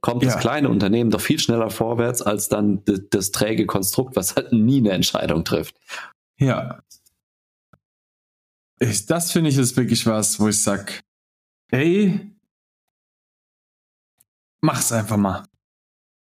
Kommt 0.00 0.24
ja. 0.24 0.32
das 0.32 0.40
kleine 0.40 0.68
Unternehmen 0.68 1.10
doch 1.10 1.20
viel 1.20 1.38
schneller 1.38 1.70
vorwärts 1.70 2.20
als 2.22 2.48
dann 2.48 2.84
das, 2.84 3.02
das 3.10 3.30
träge 3.30 3.66
Konstrukt, 3.66 4.16
was 4.16 4.34
halt 4.34 4.52
nie 4.52 4.78
eine 4.78 4.90
Entscheidung 4.90 5.44
trifft. 5.44 5.76
Ja. 6.38 6.80
Ich, 8.80 9.06
das 9.06 9.30
finde 9.30 9.50
ich 9.50 9.58
ist 9.58 9.76
wirklich 9.76 10.04
was, 10.06 10.40
wo 10.40 10.48
ich 10.48 10.60
sage, 10.60 10.94
ey, 11.70 12.31
mach's 14.62 14.92
einfach 14.92 15.16
mal. 15.16 15.44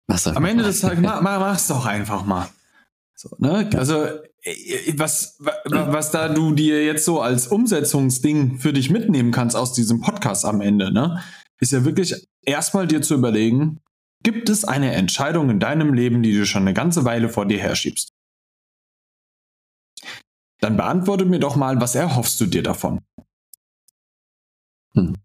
Mach's 0.07 0.27
einfach 0.27 0.37
Am 0.37 0.45
Ende 0.45 0.63
mal. 0.63 0.69
des 0.69 0.81
Tages, 0.81 0.99
mach, 0.99 1.21
mach's 1.21 1.67
doch 1.67 1.85
einfach 1.85 2.25
mal. 2.25 2.49
So, 3.15 3.29
ne? 3.37 3.69
Also, 3.75 4.05
äh, 4.41 4.93
was, 4.97 5.37
was 5.39 6.11
da 6.11 6.27
du 6.27 6.53
dir 6.53 6.83
jetzt 6.83 7.05
so 7.05 7.21
als 7.21 7.47
Umsetzungsding 7.47 8.59
für 8.59 8.73
dich 8.73 8.89
mitnehmen 8.89 9.31
kannst 9.31 9.55
aus 9.55 9.73
diesem 9.73 10.01
Podcast 10.01 10.45
am 10.45 10.61
Ende, 10.61 10.91
ne? 10.91 11.23
Ist 11.59 11.71
ja 11.71 11.85
wirklich 11.85 12.27
erstmal 12.41 12.87
dir 12.87 13.01
zu 13.01 13.13
überlegen, 13.13 13.79
gibt 14.23 14.49
es 14.49 14.65
eine 14.65 14.93
Entscheidung 14.93 15.49
in 15.49 15.59
deinem 15.59 15.93
Leben, 15.93 16.23
die 16.23 16.33
du 16.33 16.45
schon 16.45 16.63
eine 16.63 16.73
ganze 16.73 17.05
Weile 17.05 17.29
vor 17.29 17.45
dir 17.45 17.59
herschiebst? 17.59 18.11
Dann 20.59 20.77
beantworte 20.77 21.25
mir 21.25 21.39
doch 21.39 21.55
mal, 21.55 21.79
was 21.79 21.95
erhoffst 21.95 22.39
du 22.41 22.45
dir 22.45 22.63
davon? 22.63 22.99
Hm. 24.95 25.15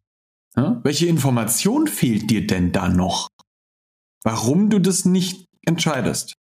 Ja? 0.59 0.81
Welche 0.83 1.07
Information 1.07 1.87
fehlt 1.87 2.31
dir 2.31 2.45
denn 2.45 2.73
da 2.73 2.89
noch? 2.89 3.29
Warum 4.25 4.71
du 4.71 4.81
das 4.81 5.05
nicht 5.05 5.47
entscheidest? 5.65 6.35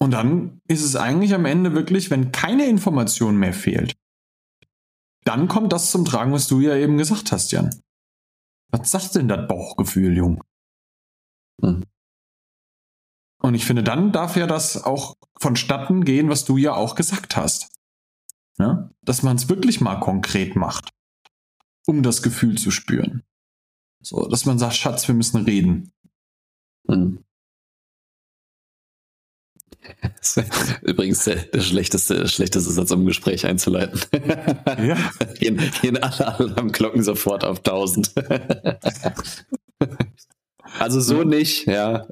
Und 0.00 0.10
dann 0.10 0.60
ist 0.66 0.82
es 0.82 0.96
eigentlich 0.96 1.32
am 1.32 1.44
Ende 1.44 1.74
wirklich, 1.74 2.10
wenn 2.10 2.32
keine 2.32 2.66
Information 2.66 3.36
mehr 3.36 3.54
fehlt, 3.54 3.94
dann 5.24 5.46
kommt 5.46 5.72
das 5.72 5.92
zum 5.92 6.04
Tragen, 6.04 6.32
was 6.32 6.48
du 6.48 6.60
ja 6.60 6.74
eben 6.74 6.98
gesagt 6.98 7.30
hast, 7.30 7.52
Jan. 7.52 7.70
Was 8.72 8.90
sagt 8.90 9.14
denn 9.14 9.28
das 9.28 9.46
Bauchgefühl, 9.46 10.16
Jung? 10.16 10.42
Hm. 11.62 11.84
Und 13.42 13.54
ich 13.54 13.64
finde, 13.64 13.84
dann 13.84 14.10
darf 14.10 14.36
ja 14.36 14.48
das 14.48 14.82
auch 14.82 15.14
vonstatten 15.38 16.04
gehen, 16.04 16.28
was 16.28 16.44
du 16.44 16.56
ja 16.56 16.74
auch 16.74 16.96
gesagt 16.96 17.36
hast. 17.36 17.68
Ja? 18.58 18.90
Dass 19.02 19.22
man 19.22 19.36
es 19.36 19.48
wirklich 19.48 19.80
mal 19.80 20.00
konkret 20.00 20.56
macht. 20.56 20.90
Um 21.86 22.02
das 22.02 22.22
Gefühl 22.22 22.58
zu 22.58 22.70
spüren. 22.70 23.22
So, 24.02 24.26
dass 24.28 24.44
man 24.44 24.58
sagt, 24.58 24.76
Schatz, 24.76 25.08
wir 25.08 25.14
müssen 25.14 25.44
reden. 25.44 25.92
Mhm. 26.86 27.24
Übrigens 30.82 31.24
der, 31.24 31.36
der, 31.36 31.60
schlechteste, 31.60 32.26
schlechteste 32.28 32.72
Satz, 32.72 32.90
um 32.90 33.02
ein 33.02 33.06
Gespräch 33.06 33.46
einzuleiten. 33.46 34.00
Ja. 34.66 34.96
gehen, 35.38 35.60
gehen 35.80 36.02
alle 36.02 36.38
Alarmglocken 36.38 37.02
sofort 37.02 37.44
auf 37.44 37.58
1000. 37.58 38.12
also 40.78 41.00
so 41.00 41.22
nicht, 41.22 41.66
ja. 41.66 42.06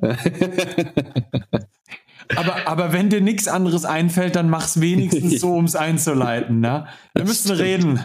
Aber, 2.37 2.67
aber 2.67 2.93
wenn 2.93 3.11
dir 3.11 3.21
nichts 3.21 3.49
anderes 3.49 3.85
einfällt, 3.85 4.37
dann 4.37 4.49
mach's 4.49 4.81
wenigstens 4.81 5.41
so, 5.41 5.55
um 5.57 5.65
es 5.65 5.77
einzuleiten. 5.77 6.61
Ne? 6.61 6.87
Wir 7.13 7.25
müssen 7.25 7.51
reden. 7.53 8.01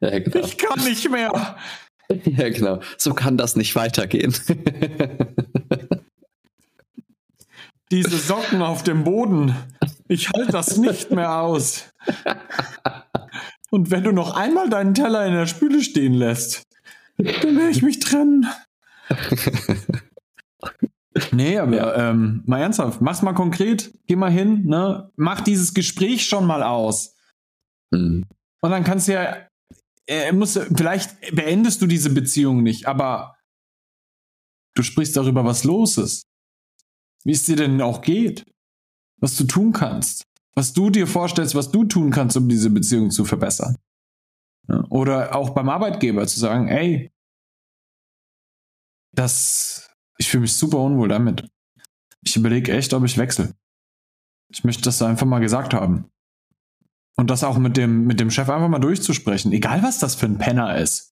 Ja, 0.00 0.18
genau. 0.18 0.46
Ich 0.46 0.58
kann 0.58 0.82
nicht 0.84 1.10
mehr. 1.10 1.56
Ja, 2.24 2.48
genau. 2.48 2.80
So 2.98 3.14
kann 3.14 3.36
das 3.36 3.54
nicht 3.54 3.76
weitergehen. 3.76 4.34
Diese 7.92 8.16
Socken 8.18 8.62
auf 8.62 8.82
dem 8.82 9.04
Boden. 9.04 9.54
Ich 10.08 10.30
halte 10.30 10.52
das 10.52 10.76
nicht 10.76 11.10
mehr 11.10 11.36
aus. 11.36 11.88
Und 13.70 13.90
wenn 13.90 14.04
du 14.04 14.12
noch 14.12 14.36
einmal 14.36 14.68
deinen 14.68 14.94
Teller 14.94 15.26
in 15.26 15.34
der 15.34 15.46
Spüle 15.46 15.82
stehen 15.82 16.14
lässt, 16.14 16.62
dann 17.16 17.56
werde 17.56 17.70
ich 17.70 17.82
mich 17.82 18.00
trennen. 18.00 18.46
Nee, 21.32 21.58
aber 21.58 21.76
ja. 21.76 22.10
ähm, 22.10 22.42
mal 22.46 22.60
ernsthaft, 22.60 23.00
mach's 23.00 23.22
mal 23.22 23.32
konkret, 23.32 23.92
geh 24.06 24.16
mal 24.16 24.30
hin, 24.30 24.64
ne? 24.66 25.10
Mach 25.16 25.40
dieses 25.40 25.74
Gespräch 25.74 26.26
schon 26.26 26.46
mal 26.46 26.62
aus. 26.62 27.16
Mhm. 27.90 28.24
Und 28.62 28.70
dann 28.70 28.84
kannst 28.84 29.08
du 29.08 29.14
ja, 29.14 29.48
äh, 30.10 30.32
musst, 30.32 30.58
vielleicht 30.74 31.34
beendest 31.34 31.80
du 31.80 31.86
diese 31.86 32.10
Beziehung 32.10 32.62
nicht, 32.62 32.86
aber 32.86 33.36
du 34.74 34.82
sprichst 34.82 35.16
darüber, 35.16 35.44
was 35.44 35.64
los 35.64 35.98
ist 35.98 36.30
wie 37.24 37.32
es 37.32 37.44
dir 37.44 37.56
denn 37.56 37.80
auch 37.80 38.02
geht, 38.02 38.44
was 39.20 39.36
du 39.36 39.44
tun 39.44 39.72
kannst, 39.72 40.26
was 40.54 40.72
du 40.72 40.90
dir 40.90 41.06
vorstellst, 41.06 41.54
was 41.54 41.70
du 41.70 41.84
tun 41.84 42.10
kannst, 42.10 42.36
um 42.36 42.48
diese 42.48 42.70
Beziehung 42.70 43.10
zu 43.10 43.24
verbessern. 43.24 43.76
Oder 44.88 45.34
auch 45.34 45.50
beim 45.50 45.68
Arbeitgeber 45.68 46.26
zu 46.26 46.38
sagen, 46.38 46.68
ey, 46.68 47.10
das, 49.12 49.90
ich 50.18 50.28
fühle 50.28 50.42
mich 50.42 50.54
super 50.54 50.78
unwohl 50.78 51.08
damit. 51.08 51.48
Ich 52.22 52.36
überlege 52.36 52.72
echt, 52.72 52.92
ob 52.94 53.04
ich 53.04 53.18
wechsle. 53.18 53.54
Ich 54.52 54.62
möchte 54.64 54.82
das 54.82 55.02
einfach 55.02 55.26
mal 55.26 55.40
gesagt 55.40 55.74
haben. 55.74 56.10
Und 57.16 57.30
das 57.30 57.44
auch 57.44 57.58
mit 57.58 57.76
dem, 57.76 58.06
mit 58.06 58.18
dem 58.20 58.30
Chef 58.30 58.48
einfach 58.48 58.68
mal 58.68 58.78
durchzusprechen. 58.78 59.52
Egal, 59.52 59.82
was 59.82 59.98
das 59.98 60.14
für 60.14 60.26
ein 60.26 60.38
Penner 60.38 60.78
ist. 60.78 61.14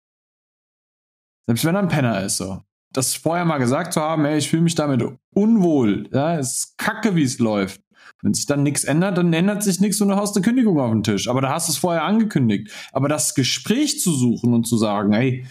Selbst 1.47 1.65
wenn 1.65 1.75
er 1.75 1.81
ein 1.81 1.87
Penner 1.87 2.23
ist, 2.23 2.37
so 2.37 2.61
das 2.95 3.15
vorher 3.15 3.45
mal 3.45 3.57
gesagt 3.57 3.93
zu 3.93 4.01
haben, 4.01 4.25
ey, 4.25 4.37
ich 4.37 4.49
fühle 4.49 4.63
mich 4.63 4.75
damit 4.75 5.03
unwohl, 5.33 6.09
ja, 6.13 6.35
ist 6.35 6.77
kacke, 6.77 7.15
wie 7.15 7.23
es 7.23 7.39
läuft. 7.39 7.81
Wenn 8.21 8.33
sich 8.33 8.45
dann 8.45 8.63
nichts 8.63 8.85
ändert, 8.85 9.17
dann 9.17 9.33
ändert 9.33 9.63
sich 9.63 9.79
nichts 9.79 9.99
und 9.99 10.07
du 10.07 10.15
haust 10.15 10.35
eine 10.35 10.45
Kündigung 10.45 10.79
auf 10.79 10.91
den 10.91 11.03
Tisch. 11.03 11.27
Aber 11.27 11.41
da 11.41 11.49
hast 11.49 11.67
du 11.67 11.73
es 11.73 11.77
vorher 11.77 12.03
angekündigt. 12.03 12.71
Aber 12.91 13.09
das 13.09 13.35
Gespräch 13.35 13.99
zu 13.99 14.13
suchen 14.13 14.53
und 14.53 14.65
zu 14.65 14.77
sagen, 14.77 15.11
hey, 15.11 15.45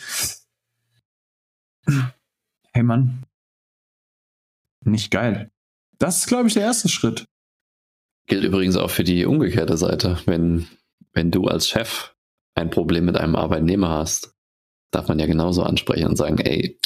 hey 2.72 2.82
Mann, 2.82 3.24
nicht 4.84 5.10
geil. 5.10 5.50
Das 5.98 6.18
ist, 6.18 6.26
glaube 6.26 6.48
ich, 6.48 6.54
der 6.54 6.62
erste 6.62 6.88
Schritt. 6.88 7.26
Gilt 8.26 8.44
übrigens 8.44 8.76
auch 8.76 8.90
für 8.90 9.04
die 9.04 9.26
umgekehrte 9.26 9.76
Seite. 9.76 10.18
Wenn, 10.26 10.66
wenn 11.12 11.30
du 11.30 11.46
als 11.46 11.68
Chef 11.68 12.14
ein 12.54 12.70
Problem 12.70 13.04
mit 13.04 13.16
einem 13.16 13.36
Arbeitnehmer 13.36 13.90
hast, 13.90 14.34
darf 14.90 15.08
man 15.08 15.18
ja 15.18 15.26
genauso 15.26 15.62
ansprechen 15.62 16.06
und 16.06 16.16
sagen, 16.16 16.38
ey, 16.38 16.78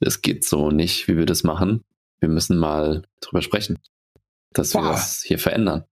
es 0.00 0.22
geht 0.22 0.44
so 0.44 0.70
nicht, 0.70 1.08
wie 1.08 1.16
wir 1.16 1.26
das 1.26 1.44
machen. 1.44 1.84
Wir 2.20 2.28
müssen 2.28 2.56
mal 2.56 3.02
drüber 3.20 3.42
sprechen, 3.42 3.78
dass 4.52 4.72
Boah. 4.72 4.82
wir 4.82 4.88
das 4.92 5.22
hier 5.22 5.38
verändern. 5.38 5.84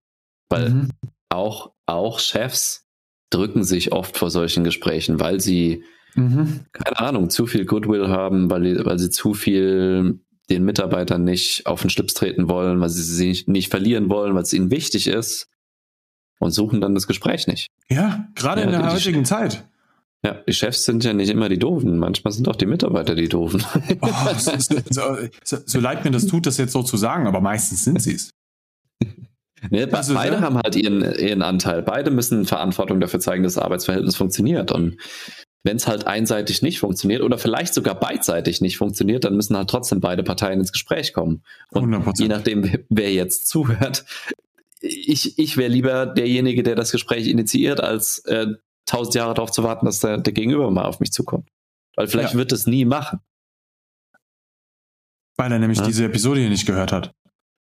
Weil 0.48 0.70
mhm. 0.70 0.88
auch, 1.28 1.72
auch 1.86 2.18
Chefs 2.18 2.86
drücken 3.30 3.64
sich 3.64 3.92
oft 3.92 4.16
vor 4.16 4.30
solchen 4.30 4.64
Gesprächen, 4.64 5.20
weil 5.20 5.40
sie, 5.40 5.84
mhm. 6.14 6.66
keine 6.72 6.98
Ahnung, 6.98 7.30
zu 7.30 7.46
viel 7.46 7.64
Goodwill 7.64 8.08
haben, 8.08 8.50
weil, 8.50 8.84
weil 8.84 8.98
sie 8.98 9.10
zu 9.10 9.34
viel 9.34 10.20
den 10.50 10.64
Mitarbeitern 10.64 11.24
nicht 11.24 11.66
auf 11.66 11.80
den 11.80 11.90
Schlips 11.90 12.14
treten 12.14 12.48
wollen, 12.48 12.80
weil 12.80 12.88
sie 12.88 13.02
sie 13.02 13.44
nicht, 13.46 13.70
verlieren 13.70 14.10
wollen, 14.10 14.34
weil 14.34 14.42
es 14.42 14.52
ihnen 14.52 14.70
wichtig 14.70 15.06
ist 15.06 15.48
und 16.38 16.50
suchen 16.50 16.80
dann 16.80 16.94
das 16.94 17.06
Gespräch 17.06 17.46
nicht. 17.46 17.68
Ja, 17.88 18.28
gerade 18.34 18.62
ja, 18.62 18.66
in 18.66 18.72
der 18.72 18.92
heutigen 18.92 19.24
Zeit. 19.24 19.64
Ja, 20.24 20.34
die 20.46 20.52
Chefs 20.52 20.84
sind 20.84 21.02
ja 21.02 21.14
nicht 21.14 21.30
immer 21.30 21.48
die 21.48 21.58
Doofen. 21.58 21.98
Manchmal 21.98 22.32
sind 22.32 22.46
auch 22.48 22.56
die 22.56 22.66
Mitarbeiter 22.66 23.14
die 23.14 23.28
Doofen. 23.28 23.64
Oh, 24.02 24.34
so, 24.36 24.52
so, 24.58 24.76
so, 25.44 25.56
so, 25.64 25.80
leid 25.80 26.04
mir 26.04 26.10
das 26.10 26.26
tut, 26.26 26.46
das 26.46 26.58
jetzt 26.58 26.72
so 26.72 26.82
zu 26.82 26.96
sagen, 26.96 27.26
aber 27.26 27.40
meistens 27.40 27.84
sind 27.84 28.02
sie 28.02 28.14
es. 28.14 28.30
Nee, 29.68 29.84
also, 29.84 30.14
beide 30.14 30.36
ja. 30.36 30.40
haben 30.40 30.56
halt 30.56 30.74
ihren, 30.74 31.02
ihren 31.02 31.42
Anteil. 31.42 31.82
Beide 31.82 32.10
müssen 32.10 32.46
Verantwortung 32.46 32.98
dafür 32.98 33.20
zeigen, 33.20 33.42
dass 33.42 33.54
das 33.54 33.62
Arbeitsverhältnis 33.62 34.16
funktioniert. 34.16 34.72
Und 34.72 34.96
wenn 35.62 35.76
es 35.76 35.86
halt 35.86 36.06
einseitig 36.06 36.62
nicht 36.62 36.78
funktioniert 36.78 37.22
oder 37.22 37.38
vielleicht 37.38 37.74
sogar 37.74 37.94
beidseitig 37.94 38.60
nicht 38.60 38.78
funktioniert, 38.78 39.24
dann 39.24 39.36
müssen 39.36 39.56
halt 39.56 39.68
trotzdem 39.68 40.00
beide 40.00 40.22
Parteien 40.22 40.60
ins 40.60 40.72
Gespräch 40.72 41.12
kommen. 41.12 41.42
Und 41.70 41.94
100%. 41.94 42.22
je 42.22 42.28
nachdem, 42.28 42.84
wer 42.88 43.12
jetzt 43.12 43.48
zuhört, 43.48 44.04
ich, 44.80 45.38
ich 45.38 45.56
wäre 45.56 45.70
lieber 45.70 46.06
derjenige, 46.06 46.62
der 46.62 46.74
das 46.74 46.92
Gespräch 46.92 47.26
initiiert, 47.26 47.80
als 47.80 48.20
äh, 48.20 48.46
tausend 48.86 49.14
Jahre 49.14 49.34
darauf 49.34 49.50
zu 49.50 49.62
warten, 49.62 49.84
dass 49.84 50.00
der, 50.00 50.18
der 50.18 50.32
Gegenüber 50.32 50.70
mal 50.70 50.84
auf 50.84 51.00
mich 51.00 51.12
zukommt. 51.12 51.48
Weil 51.96 52.08
vielleicht 52.08 52.32
ja. 52.32 52.38
wird 52.38 52.52
es 52.52 52.66
nie 52.66 52.86
machen. 52.86 53.20
Weil 55.36 55.52
er 55.52 55.58
nämlich 55.58 55.78
ja? 55.78 55.86
diese 55.86 56.04
Episode 56.04 56.40
hier 56.40 56.50
nicht 56.50 56.66
gehört 56.66 56.92
hat. 56.92 57.14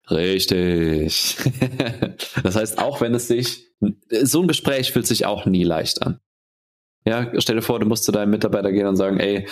Richtig. 0.10 1.38
das 2.44 2.56
heißt, 2.56 2.80
auch 2.80 3.02
wenn 3.02 3.14
es 3.14 3.28
sich, 3.28 3.68
so 4.10 4.42
ein 4.42 4.48
Gespräch 4.48 4.92
fühlt 4.92 5.08
sich 5.08 5.26
auch 5.26 5.46
nie 5.46 5.64
leicht 5.64 6.02
an. 6.02 6.20
Ja, 7.06 7.32
stell 7.40 7.56
dir 7.56 7.62
vor, 7.62 7.80
du 7.80 7.86
musst 7.86 8.04
zu 8.04 8.12
deinem 8.12 8.30
Mitarbeiter 8.30 8.72
gehen 8.72 8.88
und 8.88 8.96
sagen, 8.96 9.20
ey, 9.20 9.48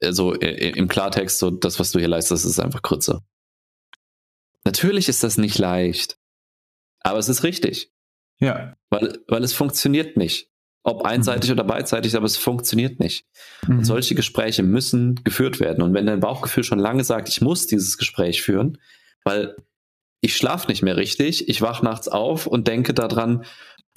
so 0.00 0.34
im 0.34 0.88
Klartext, 0.88 1.38
so 1.38 1.50
das, 1.50 1.78
was 1.78 1.92
du 1.92 1.98
hier 1.98 2.08
leistest, 2.08 2.44
ist 2.44 2.60
einfach 2.60 2.82
Krütze. 2.82 3.22
Natürlich 4.64 5.08
ist 5.08 5.24
das 5.24 5.38
nicht 5.38 5.58
leicht, 5.58 6.18
aber 7.00 7.18
es 7.18 7.28
ist 7.28 7.42
richtig. 7.42 7.90
Ja. 8.38 8.76
Weil, 8.90 9.18
weil 9.28 9.42
es 9.42 9.52
funktioniert 9.52 10.16
nicht. 10.16 10.50
Ob 10.84 11.04
einseitig 11.04 11.50
mhm. 11.50 11.54
oder 11.54 11.64
beidseitig, 11.64 12.16
aber 12.16 12.26
es 12.26 12.36
funktioniert 12.36 13.00
nicht. 13.00 13.26
Mhm. 13.66 13.78
Und 13.78 13.84
solche 13.84 14.14
Gespräche 14.14 14.62
müssen 14.62 15.16
geführt 15.24 15.60
werden. 15.60 15.82
Und 15.82 15.94
wenn 15.94 16.06
dein 16.06 16.20
Bauchgefühl 16.20 16.64
schon 16.64 16.78
lange 16.78 17.04
sagt, 17.04 17.28
ich 17.28 17.40
muss 17.40 17.66
dieses 17.66 17.98
Gespräch 17.98 18.42
führen, 18.42 18.78
weil 19.24 19.56
ich 20.20 20.36
schlafe 20.36 20.68
nicht 20.68 20.82
mehr 20.82 20.96
richtig, 20.96 21.48
ich 21.48 21.62
wach 21.62 21.82
nachts 21.82 22.08
auf 22.08 22.46
und 22.46 22.68
denke 22.68 22.94
daran, 22.94 23.44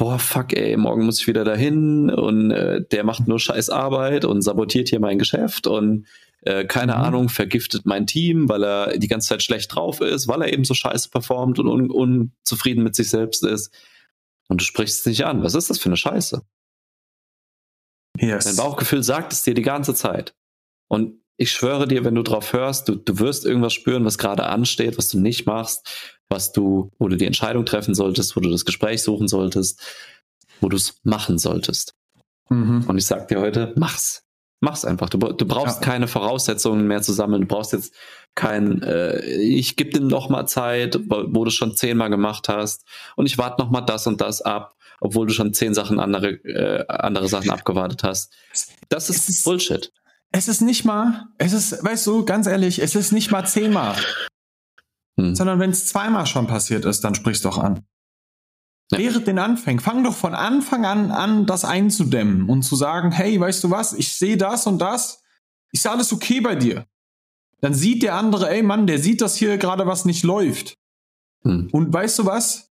boah, 0.02 0.18
fuck, 0.18 0.54
ey, 0.54 0.76
morgen 0.78 1.06
muss 1.06 1.20
ich 1.20 1.28
wieder 1.28 1.44
dahin 1.44 2.10
und 2.10 2.50
äh, 2.50 2.84
der 2.84 3.04
macht 3.04 3.28
nur 3.28 3.40
scheiß 3.40 3.70
Arbeit 3.70 4.26
und 4.26 4.42
sabotiert 4.42 4.90
hier 4.90 5.00
mein 5.00 5.20
Geschäft 5.20 5.68
und 5.68 6.08
äh, 6.42 6.66
keine 6.66 6.94
mhm. 6.96 7.02
Ahnung, 7.02 7.30
vergiftet 7.30 7.86
mein 7.86 8.08
Team, 8.08 8.50
weil 8.50 8.64
er 8.64 8.98
die 8.98 9.08
ganze 9.08 9.30
Zeit 9.30 9.44
schlecht 9.44 9.76
drauf 9.76 10.02
ist, 10.02 10.28
weil 10.28 10.42
er 10.42 10.52
eben 10.52 10.64
so 10.64 10.74
scheiße 10.74 11.10
performt 11.10 11.60
und 11.60 11.68
un 11.68 11.92
unzufrieden 11.92 12.84
mit 12.84 12.96
sich 12.96 13.12
selbst 13.12 13.44
ist. 13.44 13.72
Und 14.48 14.62
du 14.62 14.66
sprichst 14.66 15.02
es 15.02 15.06
nicht 15.06 15.24
an. 15.24 15.44
Was 15.44 15.54
ist 15.54 15.70
das 15.70 15.78
für 15.78 15.90
eine 15.90 15.98
Scheiße? 15.98 16.42
Yes. 18.20 18.46
Dein 18.46 18.56
Bauchgefühl 18.56 19.04
sagt 19.04 19.32
es 19.34 19.44
dir 19.44 19.54
die 19.54 19.62
ganze 19.62 19.94
Zeit. 19.94 20.34
Und 20.88 21.22
ich 21.38 21.52
schwöre 21.52 21.88
dir, 21.88 22.04
wenn 22.04 22.16
du 22.16 22.24
drauf 22.24 22.54
hörst, 22.54 22.90
du, 22.90 22.96
du 22.96 23.20
wirst 23.20 23.46
irgendwas 23.46 23.74
spüren, 23.74 24.04
was 24.04 24.18
gerade 24.18 24.48
ansteht, 24.48 24.98
was 24.98 25.10
du 25.10 25.20
nicht 25.20 25.46
machst, 25.46 26.18
was 26.32 26.52
du, 26.52 26.92
wo 26.98 27.08
du 27.08 27.18
die 27.18 27.26
Entscheidung 27.26 27.66
treffen 27.66 27.94
solltest, 27.94 28.36
wo 28.36 28.40
du 28.40 28.50
das 28.50 28.66
Gespräch 28.66 29.04
suchen 29.04 29.28
solltest, 29.28 29.80
wo 30.60 30.70
du 30.70 30.78
es 30.78 31.00
machen 31.04 31.38
solltest. 31.38 31.94
Mhm. 32.50 32.86
Und 32.88 32.98
ich 32.98 33.06
sag 33.06 33.28
dir 33.28 33.40
heute, 33.40 33.74
mach's. 33.76 34.24
Mach's 34.64 34.86
einfach. 34.86 35.10
Du, 35.10 35.18
du 35.18 35.46
brauchst 35.48 35.82
ja. 35.82 35.88
keine 35.88 36.08
Voraussetzungen 36.08 36.86
mehr 36.86 37.02
zu 37.02 37.14
sammeln. 37.14 37.42
Du 37.42 37.48
brauchst 37.48 37.74
jetzt 37.74 37.96
kein, 38.36 38.84
äh, 38.84 39.20
ich 39.20 39.76
gebe 39.76 39.90
dir 39.90 40.02
noch 40.02 40.30
mal 40.30 40.46
Zeit, 40.46 41.00
wo, 41.08 41.44
du 41.44 41.50
schon 41.50 41.76
zehnmal 41.76 42.12
gemacht 42.12 42.48
hast 42.48 42.86
und 43.16 43.26
ich 43.26 43.40
warte 43.40 43.60
noch 43.60 43.72
mal 43.72 43.82
das 43.82 44.06
und 44.06 44.22
das 44.22 44.42
ab 44.42 44.76
obwohl 45.02 45.28
du 45.28 45.34
schon 45.34 45.54
zehn 45.54 45.74
Sachen 45.74 46.00
andere, 46.00 46.34
äh, 46.46 46.86
andere 46.88 47.28
Sachen 47.28 47.50
abgewartet 47.50 48.04
hast. 48.04 48.32
Das 48.88 49.10
ist, 49.10 49.28
ist 49.28 49.44
Bullshit. 49.44 49.92
Es 50.32 50.48
ist 50.48 50.62
nicht 50.62 50.86
mal, 50.86 51.26
es 51.40 51.52
ist, 51.52 51.84
weißt 51.84 52.08
du, 52.08 52.24
ganz 52.24 52.48
ehrlich, 52.48 52.80
es 52.80 52.96
ist 52.96 53.12
nicht 53.12 53.32
mal 53.32 53.46
zehnmal. 53.46 53.98
Hm. 55.20 55.36
Sondern 55.36 55.60
wenn 55.60 55.72
es 55.72 55.88
zweimal 55.88 56.26
schon 56.26 56.48
passiert 56.48 56.86
ist, 56.86 57.04
dann 57.04 57.16
sprichst 57.16 57.46
du 57.46 57.50
doch 57.50 57.58
an. 57.58 57.86
Ja. 58.92 58.98
Während 58.98 59.28
den 59.28 59.40
Anfängen, 59.40 59.80
fang 59.80 60.04
doch 60.04 60.16
von 60.16 60.34
Anfang 60.36 60.86
an 60.86 61.12
an, 61.12 61.46
das 61.46 61.66
einzudämmen 61.66 62.50
und 62.50 62.64
zu 62.64 62.76
sagen, 62.76 63.12
hey, 63.12 63.40
weißt 63.40 63.64
du 63.64 63.70
was, 63.70 63.94
ich 63.94 64.16
sehe 64.16 64.38
das 64.38 64.68
und 64.68 64.80
das, 64.80 65.24
ist 65.72 65.88
alles 65.88 66.12
okay 66.12 66.42
bei 66.42 66.56
dir. 66.56 66.86
Dann 67.62 67.74
sieht 67.74 68.04
der 68.04 68.16
andere, 68.16 68.50
ey 68.50 68.64
Mann, 68.64 68.88
der 68.88 69.00
sieht, 69.00 69.22
dass 69.22 69.36
hier 69.36 69.58
gerade 69.58 69.86
was 69.86 70.06
nicht 70.06 70.24
läuft. 70.24 70.76
Hm. 71.44 71.70
Und 71.72 71.94
weißt 71.94 72.20
du 72.20 72.26
was? 72.26 72.72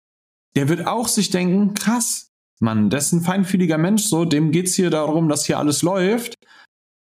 der 0.58 0.70
wird 0.70 0.88
auch 0.88 1.08
sich 1.08 1.30
denken, 1.30 1.76
krass, 1.76 2.32
Mann, 2.60 2.90
das 2.90 3.08
ist 3.08 3.12
ein 3.14 3.22
feinfühliger 3.22 3.78
Mensch, 3.78 4.06
so, 4.06 4.26
dem 4.26 4.52
geht's 4.52 4.74
hier 4.74 4.90
darum, 4.90 5.30
dass 5.30 5.46
hier 5.46 5.60
alles 5.60 5.84
läuft. 5.84 6.34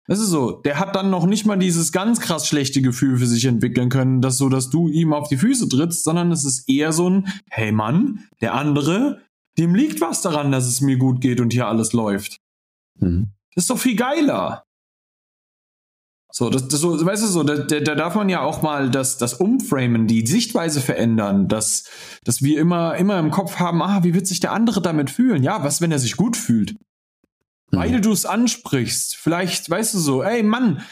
Das 0.07 0.19
ist 0.19 0.29
so, 0.29 0.53
der 0.53 0.79
hat 0.79 0.95
dann 0.95 1.09
noch 1.09 1.25
nicht 1.25 1.47
mal 1.47 1.57
dieses 1.57 1.91
ganz 1.91 2.21
krass 2.21 2.47
schlechte 2.47 2.83
Gefühl 2.83 3.17
für 3.17 3.27
sich 3.27 3.45
entwickeln 3.47 3.89
können, 3.89 4.21
dass 4.21 4.37
so, 4.37 4.49
dass 4.49 4.69
du 4.69 4.89
ihm 4.89 5.15
auf 5.15 5.29
die 5.29 5.39
Füße 5.39 5.69
trittst, 5.69 6.05
sondern 6.05 6.31
es 6.31 6.45
ist 6.45 6.69
eher 6.69 6.93
so 6.93 7.09
ein, 7.09 7.29
hey 7.49 7.73
Mann, 7.73 8.21
der 8.43 8.55
andere, 8.55 9.23
dem 9.57 9.75
liegt 9.75 10.01
was 10.01 10.21
daran, 10.21 10.53
dass 10.53 10.67
es 10.67 10.83
mir 10.83 10.99
gut 10.99 11.21
geht 11.21 11.41
und 11.41 11.53
hier 11.53 11.69
alles 11.69 11.93
läuft. 11.95 12.41
Mhm. 13.01 13.29
Das 13.55 13.65
ist 13.65 13.71
doch 13.71 13.79
viel 13.79 13.97
geiler. 13.97 14.65
So, 16.37 16.51
das, 16.51 16.67
das 16.67 16.81
so, 16.81 17.07
weißt 17.07 17.23
du 17.23 17.29
so, 17.29 17.45
da, 17.45 17.59
da 17.59 17.95
darf 17.95 18.17
man 18.17 18.29
ja 18.29 18.41
auch 18.41 18.61
mal 18.61 18.91
das, 18.91 19.19
das 19.19 19.35
Umframen, 19.35 20.09
die 20.09 20.27
Sichtweise 20.27 20.81
verändern, 20.81 21.47
dass, 21.47 21.85
dass 22.25 22.43
wir 22.43 22.59
immer, 22.59 22.97
immer 22.97 23.21
im 23.21 23.31
Kopf 23.31 23.61
haben, 23.61 23.81
ah, 23.81 24.03
wie 24.03 24.15
wird 24.15 24.27
sich 24.27 24.41
der 24.41 24.53
andere 24.53 24.83
damit 24.83 25.11
fühlen? 25.11 25.45
Ja, 25.45 25.63
was, 25.63 25.81
wenn 25.81 25.93
er 25.93 26.01
sich 26.01 26.17
gut 26.17 26.37
fühlt? 26.37 26.75
Mhm. 27.75 27.79
Weil 27.79 28.01
du 28.01 28.13
es 28.13 28.27
ansprichst. 28.27 29.17
Vielleicht, 29.17 29.69
weißt 29.69 29.95
du 29.95 29.99
so, 29.99 30.23
ey 30.23 30.43
Mann, 30.43 30.83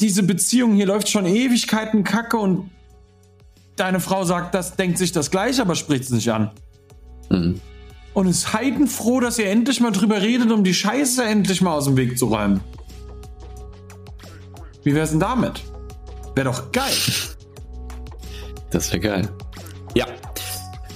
diese 0.00 0.22
Beziehung 0.22 0.74
hier 0.74 0.86
läuft 0.86 1.08
schon 1.08 1.26
Ewigkeiten 1.26 2.04
kacke 2.04 2.36
und 2.36 2.70
deine 3.76 4.00
Frau 4.00 4.24
sagt 4.24 4.54
das, 4.54 4.76
denkt 4.76 4.98
sich 4.98 5.12
das 5.12 5.30
gleich, 5.30 5.60
aber 5.60 5.74
spricht 5.74 6.04
es 6.04 6.10
nicht 6.10 6.30
an. 6.30 6.50
Mhm. 7.30 7.60
Und 8.14 8.26
ist 8.26 8.52
heidenfroh, 8.52 9.20
dass 9.20 9.38
ihr 9.38 9.48
endlich 9.48 9.80
mal 9.80 9.90
drüber 9.90 10.20
redet, 10.20 10.50
um 10.50 10.64
die 10.64 10.74
Scheiße 10.74 11.24
endlich 11.24 11.62
mal 11.62 11.72
aus 11.72 11.86
dem 11.86 11.96
Weg 11.96 12.18
zu 12.18 12.26
räumen. 12.26 12.60
Wie 14.84 14.94
wär's 14.94 15.10
denn 15.10 15.20
damit? 15.20 15.62
Wäre 16.34 16.50
doch 16.50 16.72
geil. 16.72 16.92
Das 18.70 18.90
wäre 18.90 19.00
geil. 19.00 19.28
Ja. 19.94 20.06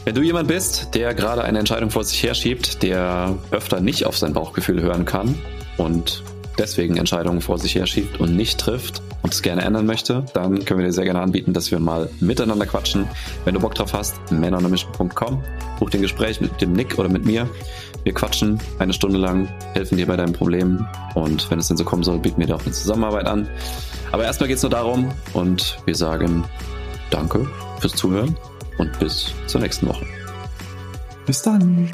Wenn 0.07 0.15
du 0.15 0.23
jemand 0.23 0.47
bist, 0.47 0.95
der 0.95 1.15
gerade 1.15 1.43
eine 1.43 1.59
Entscheidung 1.59 1.91
vor 1.91 2.05
sich 2.05 2.23
herschiebt, 2.23 2.85
der 2.85 3.37
öfter 3.51 3.81
nicht 3.81 4.07
auf 4.07 4.17
sein 4.17 4.35
Bauchgefühl 4.35 4.81
hören 4.81 5.05
kann 5.05 5.35
und 5.79 6.23
deswegen 6.59 6.97
Entscheidungen 6.97 7.41
vor 7.41 7.59
sich 7.59 7.75
herschiebt 7.75 8.21
und 8.21 8.37
nicht 8.37 8.61
trifft 8.61 9.03
und 9.23 9.35
es 9.35 9.43
gerne 9.43 9.63
ändern 9.63 9.85
möchte, 9.85 10.25
dann 10.33 10.65
können 10.65 10.79
wir 10.79 10.87
dir 10.87 10.93
sehr 10.93 11.07
gerne 11.07 11.21
anbieten, 11.21 11.53
dass 11.55 11.73
wir 11.73 11.81
mal 11.81 12.09
miteinander 12.21 12.67
quatschen. 12.67 13.09
Wenn 13.45 13.55
du 13.55 13.61
Bock 13.61 13.75
drauf 13.75 13.95
hast, 13.95 14.15
männernomission.com, 14.31 15.43
buch 15.81 15.91
den 15.91 16.03
Gespräch 16.03 16.41
mit 16.41 16.61
dem 16.61 16.73
Nick 16.73 17.01
oder 17.01 17.09
mit 17.09 17.25
mir. 17.25 17.51
Wir 18.05 18.15
quatschen 18.15 18.61
eine 18.79 18.93
Stunde 18.93 19.19
lang, 19.19 19.49
helfen 19.75 19.99
dir 19.99 20.07
bei 20.07 20.17
deinen 20.17 20.35
Problemen 20.35 20.87
und 21.17 21.51
wenn 21.51 21.59
es 21.59 21.67
denn 21.67 21.77
so 21.77 21.83
kommen 21.83 22.05
soll, 22.05 22.21
bieten 22.21 22.39
wir 22.39 22.47
dir 22.47 22.55
auch 22.55 22.63
eine 22.63 22.71
Zusammenarbeit 22.71 23.27
an. 23.27 23.49
Aber 24.13 24.23
erstmal 24.23 24.47
geht 24.47 24.59
es 24.59 24.63
nur 24.63 24.71
darum 24.71 25.11
und 25.33 25.79
wir 25.85 25.97
sagen 25.97 26.45
Danke 27.11 27.51
fürs 27.81 27.95
Zuhören 27.95 28.37
und 28.79 28.99
bis 28.99 29.33
zur 29.47 29.61
nächsten 29.61 29.87
Woche. 29.89 30.07
Bis 31.27 31.43
dann. 31.43 31.93